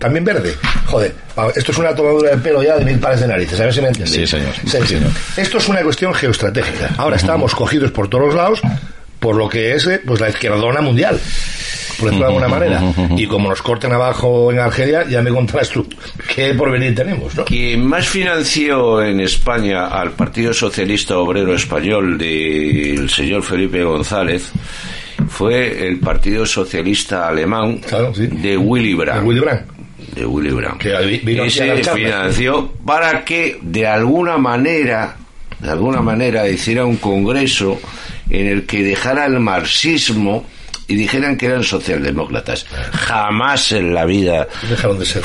también 0.02 0.26
verde. 0.26 0.54
Joder, 0.88 1.14
esto 1.56 1.72
es 1.72 1.78
una 1.78 1.96
tomadura 1.96 2.32
de 2.32 2.38
pelo 2.38 2.62
ya 2.62 2.76
de 2.78 2.84
mil 2.84 3.00
pares 3.00 3.22
de 3.22 3.28
narices, 3.28 3.58
a 3.60 3.64
ver 3.64 3.74
si 3.74 3.80
me 3.82 3.88
entendéis. 3.88 4.14
Sí, 4.16 4.28
señor. 4.28 4.54
Sí, 4.54 4.70
Sí, 4.70 4.78
sí. 4.82 4.88
señor. 4.96 5.12
Esto 5.38 5.58
es 5.60 5.70
una 5.70 5.82
cuestión 5.82 6.14
geoestratégica. 6.14 6.90
Ahora 6.98 7.16
estamos 7.16 7.56
cogidos 7.56 7.92
por 7.92 8.10
todos 8.10 8.26
los 8.26 8.36
lados 8.36 8.62
por 9.20 9.36
lo 9.36 9.48
que 9.48 9.76
es 9.76 9.86
eh, 9.86 10.02
pues 10.06 10.20
la 10.20 10.30
izquierdona 10.30 10.82
mundial, 10.82 11.20
por 12.00 12.06
decirlo 12.10 12.26
de 12.26 12.26
alguna 12.34 12.48
manera. 12.48 12.82
Y 13.16 13.28
como 13.28 13.50
nos 13.50 13.62
corten 13.62 13.94
abajo 13.94 14.52
en 14.52 14.58
Argelia, 14.58 15.06
ya 15.08 15.22
me 15.22 15.30
contarás 15.30 15.70
tú 15.70 15.88
qué 16.36 16.56
porvenir 16.56 16.96
tenemos, 16.96 17.36
¿no? 17.36 17.46
Quien 17.46 17.86
más 17.86 18.08
financió 18.10 19.04
en 19.04 19.20
España 19.20 19.86
al 19.90 20.14
Partido 20.14 20.52
Socialista 20.56 21.20
Obrero 21.20 21.54
Español 21.54 22.18
del 22.18 23.08
señor 23.12 23.44
Felipe 23.44 23.84
González 23.84 24.50
fue 25.30 25.88
el 25.88 26.00
Partido 26.00 26.44
Socialista 26.46 27.28
Alemán 27.28 27.78
Claro, 27.88 28.14
sí. 28.16 28.26
de 28.26 28.58
Willy 28.58 28.96
Brandt. 28.96 29.22
De 29.22 29.28
Willy 29.28 29.40
Brandt. 29.40 29.62
De 30.15 30.26
Willy 30.26 30.52
Brandt. 30.52 30.82
Que 30.82 30.93
charlas. 31.84 31.95
financió 31.95 32.71
para 32.86 33.24
que 33.24 33.58
de 33.62 33.88
alguna 33.88 34.38
manera, 34.38 35.15
de 35.60 35.69
alguna 35.71 36.02
manera 36.02 36.47
hiciera 36.50 36.86
un 36.86 36.97
congreso 36.97 37.80
en 38.30 38.47
el 38.47 38.65
que 38.65 38.84
dejara 38.84 39.26
el 39.26 39.39
marxismo 39.39 40.45
y 40.88 40.95
dijeran 40.95 41.38
que 41.38 41.45
eran 41.45 41.63
socialdemócratas. 41.63 42.65
Jamás 42.91 43.71
en 43.71 43.93
la 43.93 44.04
vida 44.06 44.47
Dejaron 44.69 45.00
de 45.00 45.06
ser. 45.06 45.24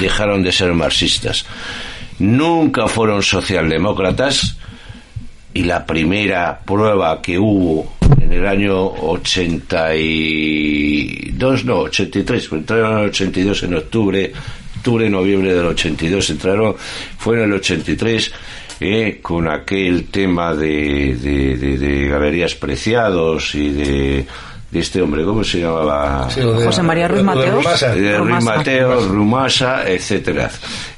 dejaron 0.00 0.42
de 0.42 0.52
ser 0.52 0.72
marxistas. 0.74 1.46
Nunca 2.18 2.88
fueron 2.88 3.22
socialdemócratas 3.22 4.57
y 5.54 5.62
la 5.64 5.84
primera 5.86 6.58
prueba 6.64 7.20
que 7.22 7.38
hubo 7.38 7.94
en 8.20 8.32
el 8.32 8.46
año 8.46 8.86
82, 10.28 11.64
no, 11.64 11.76
83, 11.80 12.48
pues 12.48 12.60
entraron 12.60 12.92
en 12.92 12.98
el 13.04 13.08
82 13.10 13.62
en 13.64 13.74
octubre, 13.74 14.32
octubre, 14.76 15.10
noviembre 15.10 15.54
del 15.54 15.66
82, 15.66 16.30
entraron, 16.30 16.74
fue 17.18 17.36
en 17.38 17.42
el 17.44 17.52
83, 17.54 18.32
eh, 18.80 19.18
con 19.22 19.48
aquel 19.48 20.04
tema 20.06 20.54
de- 20.54 21.16
de 21.16 22.08
galerías 22.08 22.54
preciados 22.54 23.54
y 23.54 23.70
de 23.70 24.26
de 24.70 24.80
este 24.80 25.00
hombre, 25.00 25.24
¿cómo 25.24 25.42
se 25.42 25.60
llamaba? 25.60 26.28
Sí, 26.30 26.40
lo 26.40 26.52
de- 26.52 26.66
José 26.66 26.82
María 26.82 27.08
Ruiz 27.08 27.22
Mateos. 27.22 27.46
De 27.80 28.18
Ruiz 28.18 28.18
Rumasa. 28.18 28.56
Mateo, 28.56 29.00
Rumasa, 29.08 29.88
etcétera. 29.90 30.50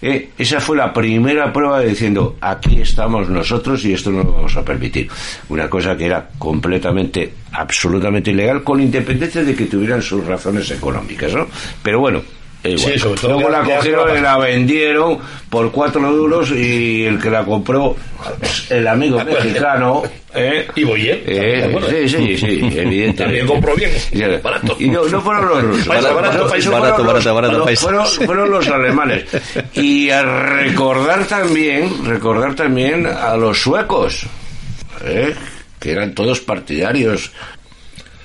Eh, 0.02 0.30
esa 0.36 0.60
fue 0.60 0.76
la 0.76 0.92
primera 0.92 1.52
prueba 1.52 1.78
de 1.80 1.88
diciendo 1.90 2.36
aquí 2.40 2.80
estamos 2.80 3.28
nosotros 3.28 3.84
y 3.84 3.92
esto 3.92 4.10
no 4.10 4.24
lo 4.24 4.32
vamos 4.32 4.56
a 4.56 4.64
permitir. 4.64 5.08
Una 5.48 5.70
cosa 5.70 5.96
que 5.96 6.06
era 6.06 6.28
completamente, 6.38 7.32
absolutamente 7.52 8.32
ilegal, 8.32 8.64
con 8.64 8.80
independencia 8.80 9.44
de 9.44 9.54
que 9.54 9.66
tuvieran 9.66 10.02
sus 10.02 10.26
razones 10.26 10.68
económicas, 10.72 11.32
¿no? 11.34 11.46
Pero 11.82 12.00
bueno. 12.00 12.22
Eh, 12.62 12.76
Sí, 12.76 12.84
bueno. 12.84 12.98
sobre 13.00 13.20
todo 13.20 13.30
Luego 13.32 13.48
la 13.50 13.61
cogieron 13.62 14.18
y 14.18 14.20
la 14.20 14.36
vendieron 14.38 15.18
por 15.48 15.70
cuatro 15.72 16.12
duros 16.12 16.50
y 16.50 17.04
el 17.04 17.18
que 17.20 17.30
la 17.30 17.44
compró, 17.44 17.96
el 18.68 18.86
amigo 18.86 19.22
mexicano, 19.24 20.02
¿eh? 20.34 20.68
Y 20.76 20.84
Boyer, 20.84 21.22
Eh, 21.26 21.76
sí, 21.88 22.08
sí, 22.08 22.36
sí, 22.36 22.46
evidentemente. 22.46 23.22
También 23.24 23.46
compró 23.46 23.74
bien, 23.74 23.90
barato. 24.42 24.76
Y 24.78 24.88
no, 24.90 25.04
no 25.06 25.20
fueron 25.20 25.48
los 25.48 25.62
rusos. 25.64 25.86
Barato, 25.86 26.14
barato, 26.14 26.38
barato, 26.38 27.02
los- 27.04 27.04
barato, 27.04 27.34
barato, 27.34 27.64
fueron-. 27.76 27.76
Fueron, 28.06 28.06
fueron 28.26 28.50
los 28.50 28.68
alemanes. 28.68 29.24
Y 29.74 30.11
a 30.11 30.22
recordar 30.22 31.24
también, 31.26 32.04
recordar 32.06 32.54
también 32.54 33.06
a 33.06 33.36
los 33.36 33.61
suecos, 33.61 34.26
¿eh? 35.04 35.34
que 35.80 35.92
eran 35.92 36.14
todos 36.14 36.40
partidarios 36.40 37.32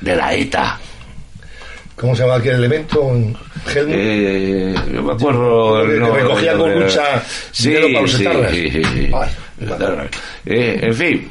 de 0.01 0.15
la 0.15 0.33
ETA. 0.35 0.79
¿Cómo 1.95 2.15
se 2.15 2.23
llama 2.23 2.35
aquel 2.35 2.63
evento? 2.63 3.09
en 3.11 3.35
Helmut? 3.73 3.95
Eh, 3.97 4.75
yo 4.93 5.01
me 5.03 5.13
acuerdo 5.13 5.85
Que- 5.85 5.99
recogía 6.21 6.53
con 6.57 6.79
mucha 6.79 7.23
sí, 7.51 7.73
para 7.73 8.01
los 8.01 8.11
sí, 8.11 8.25
sí, 8.51 8.69
sí, 8.71 8.83
sí. 8.83 9.11
Ay, 9.13 9.29
Etarras. 9.61 10.07
Eh, 10.45 10.79
en 10.81 10.93
fin 10.93 11.29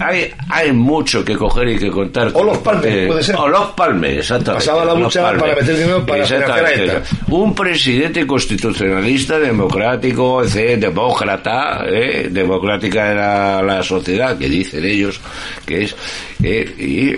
hay, 0.00 0.28
hay 0.50 0.72
mucho 0.72 1.24
que 1.24 1.36
coger 1.36 1.68
y 1.68 1.78
que 1.78 1.88
contar 1.88 2.30
O 2.34 2.42
los 2.42 2.58
Palme, 2.58 3.06
puede 3.06 3.22
ser. 3.22 3.36
o 3.36 3.46
los 3.46 3.66
palmes 3.72 4.18
exactamente 4.18 4.66
Pasaba 4.66 4.84
la 4.84 4.94
lucha 4.94 5.22
para 5.22 5.54
meter 5.54 5.66
dinero 5.76 6.04
para 6.04 6.22
Exactamente. 6.22 6.72
financiar 6.72 6.96
a 6.96 6.98
ETA. 6.98 7.16
un 7.28 7.54
presidente 7.54 8.26
constitucionalista 8.26 9.38
democrático 9.38 10.42
etc., 10.42 10.80
demócrata 10.80 11.84
eh, 11.88 12.28
democrática 12.28 13.12
era 13.12 13.62
la 13.62 13.82
sociedad 13.84 14.36
que 14.36 14.48
dicen 14.48 14.84
ellos 14.84 15.20
que 15.64 15.84
es 15.84 15.94
eh, 16.42 16.74
y 16.76 17.16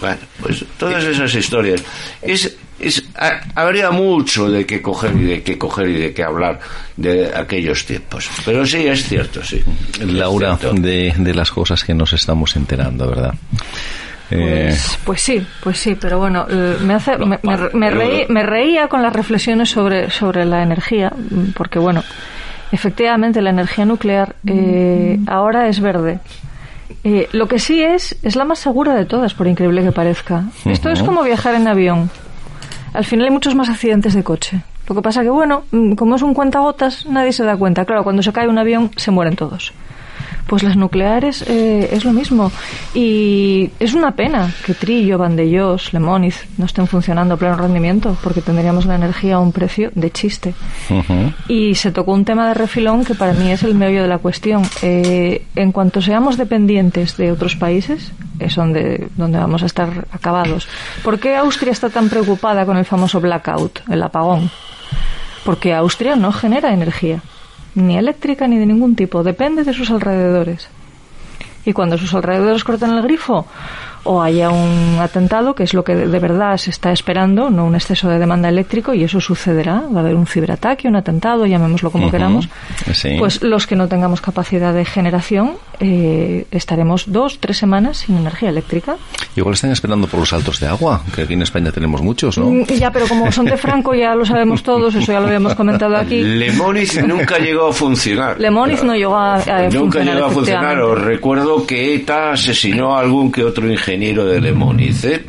bueno, 0.00 0.18
pues 0.40 0.64
todas 0.78 1.04
esas 1.04 1.34
historias. 1.34 1.82
Es, 2.22 2.56
es, 2.78 3.02
ha- 3.16 3.40
habría 3.54 3.90
mucho 3.90 4.50
de 4.50 4.66
qué 4.66 4.82
coger 4.82 5.14
y 5.16 5.24
de 5.24 5.42
qué 5.42 5.56
coger 5.58 5.88
y 5.88 5.94
de 5.98 6.12
qué 6.14 6.22
hablar 6.24 6.60
de 6.96 7.32
aquellos 7.34 7.84
tiempos. 7.86 8.28
Pero 8.44 8.66
sí, 8.66 8.86
es 8.86 9.04
cierto, 9.08 9.42
sí. 9.42 9.62
Laura, 10.00 10.56
cierto. 10.56 10.80
de, 10.80 11.14
de 11.16 11.34
las 11.34 11.50
cosas 11.50 11.82
que 11.84 11.94
nos 11.94 12.12
estamos 12.12 12.54
enterando, 12.56 13.08
¿verdad? 13.08 13.34
Eh, 14.30 14.66
Pues, 14.68 14.98
pues 15.04 15.20
sí, 15.20 15.46
pues 15.62 15.78
sí, 15.78 15.96
pero 16.00 16.18
bueno, 16.18 16.46
eh, 16.50 16.76
me, 16.82 16.94
hace, 16.94 17.16
me, 17.16 17.38
me, 17.42 17.56
me 17.72 17.90
reí- 17.92 18.26
me 18.28 18.42
reía 18.42 18.88
con 18.88 19.00
las 19.00 19.12
reflexiones 19.12 19.70
sobre, 19.70 20.10
sobre 20.10 20.44
la 20.44 20.62
energía, 20.64 21.12
porque 21.54 21.78
bueno, 21.78 22.02
efectivamente 22.72 23.40
la 23.40 23.50
energía 23.50 23.84
nuclear 23.84 24.34
eh, 24.46 25.18
ahora 25.28 25.68
es 25.68 25.78
verde. 25.80 26.18
Eh, 27.04 27.28
lo 27.32 27.48
que 27.48 27.58
sí 27.58 27.82
es, 27.82 28.16
es 28.22 28.36
la 28.36 28.44
más 28.44 28.58
segura 28.58 28.94
de 28.94 29.04
todas, 29.04 29.34
por 29.34 29.46
increíble 29.46 29.82
que 29.82 29.92
parezca. 29.92 30.44
Esto 30.64 30.90
es 30.90 31.02
como 31.02 31.22
viajar 31.22 31.54
en 31.54 31.68
avión. 31.68 32.10
Al 32.92 33.04
final 33.04 33.26
hay 33.26 33.32
muchos 33.32 33.54
más 33.54 33.68
accidentes 33.68 34.14
de 34.14 34.24
coche. 34.24 34.62
Lo 34.88 34.94
que 34.94 35.02
pasa 35.02 35.22
que, 35.22 35.30
bueno, 35.30 35.64
mm, 35.70 35.94
como 35.94 36.16
es 36.16 36.22
un 36.22 36.32
cuentagotas, 36.32 37.06
nadie 37.06 37.32
se 37.32 37.44
da 37.44 37.56
cuenta. 37.56 37.84
Claro, 37.84 38.04
cuando 38.04 38.22
se 38.22 38.32
cae 38.32 38.48
un 38.48 38.58
avión, 38.58 38.90
se 38.96 39.10
mueren 39.10 39.36
todos. 39.36 39.72
Pues 40.46 40.62
las 40.62 40.76
nucleares 40.76 41.42
eh, 41.42 41.88
es 41.90 42.04
lo 42.04 42.12
mismo. 42.12 42.52
Y 42.94 43.70
es 43.80 43.94
una 43.94 44.12
pena 44.12 44.52
que 44.64 44.74
Trillo, 44.74 45.18
Vandellós, 45.18 45.92
Lemóniz 45.92 46.46
no 46.56 46.66
estén 46.66 46.86
funcionando 46.86 47.34
a 47.34 47.36
pleno 47.36 47.56
rendimiento, 47.56 48.16
porque 48.22 48.42
tendríamos 48.42 48.86
la 48.86 48.94
energía 48.94 49.36
a 49.36 49.40
un 49.40 49.52
precio 49.52 49.90
de 49.94 50.10
chiste. 50.10 50.54
Y 51.48 51.74
se 51.74 51.90
tocó 51.90 52.12
un 52.12 52.24
tema 52.24 52.48
de 52.48 52.54
refilón 52.54 53.04
que 53.04 53.14
para 53.14 53.32
mí 53.32 53.50
es 53.50 53.62
el 53.64 53.74
meollo 53.74 54.02
de 54.02 54.08
la 54.08 54.18
cuestión. 54.18 54.62
Eh, 54.82 55.44
en 55.56 55.72
cuanto 55.72 56.00
seamos 56.00 56.36
dependientes 56.36 57.16
de 57.16 57.32
otros 57.32 57.56
países, 57.56 58.12
es 58.38 58.54
donde, 58.54 59.08
donde 59.16 59.38
vamos 59.38 59.62
a 59.62 59.66
estar 59.66 60.06
acabados. 60.12 60.68
¿Por 61.02 61.18
qué 61.18 61.36
Austria 61.36 61.72
está 61.72 61.90
tan 61.90 62.08
preocupada 62.08 62.66
con 62.66 62.76
el 62.76 62.84
famoso 62.84 63.20
blackout, 63.20 63.80
el 63.88 64.02
apagón? 64.02 64.50
Porque 65.44 65.74
Austria 65.74 66.16
no 66.16 66.32
genera 66.32 66.72
energía, 66.72 67.22
ni 67.76 67.96
eléctrica 67.96 68.48
ni 68.48 68.58
de 68.58 68.66
ningún 68.66 68.96
tipo, 68.96 69.22
depende 69.22 69.62
de 69.62 69.72
sus 69.72 69.90
alrededores. 69.90 70.68
Y 71.64 71.72
cuando 71.72 71.98
sus 71.98 72.12
alrededores 72.14 72.64
cortan 72.64 72.96
el 72.96 73.02
grifo 73.02 73.46
o 74.06 74.22
haya 74.22 74.50
un 74.50 74.98
atentado, 75.00 75.54
que 75.54 75.64
es 75.64 75.74
lo 75.74 75.84
que 75.84 75.94
de 75.94 76.18
verdad 76.18 76.56
se 76.56 76.70
está 76.70 76.92
esperando, 76.92 77.50
no 77.50 77.64
un 77.66 77.74
exceso 77.74 78.08
de 78.08 78.18
demanda 78.18 78.48
eléctrico, 78.48 78.94
y 78.94 79.04
eso 79.04 79.20
sucederá, 79.20 79.82
va 79.94 79.98
a 79.98 80.00
haber 80.02 80.14
un 80.14 80.26
ciberataque, 80.26 80.88
un 80.88 80.96
atentado, 80.96 81.44
llamémoslo 81.46 81.90
como 81.90 82.04
Ujú, 82.06 82.12
queramos, 82.12 82.48
sí. 82.92 83.16
pues 83.18 83.42
los 83.42 83.66
que 83.66 83.74
no 83.76 83.88
tengamos 83.88 84.20
capacidad 84.20 84.72
de 84.72 84.84
generación 84.84 85.54
eh, 85.80 86.46
estaremos 86.50 87.04
dos, 87.10 87.38
tres 87.40 87.56
semanas 87.58 87.98
sin 87.98 88.16
energía 88.16 88.50
eléctrica. 88.50 88.96
Igual 89.34 89.54
están 89.54 89.72
esperando 89.72 90.06
por 90.06 90.20
los 90.20 90.28
saltos 90.28 90.60
de 90.60 90.68
agua, 90.68 91.02
que 91.14 91.22
aquí 91.22 91.34
en 91.34 91.42
España 91.42 91.72
tenemos 91.72 92.00
muchos, 92.00 92.38
¿no? 92.38 92.46
Mm, 92.50 92.64
Ya, 92.78 92.90
pero 92.92 93.06
como 93.08 93.30
son 93.32 93.46
de 93.46 93.56
Franco 93.56 93.94
ya 93.94 94.14
lo 94.14 94.24
sabemos 94.24 94.62
todos, 94.62 94.94
eso 94.94 95.12
ya 95.12 95.20
lo 95.20 95.26
habíamos 95.26 95.54
comentado 95.54 95.96
aquí. 95.96 96.22
Lemóniz 96.22 97.02
nunca 97.06 97.38
llegó 97.38 97.68
a 97.68 97.72
funcionar. 97.72 98.38
Lemóniz 98.40 98.82
no 98.84 98.94
llegó 98.94 99.16
a, 99.16 99.36
a 99.36 99.62
Nunca 99.70 99.98
funcionar, 99.98 100.14
llegó 100.14 100.26
a 100.26 100.30
funcionar. 100.30 100.78
Os 100.80 101.00
recuerdo 101.00 101.66
que 101.66 101.94
ETA 101.96 102.32
asesinó 102.32 102.96
a 102.96 103.00
algún 103.00 103.32
que 103.32 103.42
otro 103.42 103.68
ingeniero 103.70 103.95
de 104.26 104.40
Lemóniz. 104.40 105.04
¿eh? 105.04 105.24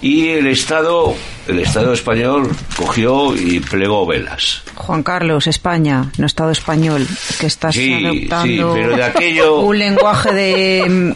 Y 0.00 0.28
el 0.28 0.46
Estado, 0.46 1.14
el 1.48 1.58
Estado 1.60 1.92
español 1.92 2.48
cogió 2.76 3.34
y 3.36 3.60
plegó 3.60 4.06
velas. 4.06 4.62
Juan 4.74 5.02
Carlos, 5.02 5.46
España, 5.46 6.10
no 6.18 6.26
Estado 6.26 6.50
español, 6.50 7.06
que 7.40 7.46
estás 7.46 7.74
Sí, 7.74 7.94
adoptando 7.94 8.74
sí, 8.74 8.80
pero 8.82 8.96
de 8.96 9.02
aquello- 9.04 9.60
un 9.64 9.78
lenguaje 9.78 10.32
de... 10.32 11.14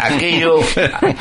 Aquello, 0.00 0.60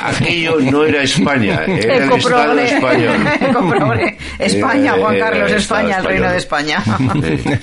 aquello 0.02 0.60
no 0.62 0.86
era 0.86 1.04
España, 1.04 1.64
era 1.66 2.06
el 2.06 2.12
Estado 2.12 2.54
Ecoprogre. 2.54 2.66
español. 2.76 3.16
Ecoprogre. 3.42 4.18
España, 4.40 4.94
Eh, 4.96 5.00
Juan 5.02 5.16
eh, 5.16 5.20
Carlos, 5.20 5.52
España, 5.52 5.98
el 5.98 6.04
reino 6.06 6.30
de 6.32 6.38
español. 6.38 6.54
España. 6.54 6.84
Eh, 7.24 7.60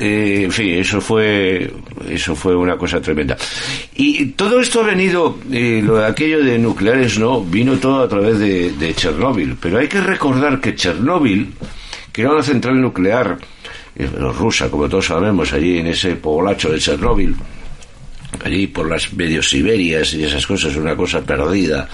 eh, 0.00 0.42
en 0.44 0.52
fin, 0.52 0.68
eso 0.74 1.00
fue, 1.00 1.72
eso 2.08 2.34
fue 2.34 2.56
una 2.56 2.76
cosa 2.76 3.00
tremenda. 3.00 3.36
Y 3.94 4.26
todo 4.32 4.60
esto 4.60 4.80
ha 4.80 4.84
venido, 4.84 5.38
eh, 5.52 5.80
lo 5.84 5.96
de 5.96 6.06
aquello 6.06 6.42
de 6.44 6.58
nucleares, 6.58 7.18
no, 7.18 7.40
vino 7.42 7.74
todo 7.78 8.02
a 8.04 8.08
través 8.08 8.38
de, 8.40 8.72
Chernóbil. 8.94 9.56
Pero 9.60 9.78
hay 9.78 9.86
que 9.88 10.00
recordar 10.00 10.60
que 10.60 10.74
Chernóbil, 10.74 11.52
que 12.12 12.22
era 12.22 12.32
una 12.32 12.42
central 12.42 12.80
nuclear, 12.80 13.38
eh, 13.94 14.06
rusa, 14.36 14.68
como 14.70 14.88
todos 14.88 15.06
sabemos, 15.06 15.52
allí 15.52 15.78
en 15.78 15.86
ese 15.88 16.16
poblacho 16.16 16.70
de 16.72 16.78
Chernóbil, 16.78 17.36
allí 18.44 18.66
por 18.68 18.88
las 18.88 19.12
medio 19.12 19.42
Siberias 19.42 20.14
y 20.14 20.24
esas 20.24 20.46
cosas, 20.46 20.74
una 20.76 20.96
cosa 20.96 21.20
perdida 21.20 21.88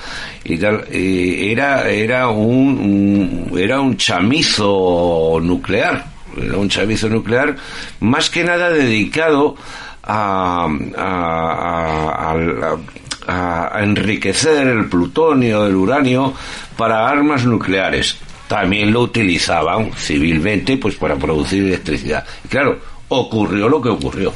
y 0.45 0.57
tal, 0.59 0.85
eh, 0.91 1.49
era, 1.51 1.89
era 1.91 2.29
un, 2.29 3.49
un- 3.51 3.59
era 3.59 3.81
un 3.81 3.97
chamizo 3.97 5.39
nuclear, 5.43 6.05
era 6.37 6.57
un 6.59 6.69
chamizo 6.69 7.09
nuclear 7.09 7.57
más 8.01 8.29
que 8.31 8.45
nada 8.45 8.69
dedicado 8.71 9.57
a, 10.03 10.69
a, 10.97 11.03
a- 11.03 12.33
a- 12.33 12.77
a- 13.27 13.83
enriquecer 13.83 14.67
el 14.69 14.87
plutonio, 14.89 15.67
el 15.67 15.75
uranio 15.75 16.33
para 16.77 17.09
armas 17.09 17.45
nucleares. 17.45 18.17
También 18.49 18.93
lo 18.93 19.01
utilizaban 19.03 19.93
civilmente 19.95 20.77
pues 20.77 20.95
para 20.95 21.17
producir 21.17 21.65
electricidad. 21.65 22.25
Y 22.45 22.49
claro, 22.49 22.79
ocurrió 23.09 23.69
lo 23.69 23.81
que 23.83 23.89
ocurrió 23.89 24.33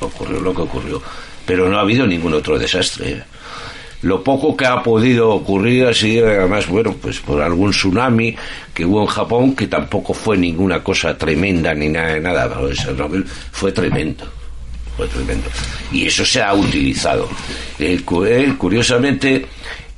ocurrió 0.00 0.40
lo 0.40 0.54
que 0.54 0.62
ocurrió. 0.62 1.02
Pero 1.44 1.68
no 1.68 1.78
ha 1.78 1.80
habido 1.80 2.06
ningún 2.06 2.34
otro 2.34 2.58
desastre. 2.58 3.22
Lo 4.02 4.22
poco 4.22 4.56
que 4.56 4.66
ha 4.66 4.82
podido 4.82 5.30
ocurrir 5.30 5.86
ha 5.86 5.94
sido, 5.94 6.26
además, 6.28 6.66
bueno, 6.68 6.94
pues 7.00 7.18
por 7.20 7.40
algún 7.40 7.70
tsunami 7.70 8.36
que 8.74 8.84
hubo 8.84 9.00
en 9.00 9.06
Japón, 9.06 9.56
que 9.56 9.66
tampoco 9.68 10.12
fue 10.12 10.36
ninguna 10.36 10.80
cosa 10.84 11.16
tremenda 11.16 11.74
ni 11.74 11.88
nada 11.88 12.18
nada. 12.20 12.58
fue 13.52 13.72
tremendo. 13.72 14.24
Fue 14.96 15.06
tremendo. 15.08 15.48
Y 15.92 16.06
eso 16.06 16.24
se 16.24 16.42
ha 16.42 16.54
utilizado. 16.54 17.28
Eh, 17.78 18.00
eh, 18.26 18.54
curiosamente, 18.56 19.44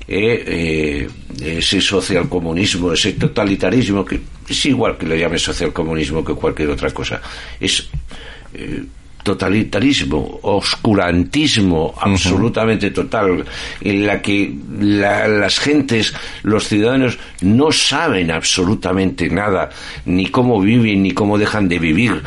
eh, 0.09 1.09
eh, 1.39 1.59
ese 1.59 1.81
socialcomunismo, 1.81 2.93
ese 2.93 3.13
totalitarismo, 3.13 4.05
que 4.05 4.21
es 4.49 4.67
igual 4.67 4.97
que 4.99 5.07
lo 5.07 5.15
llame 5.15 5.39
socialcomunismo 5.39 6.25
que 6.25 6.35
cualquier 6.35 6.71
otra 6.71 6.91
cosa, 6.91 7.21
es 7.61 7.89
eh, 8.55 8.83
totalitarismo, 9.23 10.41
oscurantismo 10.43 11.95
absolutamente 12.01 12.91
total, 12.91 13.45
en 13.81 14.07
la 14.07 14.23
que 14.23 14.53
la- 14.81 15.29
las 15.29 15.59
gentes, 15.59 16.15
los 16.43 16.67
ciudadanos, 16.67 17.19
no 17.43 17.71
saben 17.71 18.31
absolutamente 18.31 19.29
nada, 19.29 19.69
ni 20.07 20.27
cómo 20.27 20.61
viven, 20.61 21.03
ni 21.03 21.11
cómo 21.13 21.37
dejan 21.37 21.69
de 21.69 21.79
vivir, 21.79 22.23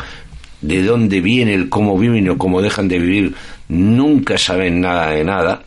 de 0.61 0.83
dónde 0.83 1.21
viene 1.21 1.53
el 1.53 1.69
cómo 1.69 1.97
viven 1.97 2.29
o 2.29 2.37
cómo 2.37 2.61
dejan 2.61 2.87
de 2.87 2.99
vivir, 2.99 3.35
nunca 3.69 4.37
saben 4.37 4.81
nada 4.81 5.11
de 5.11 5.23
nada. 5.23 5.63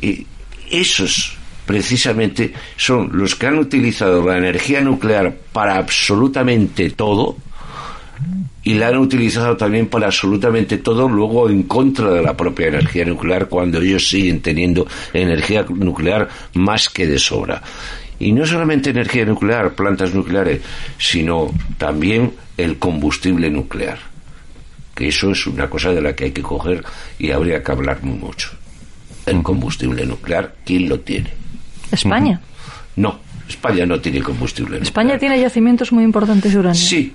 Y 0.00 0.26
esos 0.70 1.36
precisamente 1.66 2.52
son 2.76 3.10
los 3.12 3.34
que 3.34 3.46
han 3.46 3.58
utilizado 3.58 4.26
la 4.26 4.38
energía 4.38 4.80
nuclear 4.80 5.34
para 5.52 5.76
absolutamente 5.76 6.90
todo 6.90 7.36
y 8.64 8.74
la 8.74 8.88
han 8.88 8.98
utilizado 8.98 9.56
también 9.56 9.88
para 9.88 10.06
absolutamente 10.06 10.78
todo, 10.78 11.08
luego 11.08 11.48
en 11.50 11.64
contra 11.64 12.10
de 12.12 12.22
la 12.22 12.36
propia 12.36 12.68
energía 12.68 13.04
nuclear, 13.04 13.48
cuando 13.48 13.80
ellos 13.80 14.08
siguen 14.08 14.40
teniendo 14.40 14.86
energía 15.12 15.66
nuclear 15.68 16.28
más 16.54 16.88
que 16.88 17.06
de 17.06 17.18
sobra. 17.18 17.62
Y 18.20 18.32
no 18.32 18.46
solamente 18.46 18.90
energía 18.90 19.24
nuclear, 19.24 19.74
plantas 19.74 20.14
nucleares, 20.14 20.60
sino 20.96 21.50
también 21.76 22.32
el 22.56 22.78
combustible 22.78 23.50
nuclear. 23.50 24.11
Que 25.02 25.08
eso 25.08 25.32
es 25.32 25.48
una 25.48 25.68
cosa 25.68 25.90
de 25.90 26.00
la 26.00 26.14
que 26.14 26.26
hay 26.26 26.30
que 26.30 26.42
coger 26.42 26.84
y 27.18 27.32
habría 27.32 27.60
que 27.60 27.72
hablar 27.72 28.04
muy 28.04 28.16
mucho. 28.16 28.50
El 29.26 29.42
combustible 29.42 30.06
nuclear, 30.06 30.54
¿quién 30.64 30.88
lo 30.88 31.00
tiene? 31.00 31.28
España. 31.90 32.40
No, 32.94 33.18
España 33.48 33.84
no 33.84 34.00
tiene 34.00 34.22
combustible 34.22 34.74
nuclear. 34.74 34.84
España 34.84 35.18
tiene 35.18 35.40
yacimientos 35.40 35.90
muy 35.90 36.04
importantes 36.04 36.52
de 36.52 36.58
uranio. 36.60 36.80
Sí, 36.80 37.12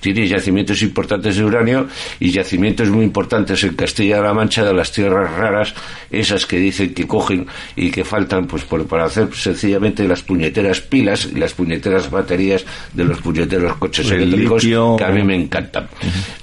tiene 0.00 0.28
yacimientos 0.28 0.80
importantes 0.82 1.36
de 1.36 1.44
uranio 1.44 1.88
y 2.20 2.30
yacimientos 2.30 2.88
muy 2.88 3.04
importantes 3.04 3.64
en 3.64 3.74
Castilla-La 3.74 4.32
Mancha 4.32 4.64
de 4.64 4.72
las 4.72 4.92
tierras 4.92 5.28
raras, 5.32 5.74
esas 6.12 6.46
que 6.46 6.58
dicen 6.58 6.94
que 6.94 7.08
cogen 7.08 7.48
y 7.74 7.90
que 7.90 8.04
faltan 8.04 8.46
pues 8.46 8.62
por, 8.62 8.86
para 8.86 9.06
hacer 9.06 9.34
sencillamente 9.34 10.06
las 10.06 10.22
puñeteras 10.22 10.80
pilas 10.80 11.28
y 11.34 11.36
las 11.40 11.52
puñeteras 11.52 12.08
baterías 12.12 12.64
de 12.92 13.04
los 13.04 13.18
puñeteros 13.20 13.76
coches 13.78 14.08
El 14.08 14.22
eléctricos 14.22 14.62
litio. 14.62 14.94
que 14.96 15.04
a 15.04 15.08
mí 15.10 15.24
me 15.24 15.34
encantan. 15.34 15.88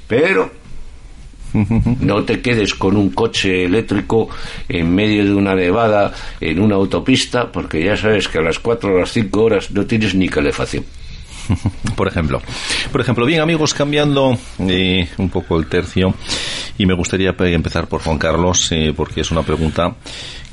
Pero 0.05 0.59
no 2.01 2.23
te 2.23 2.41
quedes 2.41 2.73
con 2.75 2.95
un 2.97 3.09
coche 3.09 3.65
eléctrico 3.65 4.29
en 4.69 4.93
medio 4.93 5.25
de 5.25 5.33
una 5.33 5.53
nevada, 5.55 6.13
en 6.39 6.59
una 6.59 6.75
autopista, 6.75 7.51
porque 7.51 7.83
ya 7.83 7.97
sabes 7.97 8.27
que 8.27 8.37
a 8.39 8.41
las 8.41 8.59
4 8.59 8.93
o 8.95 8.99
las 8.99 9.11
5 9.11 9.43
horas 9.43 9.71
no 9.71 9.85
tienes 9.85 10.15
ni 10.15 10.29
calefacción. 10.29 10.83
por 11.95 12.07
ejemplo. 12.07 12.41
Por 12.91 13.01
ejemplo, 13.01 13.25
bien 13.25 13.41
amigos, 13.41 13.73
cambiando 13.73 14.37
eh, 14.59 15.09
un 15.17 15.29
poco 15.29 15.57
el 15.57 15.65
tercio, 15.67 16.13
y 16.77 16.85
me 16.85 16.93
gustaría 16.93 17.33
pe- 17.35 17.53
empezar 17.53 17.87
por 17.87 18.01
Juan 18.01 18.17
Carlos, 18.17 18.71
eh, 18.71 18.93
porque 18.95 19.21
es 19.21 19.31
una 19.31 19.41
pregunta 19.43 19.95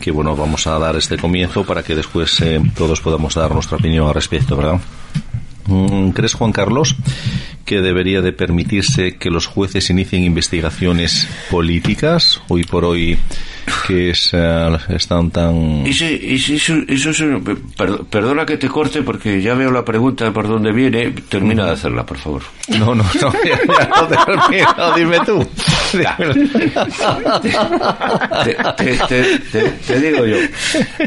que, 0.01 0.11
bueno, 0.11 0.35
vamos 0.35 0.67
a 0.67 0.79
dar 0.79 0.97
este 0.97 1.17
comienzo 1.19 1.65
para 1.65 1.83
que 1.83 1.95
después 1.95 2.41
eh, 2.41 2.61
todos 2.77 3.01
podamos 3.01 3.35
dar 3.35 3.53
nuestra 3.53 3.77
opinión 3.77 4.09
al 4.09 4.15
respecto, 4.15 4.57
¿verdad? 4.57 4.81
Mm, 5.69 6.11
¿Crees, 6.11 6.33
Juan 6.33 6.53
Carlos, 6.53 6.97
que 7.66 7.83
debería 7.83 8.23
de 8.23 8.33
permitirse 8.33 9.16
que 9.16 9.31
los 9.31 9.47
jueces 9.47 9.91
inicien 9.91 10.25
investigaciones 10.25 11.29
políticas 11.51 12.41
hoy 12.49 12.64
por 12.64 12.87
hoy 12.87 13.19
que 13.87 14.11
es, 14.11 14.31
eh, 14.33 14.77
están 14.91 15.31
tan... 15.31 15.87
Ese, 15.87 16.14
ese- 16.35 16.55
eso, 16.57 16.75
eso 16.87 17.11
es 17.11 17.23
perdona 18.11 18.45
que 18.47 18.57
te 18.57 18.69
corte 18.69 19.03
porque 19.03 19.41
ya 19.43 19.55
veo 19.55 19.71
la 19.71 19.85
pregunta 19.85 20.31
por 20.33 20.47
dónde 20.49 20.73
viene. 20.73 21.12
Termina 21.29 21.64
de 21.66 21.73
hacerla, 21.73 22.05
por 22.07 22.19
favor. 22.19 22.43
No, 22.79 22.95
no, 22.95 23.05
no, 23.21 23.33
ya, 23.45 23.59
ya 23.66 23.89
no 23.89 24.07
termino, 24.09 24.95
dime 24.97 25.19
tú. 25.27 25.47
Te, 28.45 28.55
te- 28.77 28.97
te- 29.09 29.39
te- 29.53 29.71
te 29.87 30.01
digo 30.01 30.27
yo. 30.27 30.37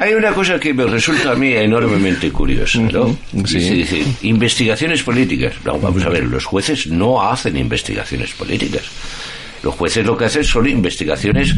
Hay 0.02 0.14
una 0.14 0.32
cosa 0.34 0.60
que 0.60 0.74
me 0.74 0.86
resulta 0.86 1.32
a 1.32 1.36
mí 1.36 1.54
enormemente 1.54 2.32
curiosa, 2.32 2.80
¿no? 2.80 3.16
Sí. 3.46 3.60
Dice, 3.60 4.04
investigaciones 4.24 5.04
políticas. 5.04 5.54
No, 5.66 5.80
vamos 5.80 6.04
a 6.04 6.10
ver, 6.10 6.24
los 6.26 6.46
jueces 6.46 6.88
no 6.88 7.22
hacen 7.22 7.58
investigaciones 7.58 8.32
políticas. 8.32 8.84
Los 9.64 9.76
jueces 9.76 10.06
lo 10.06 10.18
que 10.18 10.26
hacen 10.26 10.44
son 10.44 10.68
investigaciones 10.68 11.56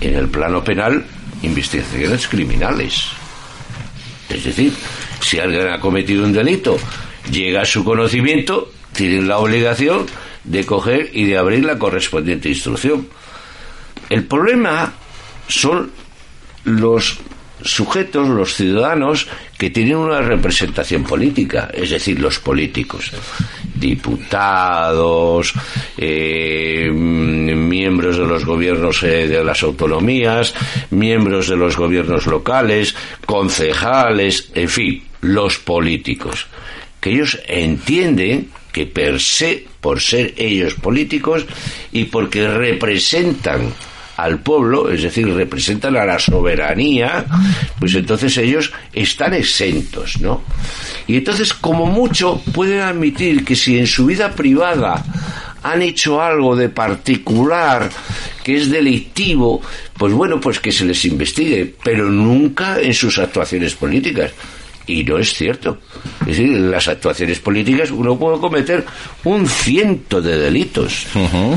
en 0.00 0.14
el 0.14 0.28
plano 0.28 0.62
penal, 0.62 1.04
investigaciones 1.42 2.28
criminales. 2.28 3.04
Es 4.28 4.44
decir, 4.44 4.72
si 5.20 5.38
alguien 5.38 5.68
ha 5.68 5.80
cometido 5.80 6.24
un 6.24 6.32
delito, 6.32 6.78
llega 7.30 7.62
a 7.62 7.66
su 7.66 7.84
conocimiento, 7.84 8.70
tienen 8.92 9.28
la 9.28 9.38
obligación 9.38 10.06
de 10.44 10.64
coger 10.64 11.10
y 11.12 11.24
de 11.24 11.38
abrir 11.38 11.64
la 11.64 11.78
correspondiente 11.78 12.48
instrucción. 12.48 13.08
El 14.08 14.24
problema 14.24 14.92
son 15.48 15.90
los 16.64 17.18
sujetos, 17.62 18.28
los 18.28 18.54
ciudadanos 18.54 19.26
que 19.56 19.70
tienen 19.70 19.96
una 19.96 20.20
representación 20.20 21.04
política, 21.04 21.70
es 21.72 21.90
decir, 21.90 22.20
los 22.20 22.38
políticos, 22.38 23.10
diputados, 23.74 25.52
eh, 25.96 26.88
miembros 26.92 28.18
de 28.18 28.26
los 28.26 28.44
gobiernos 28.44 29.02
eh, 29.02 29.26
de 29.26 29.44
las 29.44 29.62
autonomías, 29.62 30.54
miembros 30.90 31.48
de 31.48 31.56
los 31.56 31.76
gobiernos 31.76 32.26
locales, 32.26 32.94
concejales, 33.26 34.50
en 34.54 34.68
fin, 34.68 35.02
los 35.20 35.58
políticos, 35.58 36.46
que 37.00 37.10
ellos 37.10 37.38
entienden 37.46 38.50
que 38.72 38.86
per 38.86 39.20
se, 39.20 39.66
por 39.80 40.00
ser 40.00 40.34
ellos 40.36 40.74
políticos 40.74 41.46
y 41.92 42.04
porque 42.04 42.48
representan 42.48 43.72
al 44.18 44.40
pueblo, 44.40 44.90
es 44.90 45.02
decir, 45.02 45.32
representan 45.32 45.96
a 45.96 46.04
la 46.04 46.18
soberanía, 46.18 47.24
pues 47.78 47.94
entonces 47.94 48.36
ellos 48.36 48.72
están 48.92 49.32
exentos, 49.32 50.20
¿no? 50.20 50.42
Y 51.06 51.18
entonces, 51.18 51.54
como 51.54 51.86
mucho, 51.86 52.42
pueden 52.52 52.80
admitir 52.80 53.44
que 53.44 53.54
si 53.54 53.78
en 53.78 53.86
su 53.86 54.06
vida 54.06 54.32
privada 54.32 55.04
han 55.62 55.82
hecho 55.82 56.20
algo 56.20 56.56
de 56.56 56.68
particular 56.68 57.88
que 58.42 58.56
es 58.56 58.68
delictivo, 58.68 59.62
pues 59.96 60.12
bueno, 60.12 60.40
pues 60.40 60.58
que 60.58 60.72
se 60.72 60.84
les 60.84 61.04
investigue, 61.04 61.72
pero 61.84 62.10
nunca 62.10 62.80
en 62.80 62.94
sus 62.94 63.18
actuaciones 63.18 63.76
políticas. 63.76 64.32
Y 64.88 65.04
no 65.04 65.18
es 65.18 65.34
cierto. 65.34 65.78
Es 66.22 66.28
decir, 66.28 66.46
en 66.46 66.70
las 66.70 66.88
actuaciones 66.88 67.38
políticas 67.40 67.90
uno 67.90 68.18
puede 68.18 68.38
cometer 68.38 68.84
un 69.24 69.46
ciento 69.46 70.20
de 70.22 70.38
delitos. 70.38 71.06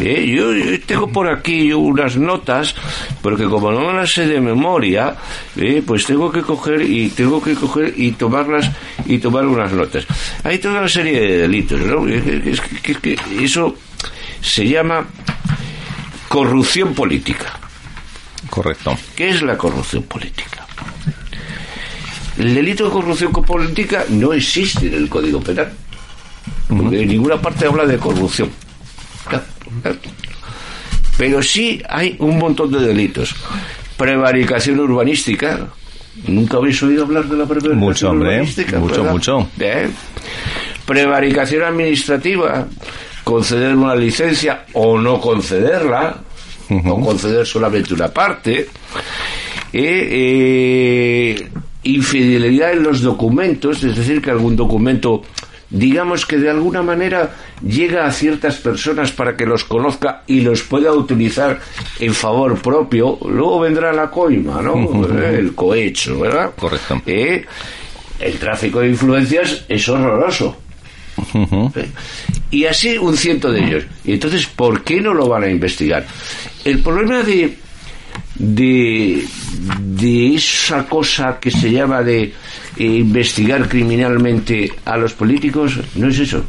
Eh, 0.02 0.28
yo, 0.28 0.54
yo 0.54 0.80
tengo 0.82 1.08
por 1.08 1.30
aquí 1.30 1.72
unas 1.72 2.18
notas, 2.18 2.76
porque 3.22 3.46
como 3.46 3.72
no 3.72 3.88
me 3.88 3.94
las 3.94 4.14
sé 4.14 4.28
de 4.28 4.42
memoria, 4.42 5.16
eh, 5.56 5.82
pues 5.86 6.06
tengo 6.06 6.32
que 6.32 6.42
coger 6.42 6.82
y 6.82 7.10
tengo 7.10 7.42
que 7.42 7.56
coger 7.56 7.94
y 7.96 8.12
tomarlas 8.12 8.70
y 9.06 9.18
tomar 9.20 9.46
unas 9.46 9.72
notas. 9.72 10.06
Hay 10.44 10.60
toda 10.60 10.80
una 10.80 10.90
serie 10.90 11.20
de 11.20 11.38
delitos, 11.38 11.80
¿no? 11.80 12.06
Es 12.08 12.60
que 12.60 13.18
eso 13.40 13.76
se 14.42 14.68
llama 14.68 15.06
corrupción 16.28 16.94
política. 16.94 17.60
Correcto. 18.50 18.98
¿Qué 19.16 19.30
es 19.30 19.42
la 19.42 19.58
corrupción 19.58 20.04
política? 20.04 20.66
El 22.42 22.56
delito 22.56 22.86
de 22.86 22.90
corrupción 22.90 23.32
política 23.32 24.04
no 24.10 24.34
existe 24.34 24.88
en 24.88 24.96
el 24.96 25.08
Código 25.10 25.40
Penal. 25.42 25.72
Porque 26.68 27.04
en 27.04 27.10
ninguna 27.10 27.40
parte 27.40 27.68
habla 27.68 27.86
de 27.86 27.98
corrupción. 28.00 28.50
Pero 31.20 31.44
sí 31.44 31.84
hay 31.88 32.16
un 32.18 32.40
montón 32.40 32.72
de 32.72 32.80
delitos. 32.80 33.36
Prevaricación 33.96 34.80
urbanística. 34.80 35.68
¿Nunca 36.28 36.58
habéis 36.58 36.82
oído 36.82 37.04
hablar 37.04 37.26
de 37.26 37.38
la 37.38 37.46
prevaricación 37.46 37.78
Mucho, 37.78 38.10
hombre, 38.10 38.30
urbanística? 38.30 38.80
mucho, 38.80 38.96
¿verdad? 39.04 39.12
mucho. 39.12 39.48
¿Eh? 39.60 39.90
Prevaricación 40.88 41.62
administrativa. 41.62 42.68
Conceder 43.24 43.76
una 43.76 43.94
licencia 43.94 44.66
o 44.74 44.98
no 44.98 45.22
concederla. 45.22 46.18
O 46.86 47.02
conceder 47.06 47.46
solamente 47.46 47.94
una 47.94 48.08
parte. 48.08 48.68
Eh, 49.74 51.38
eh, 51.44 51.50
infidelidad 51.84 52.74
en 52.74 52.84
los 52.84 53.02
documentos, 53.02 53.84
es 53.84 53.96
decir, 53.96 54.22
que 54.22 54.32
algún 54.32 54.56
documento, 54.56 55.24
digamos 55.70 56.26
que 56.26 56.38
de 56.38 56.50
alguna 56.50 56.82
manera 56.82 57.36
llega 57.66 58.06
a 58.06 58.12
ciertas 58.12 58.58
personas 58.58 59.12
para 59.12 59.36
que 59.36 59.46
los 59.46 59.64
conozca 59.64 60.24
y 60.28 60.42
los 60.42 60.64
pueda 60.64 60.92
utilizar 60.94 61.60
en 62.00 62.14
favor 62.14 62.60
propio, 62.62 63.18
luego 63.26 63.60
vendrá 63.62 63.92
la 63.94 64.10
coima, 64.10 64.62
¿no? 64.62 64.76
Eh, 65.08 65.40
El 65.40 65.56
cohecho, 65.56 66.20
¿verdad? 66.20 66.52
Correcto. 66.58 67.02
Eh, 67.06 67.46
el 68.20 68.38
tráfico 68.38 68.82
de 68.82 68.90
influencias 68.90 69.66
es 69.68 69.90
horroroso. 69.90 70.56
¿eh? 71.76 71.90
Y 72.52 72.66
así 72.66 72.98
un 72.98 73.18
ciento 73.18 73.52
de 73.52 73.64
ellos. 73.64 73.84
Y 74.06 74.14
entonces, 74.14 74.46
¿por 74.46 74.84
qué 74.84 75.02
no 75.02 75.14
lo 75.14 75.28
van 75.28 75.44
a 75.44 75.50
investigar? 75.50 76.06
El 76.64 76.80
problema 76.80 77.24
de, 77.24 77.58
de, 78.42 79.24
de 79.80 80.36
esa 80.36 80.86
cosa 80.88 81.40
que 81.40 81.52
se 81.52 81.72
llama 81.72 82.02
de 82.02 82.24
eh, 82.24 82.84
investigar 82.84 83.70
criminalmente 83.70 84.72
a 84.86 84.98
los 84.98 85.14
políticos 85.14 85.80
no 85.96 86.08
es 86.08 86.20
eso. 86.20 86.44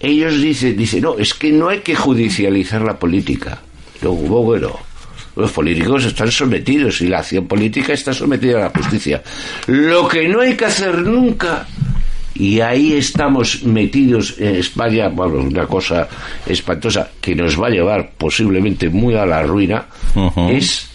Ellos 0.00 0.40
dicen, 0.40 0.76
dicen, 0.76 1.02
no, 1.02 1.16
es 1.16 1.32
que 1.32 1.52
no 1.52 1.68
hay 1.68 1.80
que 1.80 1.94
judicializar 1.94 2.82
la 2.82 2.98
política. 2.98 3.60
Luego, 4.00 4.42
bueno, 4.42 4.76
los 5.36 5.52
políticos 5.52 6.04
están 6.04 6.30
sometidos 6.30 7.00
y 7.00 7.06
la 7.06 7.20
acción 7.20 7.46
política 7.46 7.92
está 7.92 8.12
sometida 8.12 8.58
a 8.58 8.62
la 8.62 8.70
justicia. 8.70 9.22
Lo 9.68 10.08
que 10.08 10.28
no 10.28 10.40
hay 10.40 10.56
que 10.56 10.64
hacer 10.64 10.98
nunca, 10.98 11.66
y 12.34 12.60
ahí 12.60 12.94
estamos 12.94 13.62
metidos 13.64 14.36
en 14.38 14.56
España, 14.56 15.08
bueno, 15.08 15.40
una 15.40 15.66
cosa 15.66 16.08
espantosa 16.46 17.10
que 17.20 17.34
nos 17.34 17.60
va 17.60 17.66
a 17.66 17.70
llevar 17.70 18.12
posiblemente 18.16 18.88
muy 18.88 19.14
a 19.14 19.26
la 19.26 19.42
ruina, 19.42 19.86
es 20.48 20.88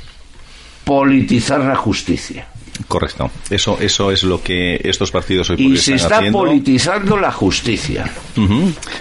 politizar 0.84 1.62
la 1.62 1.76
justicia. 1.76 2.48
Correcto. 2.88 3.30
Eso, 3.49 3.78
eso 3.80 4.11
es 4.11 4.23
lo 4.23 4.41
que 4.41 4.80
estos 4.84 5.11
partidos 5.11 5.49
hoy 5.49 5.57
por 5.57 5.65
Y 5.65 5.78
se 5.78 5.95
están 5.95 5.95
está 5.95 6.17
haciendo. 6.17 6.38
politizando 6.39 7.17
la 7.17 7.32
justicia. 7.32 8.09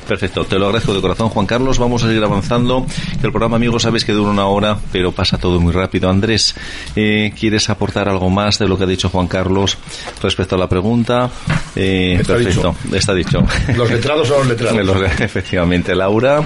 Perfecto, 0.08 0.44
te 0.44 0.58
lo 0.58 0.66
agradezco 0.66 0.94
de 0.94 1.00
corazón, 1.00 1.28
Juan 1.28 1.46
Carlos. 1.46 1.78
Vamos 1.78 2.02
a 2.04 2.06
seguir 2.08 2.22
avanzando. 2.24 2.86
El 3.22 3.30
programa, 3.30 3.56
amigos, 3.56 3.82
sabéis 3.82 4.04
que 4.04 4.12
dura 4.12 4.30
una 4.30 4.46
hora, 4.46 4.78
pero 4.92 5.12
pasa 5.12 5.38
todo 5.38 5.60
muy 5.60 5.72
rápido. 5.72 6.08
Andrés, 6.08 6.54
eh, 6.94 7.32
¿quieres 7.38 7.68
aportar 7.70 8.08
algo 8.08 8.30
más 8.30 8.58
de 8.58 8.66
lo 8.68 8.78
que 8.78 8.84
ha 8.84 8.86
dicho 8.86 9.08
Juan 9.10 9.26
Carlos 9.28 9.76
respecto 10.22 10.54
a 10.54 10.58
la 10.58 10.68
pregunta? 10.68 11.30
Eh, 11.74 12.16
Está 12.20 12.34
perfecto, 12.34 12.74
está 12.92 13.14
dicho. 13.14 13.40
Los 13.76 13.90
letrados 13.90 14.28
son 14.28 14.38
los 14.38 14.48
letrados. 14.48 14.76
Efectivamente, 15.20 15.94
Laura, 15.94 16.42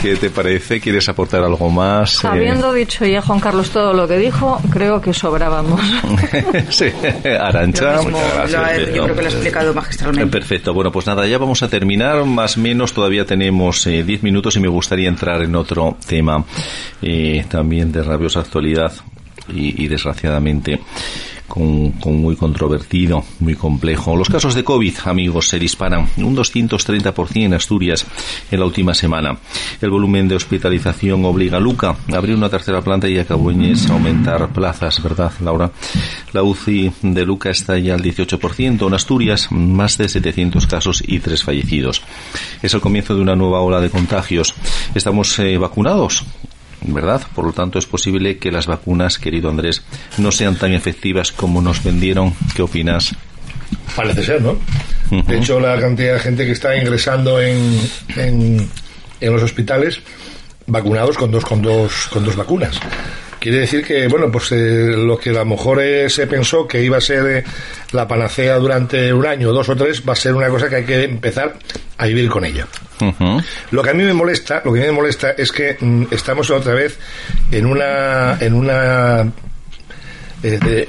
¿qué 0.00 0.16
te 0.16 0.30
parece? 0.30 0.80
¿Quieres 0.80 1.08
aportar 1.08 1.42
algo 1.44 1.68
más? 1.70 2.22
Eh, 2.24 2.28
Habiendo 2.28 2.72
dicho 2.72 3.04
ya 3.04 3.20
Juan 3.20 3.40
Carlos 3.40 3.70
todo 3.70 3.92
lo 3.92 4.08
que 4.08 4.16
dijo, 4.18 4.60
creo 4.70 5.00
que 5.00 5.12
sobrábamos. 5.12 5.80
sí, 6.70 6.86
Arancha. 7.40 7.98
Mismo, 7.98 8.18
muchas 8.18 8.34
gracias, 8.50 8.62
ha- 8.88 8.92
yo 8.92 9.04
creo 9.04 9.16
que 9.16 9.22
lo 9.22 9.28
ha 9.28 9.30
explicado 9.30 9.74
magistralmente. 9.74 10.30
Perfecto, 10.30 10.74
bueno, 10.74 10.90
pues 10.92 11.06
nada, 11.06 11.26
ya 11.26 11.38
vamos 11.38 11.62
a 11.62 11.68
terminar, 11.68 12.24
más 12.24 12.56
o 12.56 12.60
menos 12.60 12.92
todavía 12.92 13.24
tenemos 13.24 13.86
eh, 13.86 14.02
10 14.04 14.22
minutos 14.22 14.56
y 14.56 14.60
me 14.60 14.68
gustaría 14.68 15.08
entrar 15.08 15.42
en 15.42 15.54
otro 15.54 15.96
tema 16.06 16.44
eh, 17.00 17.44
también 17.48 17.92
de 17.92 18.02
rabiosa 18.02 18.40
actualidad 18.40 18.92
y, 19.54 19.84
y 19.84 19.88
desgraciadamente 19.88 20.80
con, 21.52 21.90
con 21.92 22.16
muy 22.16 22.34
controvertido, 22.34 23.22
muy 23.40 23.54
complejo. 23.54 24.16
Los 24.16 24.30
casos 24.30 24.54
de 24.54 24.64
COVID, 24.64 24.94
amigos, 25.04 25.48
se 25.48 25.58
disparan 25.58 26.08
un 26.16 26.34
230% 26.34 27.44
en 27.44 27.52
Asturias 27.52 28.06
en 28.50 28.58
la 28.58 28.64
última 28.64 28.94
semana. 28.94 29.36
El 29.78 29.90
volumen 29.90 30.28
de 30.28 30.36
hospitalización 30.36 31.26
obliga 31.26 31.58
a 31.58 31.60
Luca 31.60 31.94
a 32.10 32.16
abrir 32.16 32.36
una 32.36 32.48
tercera 32.48 32.80
planta 32.80 33.06
y 33.06 33.18
a 33.18 33.26
Cabueñes 33.26 33.90
a 33.90 33.92
aumentar 33.92 34.50
plazas, 34.50 35.02
¿verdad, 35.02 35.30
Laura? 35.40 35.70
La 36.32 36.42
UCI 36.42 36.90
de 37.02 37.26
Luca 37.26 37.50
está 37.50 37.78
ya 37.78 37.96
al 37.96 38.02
18%. 38.02 38.86
En 38.86 38.94
Asturias, 38.94 39.48
más 39.52 39.98
de 39.98 40.08
700 40.08 40.66
casos 40.66 41.02
y 41.06 41.20
tres 41.20 41.44
fallecidos. 41.44 42.00
Es 42.62 42.72
el 42.72 42.80
comienzo 42.80 43.14
de 43.14 43.20
una 43.20 43.36
nueva 43.36 43.60
ola 43.60 43.78
de 43.82 43.90
contagios. 43.90 44.54
¿Estamos 44.94 45.38
eh, 45.38 45.58
vacunados? 45.58 46.24
¿Verdad? 46.84 47.22
Por 47.34 47.44
lo 47.44 47.52
tanto, 47.52 47.78
es 47.78 47.86
posible 47.86 48.38
que 48.38 48.50
las 48.50 48.66
vacunas, 48.66 49.18
querido 49.18 49.48
Andrés, 49.48 49.82
no 50.18 50.32
sean 50.32 50.56
tan 50.56 50.72
efectivas 50.72 51.32
como 51.32 51.62
nos 51.62 51.82
vendieron. 51.82 52.34
¿Qué 52.54 52.62
opinas? 52.62 53.14
Parece 53.96 54.22
ser, 54.24 54.42
¿no? 54.42 54.58
De 55.10 55.38
hecho, 55.38 55.60
la 55.60 55.78
cantidad 55.78 56.14
de 56.14 56.20
gente 56.20 56.46
que 56.46 56.52
está 56.52 56.76
ingresando 56.76 57.40
en, 57.40 57.80
en, 58.16 58.68
en 59.20 59.32
los 59.32 59.42
hospitales 59.42 60.00
vacunados 60.66 61.18
con 61.18 61.30
dos, 61.30 61.44
con 61.44 61.60
dos, 61.62 62.08
con 62.10 62.24
dos 62.24 62.36
vacunas. 62.36 62.78
Quiere 63.38 63.58
decir 63.58 63.84
que, 63.84 64.06
bueno, 64.06 64.30
pues 64.30 64.52
eh, 64.52 64.94
lo 64.96 65.18
que 65.18 65.30
a 65.30 65.32
lo 65.32 65.44
mejor 65.44 65.82
eh, 65.82 66.08
se 66.08 66.28
pensó 66.28 66.68
que 66.68 66.80
iba 66.80 66.98
a 66.98 67.00
ser 67.00 67.26
eh, 67.26 67.44
la 67.90 68.06
panacea 68.06 68.56
durante 68.56 69.12
un 69.12 69.26
año, 69.26 69.52
dos 69.52 69.68
o 69.68 69.76
tres, 69.76 70.02
va 70.08 70.12
a 70.12 70.16
ser 70.16 70.34
una 70.34 70.48
cosa 70.48 70.68
que 70.68 70.76
hay 70.76 70.84
que 70.84 71.02
empezar 71.02 71.56
a 71.98 72.06
vivir 72.06 72.30
con 72.30 72.44
ella. 72.44 72.68
Lo 73.70 73.82
que 73.82 73.90
a 73.90 73.94
mí 73.94 74.02
me 74.04 74.14
molesta, 74.14 74.62
lo 74.64 74.72
que 74.72 74.80
a 74.80 74.82
mí 74.82 74.88
me 74.88 74.96
molesta 74.96 75.30
es 75.32 75.52
que 75.52 75.76
mm, 75.78 76.04
estamos 76.10 76.50
otra 76.50 76.74
vez 76.74 76.98
en 77.50 77.66
una 77.66 78.38
en 78.40 78.54
una 78.54 79.32
eh, 80.42 80.88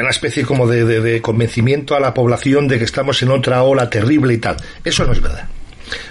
una 0.00 0.10
especie 0.10 0.44
como 0.44 0.66
de, 0.66 1.20
convencimiento 1.22 1.94
a 1.96 2.00
la 2.00 2.12
población 2.12 2.68
de 2.68 2.78
que 2.78 2.84
estamos 2.84 3.22
en 3.22 3.30
otra 3.30 3.62
ola 3.62 3.88
terrible 3.88 4.34
y 4.34 4.38
tal. 4.38 4.56
Eso 4.84 5.04
no 5.06 5.12
es 5.12 5.20
verdad. 5.20 5.48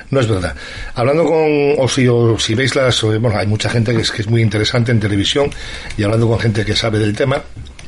No 0.09 0.19
es 0.19 0.27
verdad. 0.27 0.55
Hablando 0.95 1.23
con, 1.23 1.75
o 1.77 1.87
si, 1.87 2.07
o 2.07 2.37
si 2.37 2.55
veis 2.55 2.75
las, 2.75 3.01
bueno, 3.01 3.37
hay 3.37 3.47
mucha 3.47 3.69
gente 3.69 3.95
que 3.95 4.01
es, 4.01 4.11
que 4.11 4.23
es 4.23 4.27
muy 4.27 4.41
interesante 4.41 4.91
en 4.91 4.99
televisión 4.99 5.49
y 5.97 6.03
hablando 6.03 6.27
con 6.27 6.39
gente 6.39 6.65
que 6.65 6.75
sabe 6.75 6.99
del 6.99 7.15
tema, 7.15 7.41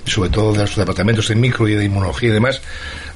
sobre 0.06 0.30
todo 0.30 0.54
de 0.54 0.60
los 0.60 0.76
departamentos 0.76 1.28
de 1.28 1.36
micro 1.36 1.68
y 1.68 1.76
de 1.76 1.84
inmunología 1.84 2.30
y 2.30 2.34
demás, 2.34 2.62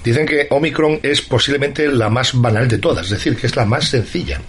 dicen 0.08 0.26
que 0.26 0.48
Omicron 0.50 1.00
es 1.04 1.22
posiblemente 1.22 1.88
la 1.88 2.10
más 2.10 2.34
banal 2.34 2.68
de 2.68 2.78
todas, 2.78 3.06
es 3.06 3.12
decir, 3.12 3.36
que 3.36 3.48
es 3.48 3.56
la 3.56 3.66
más 3.66 3.90
sencilla. 3.90 4.42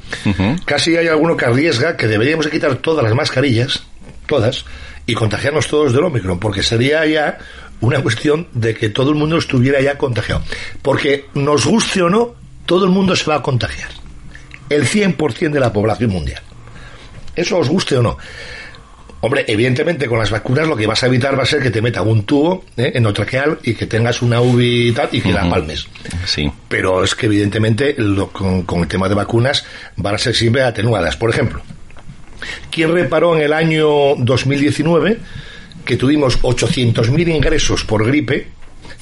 Casi 0.65 0.97
hay 0.97 1.09
alguno 1.09 1.37
que 1.37 1.45
arriesga 1.45 1.97
que 1.97 2.07
deberíamos 2.07 2.47
de 2.47 2.51
quitar 2.51 2.77
todas 2.77 3.05
las 3.05 3.15
mascarillas, 3.15 3.83
todas, 4.27 4.65
y 5.07 5.15
contagiarnos 5.15 5.69
todos 5.69 5.93
del 5.93 6.05
Omicron, 6.05 6.39
porque 6.39 6.63
sería 6.63 7.05
ya 7.07 7.39
una 7.81 8.03
cuestión 8.03 8.49
de 8.53 8.75
que 8.75 8.91
todo 8.91 9.11
el 9.11 9.17
mundo 9.17 9.39
estuviera 9.39 9.81
ya 9.81 9.97
contagiado. 9.97 10.43
Porque 10.83 11.27
nos 11.35 11.65
guste 11.67 12.03
o 12.03 12.11
no, 12.11 12.35
todo 12.67 12.85
el 12.85 12.91
mundo 12.91 13.17
se 13.17 13.25
va 13.31 13.37
a 13.37 13.43
contagiar. 13.43 13.89
El 14.69 14.85
100% 14.85 15.51
de 15.51 15.61
la 15.61 15.73
población 15.73 16.11
mundial. 16.11 16.43
Eso 17.35 17.57
os 17.57 17.69
guste 17.69 17.97
o 17.97 18.03
no. 18.03 18.19
Hombre, 19.21 19.45
evidentemente 19.49 20.07
con 20.07 20.19
las 20.21 20.31
vacunas 20.31 20.69
lo 20.69 20.77
que 20.77 20.87
vas 20.87 21.03
a 21.03 21.07
evitar 21.07 21.37
va 21.37 21.43
a 21.43 21.47
ser 21.47 21.61
que 21.61 21.71
te 21.71 21.83
meta 21.83 22.03
un 22.03 22.23
tubo 22.23 22.65
¿eh? 22.77 22.93
endotraqueal 22.95 23.59
y 23.65 23.75
que 23.75 23.87
tengas 23.87 24.23
una 24.23 24.41
UVI 24.41 24.89
y 24.89 24.93
tal 24.93 25.09
y 25.11 25.21
que 25.21 25.33
la 25.33 25.41
Ujú. 25.43 25.51
palmes. 25.51 25.89
Sí. 26.25 26.49
Pero 26.69 27.03
es 27.03 27.17
que 27.17 27.27
evidentemente 27.27 27.95
lo- 27.99 28.29
con, 28.31 28.63
con 28.63 28.81
el 28.83 28.87
tema 28.89 29.09
de 29.09 29.17
vacunas 29.17 29.65
van 29.97 30.15
a 30.15 30.19
ser 30.19 30.37
siempre 30.37 30.63
atenuadas. 30.63 31.17
Por 31.17 31.31
ejemplo, 31.31 31.61
¿quién 32.71 32.93
reparó 32.93 33.35
en 33.35 33.43
el 33.43 33.53
año 33.53 34.15
2019 34.19 35.19
que 35.85 35.97
tuvimos 35.97 36.41
800.000 36.41 37.35
ingresos 37.35 37.83
por 37.85 38.07
gripe? 38.07 38.47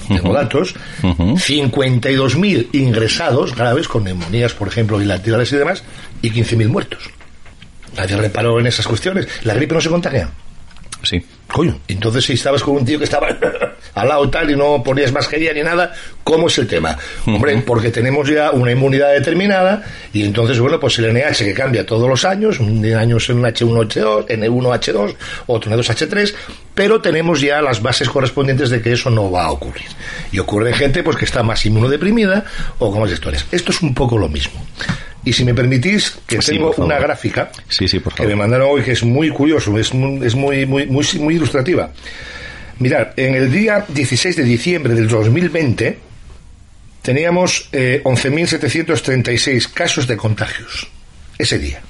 Tengo 0.08 0.32
datos, 0.32 0.74
52.000 1.02 2.68
ingresados 2.72 3.54
graves 3.54 3.88
con 3.88 4.04
neumonías, 4.04 4.52
por 4.54 4.68
ejemplo, 4.68 4.98
bilaterales 4.98 5.52
y 5.52 5.56
demás, 5.56 5.82
y 6.22 6.30
15.000 6.30 6.68
muertos. 6.68 7.10
Nadie 7.96 8.16
reparó 8.16 8.58
en 8.60 8.66
esas 8.66 8.86
cuestiones. 8.86 9.26
La 9.44 9.54
gripe 9.54 9.74
no 9.74 9.80
se 9.80 9.88
contagia. 9.88 10.30
Sí. 11.02 11.24
Coño, 11.46 11.78
entonces 11.86 12.24
si 12.24 12.32
estabas 12.32 12.62
con 12.62 12.74
un 12.74 12.84
tío 12.84 12.98
que 12.98 13.04
estaba 13.04 13.28
al 13.94 14.08
lado 14.08 14.28
tal 14.28 14.50
y 14.50 14.56
no 14.56 14.82
ponías 14.82 15.12
mascarilla 15.12 15.52
ni 15.52 15.62
nada, 15.62 15.94
¿cómo 16.24 16.48
es 16.48 16.58
el 16.58 16.66
tema? 16.66 16.98
Hombre, 17.24 17.56
porque 17.64 17.90
tenemos 17.90 18.28
ya 18.28 18.50
una 18.50 18.72
inmunidad 18.72 19.12
determinada 19.12 19.84
y 20.12 20.24
entonces, 20.24 20.58
bueno, 20.58 20.80
pues 20.80 20.98
el 20.98 21.14
NH 21.14 21.44
que 21.44 21.54
cambia 21.54 21.86
todos 21.86 22.08
los 22.08 22.24
años, 22.24 22.58
un 22.58 22.84
año 22.92 23.18
es 23.18 23.28
un 23.28 23.42
H1H2, 23.42 24.26
N1H2, 24.26 25.14
otro 25.46 25.72
N2H3, 25.72 26.34
pero 26.74 27.00
tenemos 27.00 27.40
ya 27.40 27.62
las 27.62 27.80
bases 27.80 28.08
correspondientes 28.08 28.68
de 28.70 28.82
que 28.82 28.92
eso 28.92 29.08
no 29.08 29.30
va 29.30 29.44
a 29.44 29.52
ocurrir. 29.52 29.86
Y 30.32 30.40
ocurre 30.40 30.70
en 30.70 30.74
gente 30.74 31.02
pues 31.04 31.16
que 31.16 31.24
está 31.24 31.44
más 31.44 31.64
inmunodeprimida 31.64 32.44
o 32.80 32.90
con 32.90 33.00
más 33.00 33.12
historias. 33.12 33.46
Esto 33.52 33.70
es 33.70 33.80
un 33.80 33.94
poco 33.94 34.18
lo 34.18 34.28
mismo. 34.28 34.60
Y 35.26 35.32
si 35.32 35.44
me 35.44 35.52
permitís, 35.52 36.16
que 36.26 36.40
Sí, 36.40 36.52
tengo 36.52 36.72
una 36.78 36.98
gráfica 36.98 37.50
Sí, 37.68 37.86
sí, 37.88 37.98
por 37.98 38.14
que 38.14 38.26
me 38.26 38.36
mandaron 38.36 38.68
hoy 38.70 38.82
que 38.82 38.92
es 38.92 39.02
muy 39.02 39.28
curioso, 39.30 39.76
es 39.76 39.92
muy, 39.92 40.24
es 40.24 40.34
muy, 40.34 40.64
muy, 40.64 40.86
muy, 40.86 41.04
muy 41.18 41.34
ilustrativa. 41.34 41.90
Mirad, 42.78 43.08
en 43.16 43.34
el 43.34 43.50
día 43.50 43.84
16 43.88 44.36
de 44.36 44.44
diciembre 44.44 44.94
del 44.94 45.08
2020 45.08 45.98
teníamos 47.02 47.68
eh, 47.72 48.00
11.736 48.04 49.72
casos 49.72 50.06
de 50.06 50.16
contagios. 50.16 50.88
Ese 51.38 51.58
día. 51.58 51.80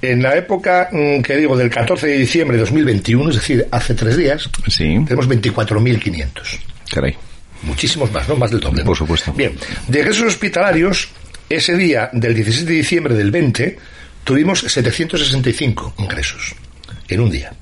En 0.00 0.22
la 0.22 0.36
época, 0.36 0.88
mm, 0.92 1.22
que 1.22 1.36
digo, 1.36 1.56
del 1.56 1.70
14 1.70 2.06
de 2.06 2.18
diciembre 2.18 2.56
de 2.56 2.60
2021, 2.62 3.30
es 3.30 3.36
decir, 3.36 3.66
hace 3.70 3.94
tres 3.94 4.16
días, 4.16 4.48
Sí. 4.68 4.84
tenemos 5.06 5.26
24.500. 5.28 6.58
Caray. 6.92 7.16
Muchísimos 7.62 8.12
más, 8.12 8.28
¿no? 8.28 8.36
Más 8.36 8.50
del 8.50 8.60
doble. 8.60 8.80
¿no? 8.82 8.86
Por 8.86 8.96
supuesto. 8.96 9.32
Bien, 9.32 9.52
de 9.88 9.98
ingresos 9.98 10.26
hospitalarios, 10.28 11.08
ese 11.48 11.76
día 11.76 12.10
del 12.12 12.34
16 12.34 12.66
de 12.66 12.74
diciembre 12.74 13.14
del 13.14 13.30
20, 13.30 13.78
tuvimos 14.24 14.60
765 14.60 15.94
ingresos 15.98 16.54
en 17.08 17.20
un 17.20 17.30
día. 17.30 17.52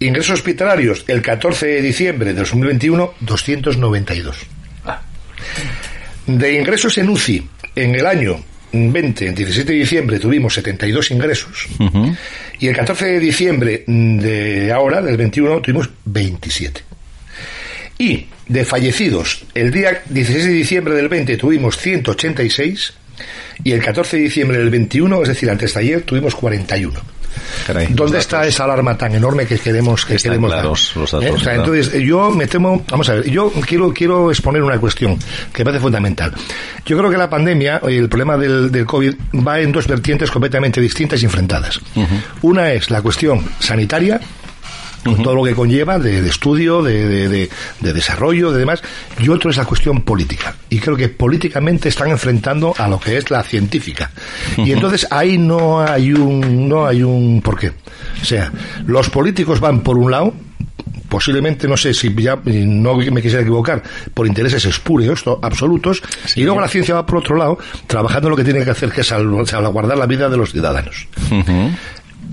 Ingresos 0.00 0.34
hospitalarios, 0.34 1.04
el 1.08 1.22
14 1.22 1.66
de 1.66 1.82
diciembre 1.82 2.34
de 2.34 2.40
2021, 2.40 3.14
292. 3.20 4.36
De 6.26 6.58
ingresos 6.58 6.98
en 6.98 7.08
UCI, 7.08 7.48
en 7.76 7.94
el 7.94 8.06
año 8.06 8.42
20, 8.72 9.28
el 9.28 9.34
17 9.34 9.72
de 9.72 9.78
diciembre, 9.78 10.18
tuvimos 10.18 10.54
72 10.54 11.10
ingresos. 11.10 11.66
Y 12.58 12.68
el 12.68 12.76
14 12.76 13.06
de 13.06 13.20
diciembre 13.20 13.84
de 13.86 14.72
ahora, 14.72 15.00
del 15.00 15.16
21, 15.16 15.60
tuvimos 15.60 15.90
27. 16.04 16.82
Y 17.98 18.26
de 18.48 18.64
fallecidos, 18.64 19.44
el 19.54 19.70
día 19.70 20.02
16 20.08 20.44
de 20.46 20.52
diciembre 20.52 20.94
del 20.94 21.08
20 21.08 21.36
tuvimos 21.36 21.76
186 21.78 22.94
y 23.62 23.72
el 23.72 23.82
14 23.82 24.16
de 24.16 24.22
diciembre 24.24 24.58
del 24.58 24.70
21, 24.70 25.22
es 25.22 25.28
decir, 25.28 25.48
antes 25.50 25.74
de 25.74 25.80
ayer, 25.80 26.02
tuvimos 26.02 26.34
41. 26.34 27.00
Caray. 27.66 27.88
¿Dónde 27.90 28.18
está 28.18 28.46
esa 28.46 28.64
alarma 28.64 28.96
tan 28.96 29.14
enorme 29.14 29.46
que 29.46 29.58
queremos 29.58 30.04
que 30.06 30.14
Están 30.14 30.32
queremos 30.32 30.52
claros 30.52 30.92
dar? 30.94 31.00
los 31.00 31.10
datos, 31.10 31.26
¿Eh? 31.28 31.32
O 31.32 31.38
sea, 31.38 31.54
entonces 31.56 31.92
yo 32.02 32.30
me 32.30 32.46
temo, 32.46 32.84
vamos 32.88 33.08
a 33.08 33.14
ver, 33.14 33.28
yo 33.28 33.50
quiero 33.66 33.92
quiero 33.92 34.30
exponer 34.30 34.62
una 34.62 34.78
cuestión 34.78 35.18
que 35.52 35.62
me 35.62 35.64
parece 35.66 35.82
fundamental. 35.82 36.32
Yo 36.86 36.96
creo 36.96 37.10
que 37.10 37.16
la 37.16 37.28
pandemia 37.28 37.80
y 37.88 37.96
el 37.96 38.08
problema 38.08 38.36
del, 38.36 38.70
del 38.70 38.86
COVID 38.86 39.14
va 39.46 39.60
en 39.60 39.72
dos 39.72 39.86
vertientes 39.88 40.30
completamente 40.30 40.80
distintas 40.80 41.22
y 41.22 41.24
enfrentadas. 41.24 41.80
Una 42.42 42.72
es 42.72 42.90
la 42.90 43.02
cuestión 43.02 43.44
sanitaria 43.58 44.20
con 45.04 45.22
todo 45.22 45.34
lo 45.34 45.44
que 45.44 45.54
conlleva 45.54 45.98
de, 45.98 46.22
de 46.22 46.28
estudio, 46.28 46.82
de, 46.82 47.06
de- 47.08 47.28
de- 47.28 47.50
de 47.80 47.92
desarrollo, 47.92 48.50
de 48.52 48.58
demás, 48.58 48.82
y 49.18 49.28
otro 49.28 49.50
es 49.50 49.56
la 49.56 49.64
cuestión 49.64 50.02
política. 50.02 50.54
Y 50.70 50.78
creo 50.78 50.96
que 50.96 51.08
políticamente 51.08 51.88
están 51.88 52.08
enfrentando 52.10 52.74
a 52.76 52.88
lo 52.88 52.98
que 52.98 53.16
es 53.18 53.30
la 53.30 53.42
científica. 53.42 54.10
Y 54.56 54.72
entonces 54.72 55.06
ahí 55.10 55.38
no 55.38 55.80
hay 55.80 56.12
un, 56.12 56.68
no 56.68 56.86
hay 56.86 57.02
un 57.02 57.40
porqué. 57.42 57.72
O 58.20 58.24
sea, 58.24 58.50
los 58.86 59.10
políticos 59.10 59.60
van 59.60 59.80
por 59.80 59.98
un 59.98 60.10
lado, 60.10 60.34
posiblemente, 61.08 61.68
no 61.68 61.76
sé 61.76 61.94
si 61.94 62.12
ya 62.14 62.36
no 62.44 62.96
me 62.96 63.22
quisiera 63.22 63.42
equivocar, 63.42 63.82
por 64.12 64.26
intereses 64.26 64.64
espurios, 64.64 65.22
to- 65.22 65.38
absolutos, 65.42 66.02
y 66.34 66.42
luego 66.42 66.60
la 66.60 66.68
ciencia 66.68 66.94
va 66.94 67.06
por 67.06 67.18
otro 67.18 67.36
lado, 67.36 67.58
trabajando 67.86 68.28
en 68.28 68.30
lo 68.32 68.36
que 68.36 68.44
tiene 68.44 68.64
que 68.64 68.70
hacer, 68.70 68.90
que 68.90 69.02
es 69.02 69.06
sal- 69.06 69.46
salvaguardar 69.46 69.96
la 69.98 70.06
vida 70.06 70.28
de 70.28 70.36
los 70.36 70.50
ciudadanos. 70.52 71.06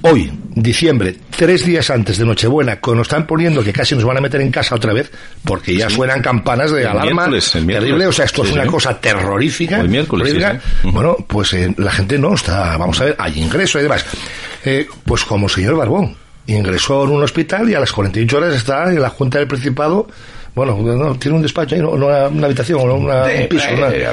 Hoy, 0.03 0.31
diciembre, 0.55 1.15
tres 1.37 1.63
días 1.63 1.91
antes 1.91 2.17
de 2.17 2.25
Nochebuena, 2.25 2.79
cuando 2.79 2.99
nos 2.99 3.07
están 3.07 3.27
poniendo 3.27 3.63
que 3.63 3.71
casi 3.71 3.93
nos 3.93 4.03
van 4.03 4.17
a 4.17 4.21
meter 4.21 4.41
en 4.41 4.49
casa 4.49 4.73
otra 4.73 4.93
vez, 4.93 5.11
porque 5.45 5.75
ya 5.75 5.91
suenan 5.91 6.21
campanas 6.23 6.71
de 6.71 6.81
El 6.81 6.87
alarma 6.87 7.11
miércoles, 7.27 7.55
el 7.55 7.65
miércoles. 7.65 7.87
terrible, 7.89 8.07
o 8.07 8.11
sea, 8.11 8.25
esto 8.25 8.41
Sí, 8.43 8.49
es 8.49 8.53
una 8.55 8.63
sí. 8.63 8.69
cosa 8.69 8.99
terrorífica. 8.99 9.79
El 9.79 9.89
miércoles. 9.89 10.35
Bueno, 10.83 11.17
pues 11.27 11.53
eh, 11.53 11.71
la 11.77 11.91
gente 11.91 12.17
no 12.17 12.33
está, 12.33 12.77
vamos 12.77 12.99
a 12.99 13.05
ver, 13.05 13.15
hay 13.19 13.39
ingreso 13.39 13.79
y 13.79 13.83
demás. 13.83 14.03
Eh, 14.65 14.87
pues 15.05 15.23
como 15.23 15.45
el 15.45 15.51
señor 15.51 15.75
Barbón, 15.75 16.15
ingresó 16.47 17.03
en 17.03 17.11
un 17.11 17.21
hospital 17.23 17.69
y 17.69 17.75
a 17.75 17.79
las 17.79 17.91
48 17.91 18.37
horas 18.37 18.55
está 18.55 18.89
en 18.91 18.99
la 19.01 19.09
Junta 19.09 19.37
del 19.37 19.47
Principado. 19.47 20.07
Bueno, 20.53 20.77
no, 20.77 21.15
tiene 21.17 21.37
un 21.37 21.41
despacho 21.43 21.75
ahí, 21.75 21.81
no, 21.81 21.95
no 21.95 22.07
una, 22.07 22.27
una 22.27 22.45
habitación, 22.47 22.85
no 22.85 22.95
una- 22.95 23.31
Eh, 23.31 23.43
un 23.43 23.47
piso. 23.47 23.69
eh, 23.69 23.73
una- 23.77 23.87
eh. 23.89 24.07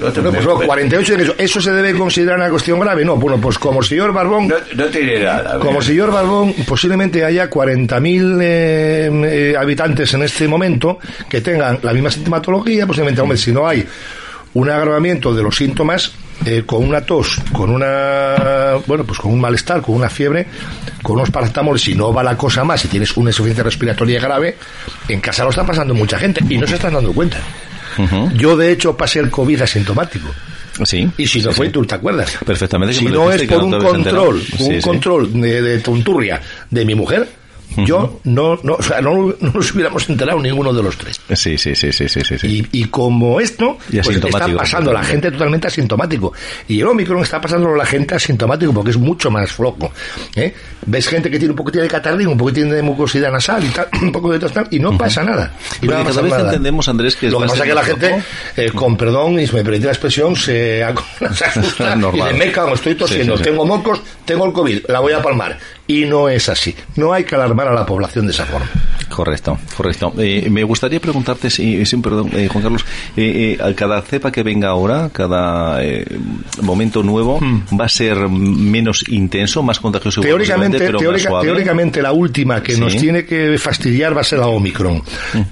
No 0.00 0.10
te 0.12 0.20
Bueno, 0.20 0.22
pues 0.22 0.24
no, 0.24 0.30
preocupes. 0.40 0.66
48 0.66 1.12
de 1.12 1.18
ingreso. 1.22 1.34
¿Eso 1.38 1.60
se 1.60 1.72
debe 1.72 1.92
considerar 1.98 2.38
una 2.38 2.48
cuestión 2.48 2.80
grave? 2.80 3.04
No, 3.04 3.16
bueno, 3.16 3.38
pues 3.38 3.58
como 3.58 3.80
el 3.80 3.86
señor 3.86 4.12
Barbón... 4.14 4.48
No, 4.48 4.54
no 4.76 4.86
tiene 4.86 5.20
nada. 5.22 5.58
Como 5.58 5.82
señor 5.82 6.10
Barbón, 6.10 6.54
posiblemente 6.66 7.22
haya 7.22 7.50
40.000 7.50 8.38
eh, 8.40 9.10
eh, 9.52 9.56
habitantes 9.58 10.14
en 10.14 10.22
este 10.22 10.48
momento 10.48 10.98
que 11.28 11.42
tengan 11.42 11.78
la 11.82 11.92
misma 11.92 12.10
sintomatología, 12.10 12.86
posiblemente, 12.86 13.20
hombre, 13.20 13.36
si 13.36 13.52
no 13.52 13.66
hay 13.68 13.84
un 14.54 14.70
agravamiento 14.70 15.34
de 15.34 15.42
los 15.42 15.54
síntomas, 15.54 16.12
eh, 16.44 16.62
con 16.66 16.84
una 16.84 17.00
tos, 17.00 17.38
con 17.52 17.70
una, 17.70 18.74
bueno, 18.86 19.04
pues 19.04 19.18
con 19.18 19.32
un 19.32 19.40
malestar, 19.40 19.80
con 19.80 19.94
una 19.94 20.08
fiebre, 20.10 20.46
con 21.02 21.16
unos 21.16 21.30
paracetamol, 21.30 21.78
si 21.78 21.94
no 21.94 22.12
va 22.12 22.22
la 22.22 22.36
cosa 22.36 22.64
más, 22.64 22.80
si 22.80 22.88
tienes 22.88 23.16
una 23.16 23.30
insuficiencia 23.30 23.64
respiratoria 23.64 24.20
grave, 24.20 24.56
en 25.08 25.20
casa 25.20 25.44
lo 25.44 25.50
está 25.50 25.64
pasando 25.64 25.94
mucha 25.94 26.18
gente 26.18 26.44
y 26.48 26.58
no 26.58 26.66
se 26.66 26.74
están 26.74 26.94
dando 26.94 27.12
cuenta. 27.12 27.38
Yo, 28.34 28.56
de 28.56 28.72
hecho, 28.72 28.96
pasé 28.96 29.20
el 29.20 29.30
COVID 29.30 29.62
asintomático. 29.62 30.28
Sí. 30.84 31.08
Y 31.16 31.26
si 31.28 31.40
no 31.40 31.50
sí, 31.50 31.56
fue, 31.56 31.66
sí. 31.66 31.72
tú 31.72 31.84
te 31.86 31.94
acuerdas. 31.94 32.36
Perfectamente, 32.44 32.94
Si 32.94 33.04
no 33.04 33.30
es 33.30 33.42
por 33.44 33.62
un 33.62 33.78
control, 33.78 34.42
un 34.58 34.80
control 34.80 35.40
de, 35.40 35.62
de 35.62 35.78
tonturria 35.78 36.40
de 36.68 36.84
mi 36.84 36.96
mujer, 36.96 37.28
yo 37.84 38.20
no, 38.24 38.58
no, 38.62 38.74
o 38.74 38.82
sea, 38.82 39.00
no, 39.00 39.34
no 39.40 39.50
nos 39.52 39.74
hubiéramos 39.74 40.08
enterado 40.08 40.38
ninguno 40.40 40.72
de 40.72 40.82
los 40.82 40.96
tres. 40.96 41.20
Sí, 41.34 41.58
sí, 41.58 41.74
sí, 41.74 41.92
sí, 41.92 42.08
sí, 42.08 42.22
sí. 42.24 42.46
Y, 42.46 42.80
y 42.80 42.84
como 42.86 43.40
esto, 43.40 43.78
Y 43.90 44.00
pues 44.00 44.16
está 44.16 44.48
pasando 44.48 44.92
la 44.92 45.02
gente 45.02 45.30
totalmente 45.30 45.66
asintomático. 45.66 46.32
Y 46.68 46.80
el 46.80 46.86
Omicron 46.86 47.22
está 47.22 47.40
pasando 47.40 47.74
la 47.74 47.84
gente 47.86 48.14
asintomático 48.14 48.72
porque 48.72 48.90
es 48.90 48.96
mucho 48.96 49.30
más 49.30 49.52
flojo. 49.52 49.92
¿eh? 50.36 50.54
Ves 50.86 51.08
gente 51.08 51.30
que 51.30 51.38
tiene 51.38 51.52
un 51.52 51.56
poquitín 51.56 51.82
de 51.82 51.88
catarrín, 51.88 52.28
un 52.28 52.38
poquitín 52.38 52.70
de 52.70 52.82
mucosidad 52.82 53.32
nasal 53.32 53.64
y 53.64 53.68
tal, 53.68 53.88
un 54.02 54.12
poco 54.12 54.32
de 54.32 54.38
tal, 54.38 54.68
y 54.70 54.78
no 54.78 54.96
pasa 54.96 55.24
nada. 55.24 55.52
Y 55.80 55.86
no 55.86 55.92
cada 56.04 56.22
vez 56.22 56.32
nada. 56.32 56.44
entendemos, 56.44 56.88
Andrés, 56.88 57.16
que 57.16 57.30
Lo 57.30 57.40
que 57.40 57.46
pasa 57.46 57.62
es 57.64 57.68
que 57.68 57.74
la 57.74 57.84
gente, 57.84 58.22
eh, 58.56 58.70
con 58.72 58.96
perdón, 58.96 59.40
y 59.40 59.46
si 59.46 59.54
me 59.54 59.64
permite 59.64 59.86
la 59.86 59.92
expresión, 59.92 60.36
se, 60.36 60.84
se 61.34 61.44
asusta 61.44 61.96
y 62.12 62.16
le 62.16 62.32
me 62.34 62.52
cago, 62.52 62.74
estoy 62.74 62.94
tosiendo, 62.94 63.36
Sí, 63.36 63.38
sí, 63.38 63.44
sí. 63.44 63.50
tengo 63.50 63.64
mocos, 63.64 64.00
tengo 64.24 64.46
el 64.46 64.52
COVID, 64.52 64.86
la 64.88 65.00
voy 65.00 65.12
a 65.12 65.22
palmar. 65.22 65.58
Y 65.86 66.06
no 66.06 66.28
es 66.30 66.48
así. 66.48 66.74
No 66.96 67.12
hay 67.12 67.24
que 67.24 67.34
alarmar 67.34 67.68
a 67.68 67.74
la 67.74 67.84
población 67.84 68.26
de 68.26 68.32
esa 68.32 68.46
forma. 68.46 68.66
Correcto, 69.10 69.58
correcto. 69.76 70.12
Eh, 70.18 70.48
me 70.50 70.64
gustaría 70.64 70.98
preguntarte, 70.98 71.50
sí, 71.50 71.84
sí, 71.84 71.96
perdón, 71.98 72.30
eh, 72.32 72.48
Juan 72.50 72.62
Carlos, 72.62 72.84
eh, 73.16 73.58
eh, 73.60 73.74
cada 73.76 74.00
cepa 74.02 74.32
que 74.32 74.42
venga 74.42 74.68
ahora, 74.68 75.10
cada 75.12 75.84
eh, 75.84 76.04
momento 76.62 77.02
nuevo, 77.02 77.38
¿va 77.78 77.84
a 77.84 77.88
ser 77.88 78.16
menos 78.28 79.04
intenso, 79.08 79.62
más 79.62 79.78
contagioso? 79.78 80.20
Teóricamente, 80.22 80.78
pero 80.78 80.94
más 80.94 81.02
teórica- 81.02 81.40
teóricamente 81.42 82.02
la 82.02 82.12
última 82.12 82.62
que 82.62 82.74
Sí. 82.74 82.80
nos 82.80 82.96
tiene 82.96 83.24
que 83.26 83.56
fastidiar 83.58 84.16
va 84.16 84.22
a 84.22 84.24
ser 84.24 84.38
la 84.40 84.46
Omicron. 84.48 85.02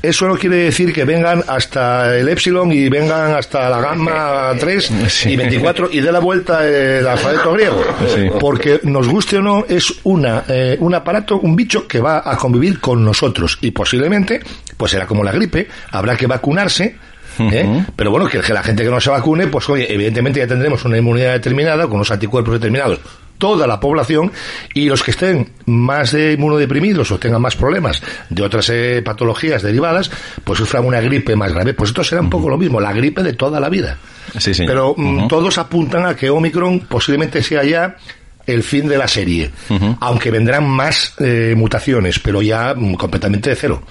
Eso 0.02 0.26
no 0.26 0.36
quiere 0.36 0.56
decir 0.56 0.92
que 0.92 1.04
vengan 1.04 1.44
hasta 1.46 2.16
el 2.16 2.28
Epsilon 2.28 2.72
y 2.72 2.88
vengan 2.88 3.34
hasta 3.34 3.68
la 3.68 3.80
gamma 3.80 4.52
3 4.58 4.90
Sí. 5.08 5.30
y 5.30 5.36
24 5.36 5.88
y 5.92 6.00
dé 6.00 6.10
la 6.10 6.20
vuelta 6.20 6.66
el 6.66 7.06
alfabeto 7.06 7.52
griego. 7.52 7.82
Sí. 8.14 8.22
Porque 8.40 8.80
nos 8.82 9.06
guste 9.08 9.36
o 9.36 9.42
no, 9.42 9.64
es 9.68 9.94
una, 10.22 10.44
eh, 10.48 10.76
un 10.80 10.94
aparato, 10.94 11.38
un 11.38 11.56
bicho 11.56 11.86
que 11.86 12.00
va 12.00 12.22
a 12.24 12.36
convivir 12.36 12.80
con 12.80 13.04
nosotros 13.04 13.58
y 13.60 13.72
posiblemente, 13.72 14.40
pues 14.76 14.92
será 14.92 15.06
como 15.06 15.24
la 15.24 15.32
gripe, 15.32 15.68
habrá 15.90 16.16
que 16.16 16.26
vacunarse. 16.26 16.96
¿eh? 17.38 17.84
Pero 17.96 18.10
bueno, 18.10 18.28
que 18.28 18.40
la 18.52 18.62
gente 18.62 18.84
que 18.84 18.90
no 18.90 19.00
se 19.00 19.10
vacune, 19.10 19.46
pues 19.48 19.68
oye, 19.68 19.92
evidentemente 19.92 20.40
ya 20.40 20.46
tendremos 20.46 20.84
una 20.84 20.98
inmunidad 20.98 21.32
determinada, 21.32 21.84
con 21.84 21.94
unos 21.94 22.10
anticuerpos 22.10 22.54
determinados, 22.54 23.00
toda 23.38 23.66
la 23.66 23.80
población, 23.80 24.30
y 24.74 24.84
los 24.84 25.02
que 25.02 25.10
estén 25.10 25.50
más 25.66 26.12
de 26.12 26.34
inmunodeprimidos 26.34 27.10
o 27.10 27.18
tengan 27.18 27.42
más 27.42 27.56
problemas 27.56 28.00
de 28.28 28.42
otras 28.42 28.68
eh, 28.70 29.02
patologías 29.04 29.62
derivadas, 29.62 30.10
pues 30.44 30.58
sufran 30.58 30.84
una 30.84 31.00
gripe 31.00 31.34
más 31.34 31.52
grave. 31.52 31.74
Pues 31.74 31.90
esto 31.90 32.04
será 32.04 32.20
un 32.20 32.30
poco 32.30 32.48
lo 32.48 32.58
mismo, 32.58 32.80
la 32.80 32.92
gripe 32.92 33.22
de 33.22 33.32
toda 33.32 33.58
la 33.58 33.68
vida. 33.68 33.98
Sí, 34.38 34.54
señor. 34.54 34.70
Pero 34.70 34.94
mm, 34.96 35.28
todos 35.28 35.58
apuntan 35.58 36.06
a 36.06 36.14
que 36.14 36.30
Omicron 36.30 36.80
posiblemente 36.80 37.42
sea 37.42 37.64
ya 37.64 37.96
el 38.46 38.62
fin 38.62 38.88
de 38.88 38.98
la 38.98 39.08
serie, 39.08 39.50
aunque 40.00 40.30
vendrán 40.30 40.68
más 40.68 41.14
eh, 41.18 41.54
mutaciones, 41.56 42.18
pero 42.18 42.42
ya 42.42 42.74
mm, 42.74 42.94
completamente 42.94 43.50
de 43.50 43.56
cero. 43.56 43.82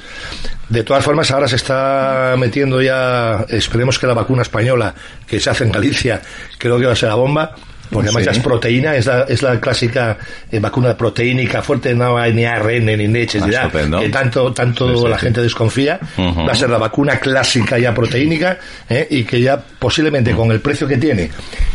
De 0.70 0.84
todas 0.84 1.04
formas, 1.04 1.30
ahora 1.32 1.48
se 1.48 1.58
está 1.58 2.36
metiendo 2.38 2.82
ya, 2.82 3.46
esperemos 3.50 4.00
que 4.00 4.08
la 4.08 4.14
vacuna 4.14 4.42
española 4.42 4.94
que 5.28 5.40
se 5.40 5.50
hace 5.50 5.64
en 5.64 5.72
Galicia, 5.72 6.22
creo 6.58 6.80
que 6.80 6.86
va 6.86 6.94
a 6.94 6.96
ser 6.96 7.10
la 7.10 7.16
bomba, 7.16 7.56
porque 7.92 8.08
además 8.10 8.24
Sí. 8.24 8.26
ya 8.26 8.32
es 8.32 8.40
proteína, 8.40 8.96
es 8.96 9.06
la, 9.06 9.22
es 9.24 9.42
la 9.44 9.60
clásica 9.60 10.18
eh, 10.52 10.60
vacuna 10.60 10.96
proteínica 10.98 11.62
fuerte, 11.62 11.94
no 11.94 12.18
hay 12.18 12.34
ni 12.34 12.46
ARN 12.46 12.86
ni 12.86 13.08
leches, 13.08 13.42
Ah, 13.42 13.46
ni 13.48 13.52
nada, 13.54 13.66
estupendo. 13.68 14.00
que 14.00 14.10
tanto, 14.10 14.54
tanto 14.54 14.88
Sí, 14.96 15.02
sí, 15.04 15.08
la 15.10 15.18
sí. 15.20 15.26
gente 15.26 15.42
desconfía. 15.42 16.00
Ujú. 16.18 16.46
Va 16.46 16.52
a 16.52 16.56
ser 16.56 16.70
la 16.70 16.78
vacuna 16.78 17.20
clásica 17.20 17.78
ya 17.78 17.94
proteínica 17.94 18.58
¿eh? 18.90 19.08
y 19.10 19.24
que 19.24 19.42
ya 19.42 19.62
posiblemente 19.80 20.32
con 20.34 20.52
el 20.52 20.62
precio 20.62 20.88
que 20.88 20.98
tiene 20.98 21.30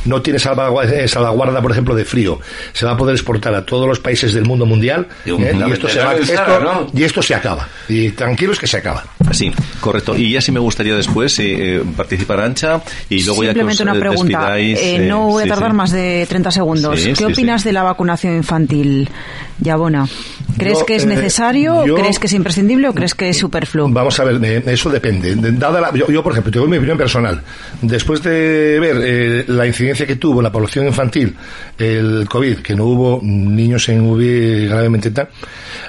no 0.05 0.23
tiene 0.23 0.39
salvaguarda, 0.39 0.95
eh, 0.95 1.09
salvaguarda, 1.09 1.61
por 1.61 1.73
ejemplo, 1.73 1.95
de 1.95 2.05
frío. 2.05 2.41
Se 2.73 2.87
va 2.87 2.93
a 2.93 2.97
poder 2.97 3.15
exportar 3.15 3.55
a 3.55 3.65
todos 3.65 3.87
los 3.89 3.99
países 3.99 4.33
del 4.35 4.45
mundo 4.45 4.65
mundial 4.67 5.07
Y 5.25 5.31
¿eh? 5.31 5.55
y, 5.69 5.73
esto 5.73 5.89
se 5.89 5.99
va, 5.99 6.15
la 6.15 6.21
esto- 6.21 6.27
ventana, 6.35 6.59
¿no? 6.61 6.87
y 6.95 7.03
esto 7.05 7.23
se 7.23 7.35
acaba. 7.35 7.69
Y 7.89 8.11
tranquilos 8.11 8.59
que 8.59 8.67
se 8.67 8.77
acaba. 8.79 9.05
Sí, 9.33 9.53
correcto. 9.81 10.17
Y 10.17 10.33
ya 10.33 10.41
sí 10.41 10.53
me 10.53 10.61
gustaría 10.61 10.95
después 10.95 11.37
eh, 11.41 11.83
participar 11.97 12.41
Ancha 12.41 12.81
y 13.09 13.23
luego 13.25 13.43
Simplemente 13.43 13.79
ya 13.79 13.85
que 13.85 13.91
os 13.91 13.95
una 13.97 14.01
pregunta. 14.01 14.59
Eh, 14.59 14.97
eh, 14.97 14.99
no 15.01 15.27
voy 15.27 15.43
a 15.43 15.45
sí, 15.45 15.49
tardar 15.51 15.71
sí. 15.73 15.77
más 15.77 15.91
de 15.91 16.06
30 16.29 16.51
segundos. 16.51 17.01
Sí, 17.01 17.09
¿Qué 17.11 17.17
sí, 17.17 17.25
opinas 17.25 17.63
sí. 17.63 17.69
de 17.69 17.73
la 17.73 17.83
vacunación 17.83 18.37
infantil, 18.37 19.09
Yabona? 19.61 20.07
¿Crees 20.59 20.79
Yo, 20.81 20.87
que 20.87 20.97
es 20.97 21.05
eh, 21.05 21.07
necesario? 21.07 21.85
yo- 21.87 21.95
¿Crees 21.97 22.19
que 22.19 22.27
es 22.29 22.33
imprescindible 22.33 22.89
o 22.89 22.95
crees 22.95 23.15
que 23.15 23.29
es 23.29 23.37
superfluo? 23.39 23.89
Vamos 23.91 24.19
a 24.21 24.25
ver, 24.25 24.63
eso 24.69 24.89
depende. 24.91 25.35
De- 25.37 25.53
Dada 25.53 25.81
la- 25.81 25.93
yo, 25.93 26.07
yo, 26.09 26.23
por 26.23 26.33
ejemplo, 26.33 26.51
te 26.53 26.59
doy 26.59 26.69
mi 26.69 26.77
opinión 26.79 26.97
personal. 26.97 27.43
Después 27.83 28.23
de 28.23 28.79
ver 28.81 28.97
eh, 29.05 29.45
la 29.49 29.67
incidencia 29.67 30.07
que 30.07 30.17
tuvo 30.17 30.41
la 30.41 30.51
población 30.53 30.87
infantil 30.87 31.35
el 31.79 32.27
COVID, 32.29 32.59
que 32.59 32.75
no 32.75 32.85
hubo 32.85 33.21
niños 33.23 33.89
en 33.89 34.01
UV 34.01 34.69
gravemente 34.69 35.11
tal, 35.11 35.29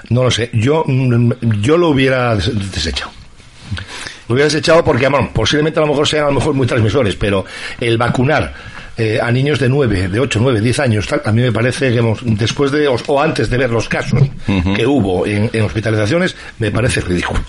no 0.09 0.24
lo 0.24 0.32
sé. 0.32 0.49
Yo, 0.53 0.84
mm, 0.86 1.32
yo 1.61 1.78
lo 1.78 1.89
hubiera 1.89 2.36
des- 2.36 2.51
desechado. 2.72 3.11
Lo 4.28 4.34
hubiera 4.34 4.45
desechado 4.49 4.84
porque, 4.84 5.07
bueno, 5.07 5.30
posiblemente 5.34 5.80
a 5.80 5.84
lo 5.84 5.88
mejor 5.88 6.05
sean 6.07 6.26
a 6.26 6.28
lo 6.28 6.34
mejor 6.34 6.53
muy 6.53 6.68
transmisores, 6.68 7.15
pero 7.15 7.45
el 7.80 7.97
vacunar 7.97 8.53
eh, 8.97 9.19
a 9.21 9.31
niños 9.31 9.59
de 9.59 9.69
9, 9.69 10.07
de 10.09 10.19
8, 10.19 10.39
9, 10.41 10.61
10 10.61 10.79
años, 10.79 11.07
tal, 11.07 11.21
a 11.25 11.31
mí 11.31 11.41
me 11.41 11.51
parece 11.51 11.91
que 11.91 11.99
hemos- 11.99 12.19
después 12.23 12.71
de, 12.71 12.87
o, 12.87 12.95
o 13.07 13.21
antes 13.21 13.49
de 13.49 13.57
ver 13.57 13.69
los 13.69 13.87
casos 13.89 14.21
que 14.75 14.85
hubo 14.87 15.25
en, 15.27 15.49
en 15.53 15.63
hospitalizaciones, 15.63 16.35
me 16.59 16.71
parece 16.71 17.01
ridículo. 17.01 17.39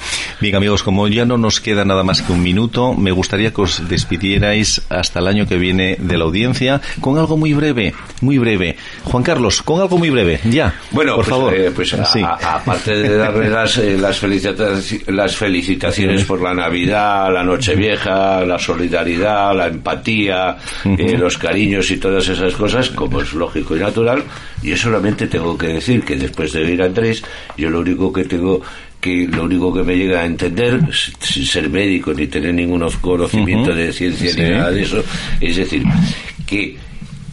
Bien, 0.40 0.54
amigos, 0.56 0.82
como 0.82 1.08
ya 1.08 1.24
no 1.24 1.38
nos 1.38 1.60
queda 1.60 1.84
nada 1.84 2.02
más 2.04 2.22
que 2.22 2.32
un 2.32 2.42
minuto, 2.42 2.94
me 2.94 3.10
gustaría 3.12 3.52
que 3.52 3.62
os 3.62 3.88
despidierais 3.88 4.82
hasta 4.88 5.20
el 5.20 5.26
año 5.28 5.46
que 5.46 5.56
viene 5.56 5.96
de 5.98 6.18
la 6.18 6.24
audiencia 6.24 6.80
con 7.00 7.18
algo 7.18 7.36
muy 7.36 7.54
breve, 7.54 7.94
muy 8.20 8.38
breve. 8.38 8.76
Juan 9.04 9.22
Carlos, 9.22 9.62
con 9.62 9.80
algo 9.80 9.96
muy 9.98 10.10
breve, 10.10 10.40
ya. 10.44 10.74
Bueno, 10.90 11.16
por 11.16 11.24
pues, 11.24 11.28
favor. 11.36 11.54
eh, 11.54 11.70
pues 11.74 11.94
a- 11.94 12.04
Sí. 12.04 12.22
aparte 12.22 12.94
de 12.96 13.16
darle 13.16 13.48
las, 13.48 13.78
eh, 13.78 13.96
las, 13.98 14.22
felicitaci- 14.22 15.06
las 15.08 15.36
felicitaciones 15.36 16.24
por 16.24 16.40
la 16.42 16.52
Navidad, 16.54 17.32
la 17.32 17.42
Nochevieja, 17.42 18.44
la 18.44 18.58
solidaridad, 18.58 19.54
la 19.56 19.66
empatía, 19.68 20.56
eh, 20.84 21.16
los 21.16 21.37
cariños 21.38 21.90
y 21.90 21.96
todas 21.96 22.28
esas 22.28 22.54
cosas, 22.54 22.90
como 22.90 23.20
es 23.22 23.32
lógico 23.32 23.76
y 23.76 23.80
natural, 23.80 24.22
yo 24.62 24.76
solamente 24.76 25.26
tengo 25.26 25.56
que 25.56 25.68
decir 25.68 26.02
que 26.04 26.16
después 26.16 26.52
de 26.52 26.64
oír 26.64 26.82
a 26.82 26.86
Andrés, 26.86 27.22
yo 27.56 27.70
lo 27.70 27.80
único 27.80 28.12
que 28.12 28.24
tengo 28.24 28.60
que 29.00 29.28
lo 29.28 29.44
único 29.44 29.72
que 29.72 29.84
me 29.84 29.96
llega 29.96 30.22
a 30.22 30.26
entender, 30.26 30.80
sin 31.20 31.46
ser 31.46 31.70
médico 31.70 32.12
ni 32.12 32.26
tener 32.26 32.52
ningún 32.52 32.84
conocimiento 33.00 33.72
de 33.72 33.92
ciencia 33.92 34.30
Sí. 34.32 34.40
ni 34.42 34.50
nada 34.50 34.72
de 34.72 34.82
eso, 34.82 35.04
es 35.40 35.56
decir, 35.56 35.84
que 36.44 36.76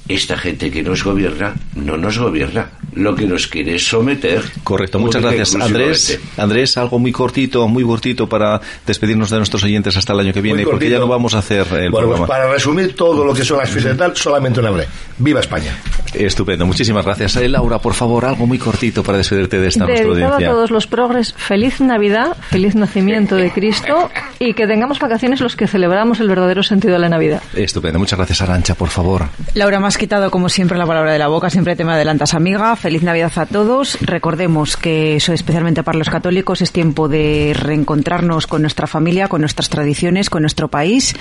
esta 0.07 0.37
gente 0.37 0.69
que 0.69 0.83
nos 0.83 1.03
gobierna 1.03 1.55
no 1.75 1.97
nos 1.97 2.19
gobierna, 2.19 2.69
lo 2.95 3.15
que 3.15 3.25
nos 3.25 3.47
quiere 3.47 3.77
someter. 3.79 4.41
Correcto, 4.63 4.99
muchas 4.99 5.21
gracias. 5.21 5.55
Andrés. 5.55 6.19
Andrés, 6.37 6.77
algo 6.77 6.99
muy 6.99 7.11
cortito, 7.11 7.67
muy 7.67 7.83
cortito 7.83 8.27
para 8.27 8.59
despedirnos 8.85 9.29
de 9.29 9.37
nuestros 9.37 9.63
oyentes 9.63 9.95
hasta 9.97 10.13
el 10.13 10.19
año 10.21 10.33
que 10.33 10.41
viene, 10.41 10.63
porque 10.63 10.89
ya 10.89 10.99
no 10.99 11.07
vamos 11.07 11.33
a 11.35 11.39
hacer 11.39 11.67
el 11.73 11.89
Bueno, 11.91 11.91
pues 11.91 12.19
programa. 12.19 12.27
para 12.27 12.51
resumir 12.51 12.95
todo 12.95 13.23
lo 13.25 13.33
que 13.33 13.43
son 13.43 13.57
las 13.59 13.69
fiestas 13.69 13.95
y 13.95 13.97
tal, 13.97 14.15
solamente 14.15 14.59
una 14.59 14.69
breve. 14.71 14.87
¡Viva 15.17 15.39
España! 15.39 15.77
Estupendo, 16.13 16.65
muchísimas 16.65 17.03
gracias. 17.05 17.35
Eh, 17.35 17.49
Laura, 17.49 17.79
por 17.79 17.93
favor, 17.93 18.25
algo 18.25 18.47
muy 18.47 18.57
cortito 18.57 19.03
para 19.03 19.17
despedirte 19.17 19.59
de 19.59 19.67
esta 19.67 19.85
nuestra 19.85 20.05
Dedicado 20.07 20.25
a 20.25 20.35
audiencia. 20.35 20.49
todos 20.53 20.71
los 20.71 20.87
progres, 20.87 21.33
feliz 21.37 21.81
Navidad, 21.81 22.37
feliz 22.49 22.75
nacimiento 22.75 23.35
de 23.35 23.51
Cristo 23.51 24.09
y 24.39 24.53
que 24.53 24.65
tengamos 24.67 24.99
vacaciones 24.99 25.41
los 25.41 25.55
que 25.55 25.67
celebramos 25.67 26.19
el 26.21 26.29
verdadero 26.29 26.63
sentido 26.63 26.93
de 26.93 26.99
la 26.99 27.09
Navidad. 27.09 27.41
Estupendo, 27.53 27.99
muchas 27.99 28.17
gracias, 28.17 28.41
Arancha, 28.41 28.75
por 28.75 28.89
favor. 28.89 29.23
Laura, 29.53 29.79
me 29.79 29.87
has 29.87 29.97
quitado 29.97 30.31
como 30.31 30.47
siempre 30.47 30.77
la 30.77 30.85
palabra 30.85 31.11
de 31.11 31.19
la 31.19 31.27
boca, 31.27 31.49
siempre 31.49 31.75
te 31.75 31.83
me 31.83 31.91
adelantas, 31.93 32.33
amiga. 32.33 32.75
Feliz 32.85 33.01
Navidad 33.01 33.31
a 33.37 33.47
todos. 33.47 33.97
Recordemos 34.01 34.77
que 34.77 35.15
especialmente 35.15 35.81
para 35.81 35.97
los 35.97 36.07
católicos 36.07 36.61
es 36.61 36.71
tiempo 36.71 37.07
de 37.09 37.55
reencontrarnos 37.59 38.45
con 38.45 38.61
nuestra 38.61 38.85
familia, 38.85 39.27
con 39.27 39.41
nuestras 39.41 39.69
tradiciones, 39.69 40.29
con 40.29 40.43
nuestro 40.43 40.67
país 40.67 41.15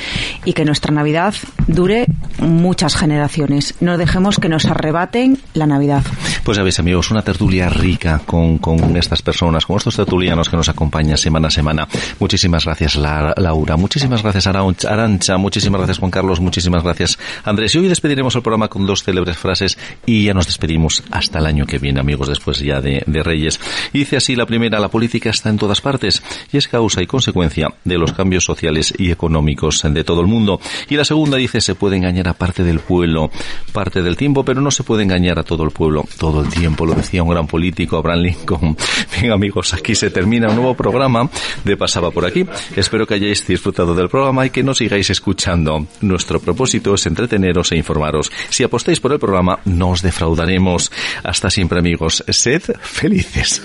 y 0.44 0.52
que 0.52 0.66
nuestra 0.66 0.92
Navidad 0.92 1.32
dure 1.66 2.04
muchas 2.38 2.96
generaciones. 2.96 3.76
No 3.80 3.96
dejemos 3.96 4.38
que 4.38 4.50
nos 4.50 4.66
arrebaten 4.66 5.38
la 5.54 5.66
Navidad. 5.66 6.02
Pues 6.44 6.58
ya 6.58 6.62
veis, 6.62 6.78
amigos, 6.80 7.10
una 7.10 7.22
tertulia 7.22 7.70
rica 7.70 8.20
con, 8.26 8.58
con 8.58 8.94
estas 8.98 9.22
personas, 9.22 9.64
con 9.64 9.78
estos 9.78 9.96
tertulianos 9.96 10.50
que 10.50 10.58
nos 10.58 10.68
acompañan 10.68 11.16
semana 11.16 11.48
a 11.48 11.50
semana. 11.50 11.88
Muchísimas 12.20 12.66
gracias, 12.66 12.96
La- 12.96 13.32
Laura. 13.38 13.78
Muchísimas 13.78 14.22
gracias, 14.22 14.46
Arancha. 14.46 15.38
Muchísimas 15.38 15.78
gracias, 15.78 15.98
Juan 15.98 16.10
Carlos. 16.10 16.40
Muchísimas 16.40 16.82
gracias, 16.82 17.18
Andrés. 17.42 17.74
Y 17.74 17.78
hoy 17.78 17.88
despediremos 17.88 18.36
el 18.36 18.42
programa 18.42 18.68
con 18.68 18.84
dos 18.86 19.02
célebres 19.02 19.38
frases 19.38 19.78
y 20.04 20.24
ya 20.24 20.34
nos 20.34 20.44
despedimos 20.44 21.02
hasta 21.10 21.38
el 21.38 21.46
año 21.46 21.53
que 21.66 21.78
viene, 21.78 22.00
amigos, 22.00 22.28
después 22.28 22.58
ya 22.58 22.80
de, 22.80 23.04
de 23.06 23.22
Reyes. 23.22 23.60
Y 23.92 24.00
dice 24.00 24.16
así 24.16 24.34
la 24.34 24.46
primera, 24.46 24.80
la 24.80 24.88
política 24.88 25.30
está 25.30 25.50
en 25.50 25.58
todas 25.58 25.80
partes 25.80 26.22
y 26.52 26.56
es 26.56 26.68
causa 26.68 27.02
y 27.02 27.06
consecuencia 27.06 27.68
de 27.84 27.98
los 27.98 28.12
cambios 28.12 28.44
sociales 28.44 28.92
y 28.98 29.10
económicos 29.10 29.82
de 29.82 30.04
todo 30.04 30.20
el 30.20 30.26
mundo. 30.26 30.60
Y 30.88 30.96
la 30.96 31.04
segunda 31.04 31.36
dice, 31.36 31.60
se 31.60 31.74
puede 31.74 31.96
engañar 31.96 32.28
a 32.28 32.34
parte 32.34 32.64
del 32.64 32.80
pueblo, 32.80 33.30
parte 33.72 34.02
del 34.02 34.16
tiempo, 34.16 34.44
pero 34.44 34.60
no 34.60 34.70
se 34.70 34.82
puede 34.82 35.04
engañar 35.04 35.38
a 35.38 35.44
todo 35.44 35.62
el 35.62 35.70
pueblo 35.70 36.04
todo 36.18 36.42
el 36.42 36.48
tiempo, 36.48 36.86
lo 36.86 36.94
decía 36.94 37.22
un 37.22 37.28
gran 37.28 37.46
político, 37.46 37.96
Abraham 37.96 38.20
Lincoln. 38.20 38.76
Bien, 39.20 39.32
amigos, 39.32 39.74
aquí 39.74 39.94
se 39.94 40.10
termina 40.10 40.48
un 40.48 40.56
nuevo 40.56 40.74
programa 40.74 41.28
de 41.64 41.76
Pasaba 41.76 42.10
por 42.10 42.26
aquí. 42.26 42.46
Espero 42.76 43.06
que 43.06 43.14
hayáis 43.14 43.46
disfrutado 43.46 43.94
del 43.94 44.08
programa 44.08 44.46
y 44.46 44.50
que 44.50 44.62
nos 44.62 44.78
sigáis 44.78 45.10
escuchando. 45.10 45.86
Nuestro 46.00 46.40
propósito 46.40 46.94
es 46.94 47.06
entreteneros 47.06 47.72
e 47.72 47.76
informaros. 47.76 48.30
Si 48.48 48.62
apostáis 48.62 49.00
por 49.00 49.12
el 49.12 49.18
programa, 49.18 49.58
no 49.64 49.90
os 49.90 50.02
defraudaremos. 50.02 50.90
Hasta 51.22 51.43
siempre, 51.50 51.78
amigos. 51.78 52.24
Sed 52.28 52.62
felices. 52.80 53.62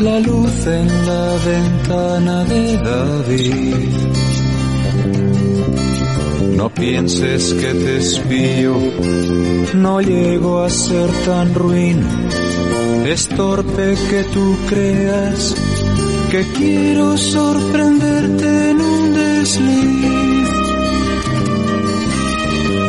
la 0.00 0.18
luz 0.20 0.66
en 0.66 0.88
la 1.06 1.36
ventana 1.44 2.44
de 2.44 2.76
David. 2.78 4.22
No 6.56 6.72
pienses 6.72 7.54
que 7.54 7.74
te 7.74 7.98
espío, 7.98 8.76
no 9.74 10.00
llego 10.00 10.62
a 10.62 10.70
ser 10.70 11.10
tan 11.24 11.54
ruin. 11.54 12.00
Es 13.06 13.28
torpe 13.28 13.96
que 14.10 14.24
tú 14.32 14.56
creas 14.68 15.54
que 16.30 16.46
quiero 16.56 17.16
sorprenderte 17.16 18.70
en 18.70 18.80
un 18.80 19.12
desliz. 19.12 20.48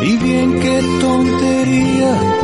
Y 0.02 0.16
bien 0.18 0.60
que 0.60 0.80
tontería, 1.00 2.43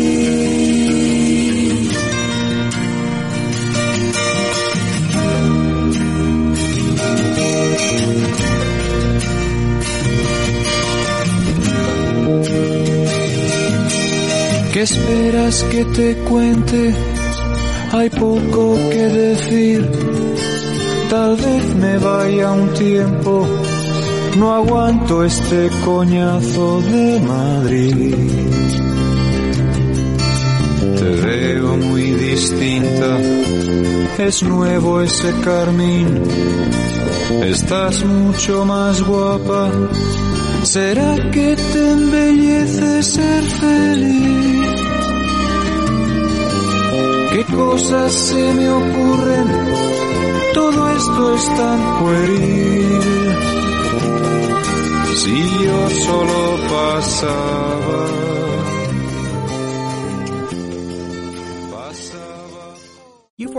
¿Qué 14.81 14.85
esperas 14.85 15.63
que 15.65 15.85
te 15.85 16.15
cuente? 16.27 16.95
Hay 17.91 18.09
poco 18.09 18.75
que 18.89 19.03
decir. 19.09 19.87
Tal 21.07 21.35
vez 21.35 21.75
me 21.75 21.99
vaya 21.99 22.51
un 22.51 22.73
tiempo. 22.73 23.47
No 24.39 24.55
aguanto 24.55 25.23
este 25.23 25.69
coñazo 25.85 26.81
de 26.81 27.19
Madrid. 27.19 28.15
Te 30.97 31.09
veo 31.27 31.77
muy 31.77 32.09
distinta. 32.13 33.19
Es 34.17 34.41
nuevo 34.41 34.99
ese 35.01 35.31
carmín. 35.43 36.23
Estás 37.43 38.03
mucho 38.03 38.65
más 38.65 38.99
guapa. 39.03 39.69
¿Será 40.63 41.29
que 41.29 41.55
te 41.55 41.91
embellece 41.91 43.03
ser 43.03 43.43
feliz? 43.43 44.60
¿Qué 47.31 47.45
cosas 47.45 48.11
se 48.11 48.53
me 48.53 48.69
ocurren? 48.69 49.47
Todo 50.53 50.89
esto 50.89 51.33
es 51.35 51.45
tan 51.55 51.99
pueril. 51.99 53.01
Si 55.15 55.65
yo 55.65 55.89
solo 55.89 56.57
pasaba. 56.69 58.20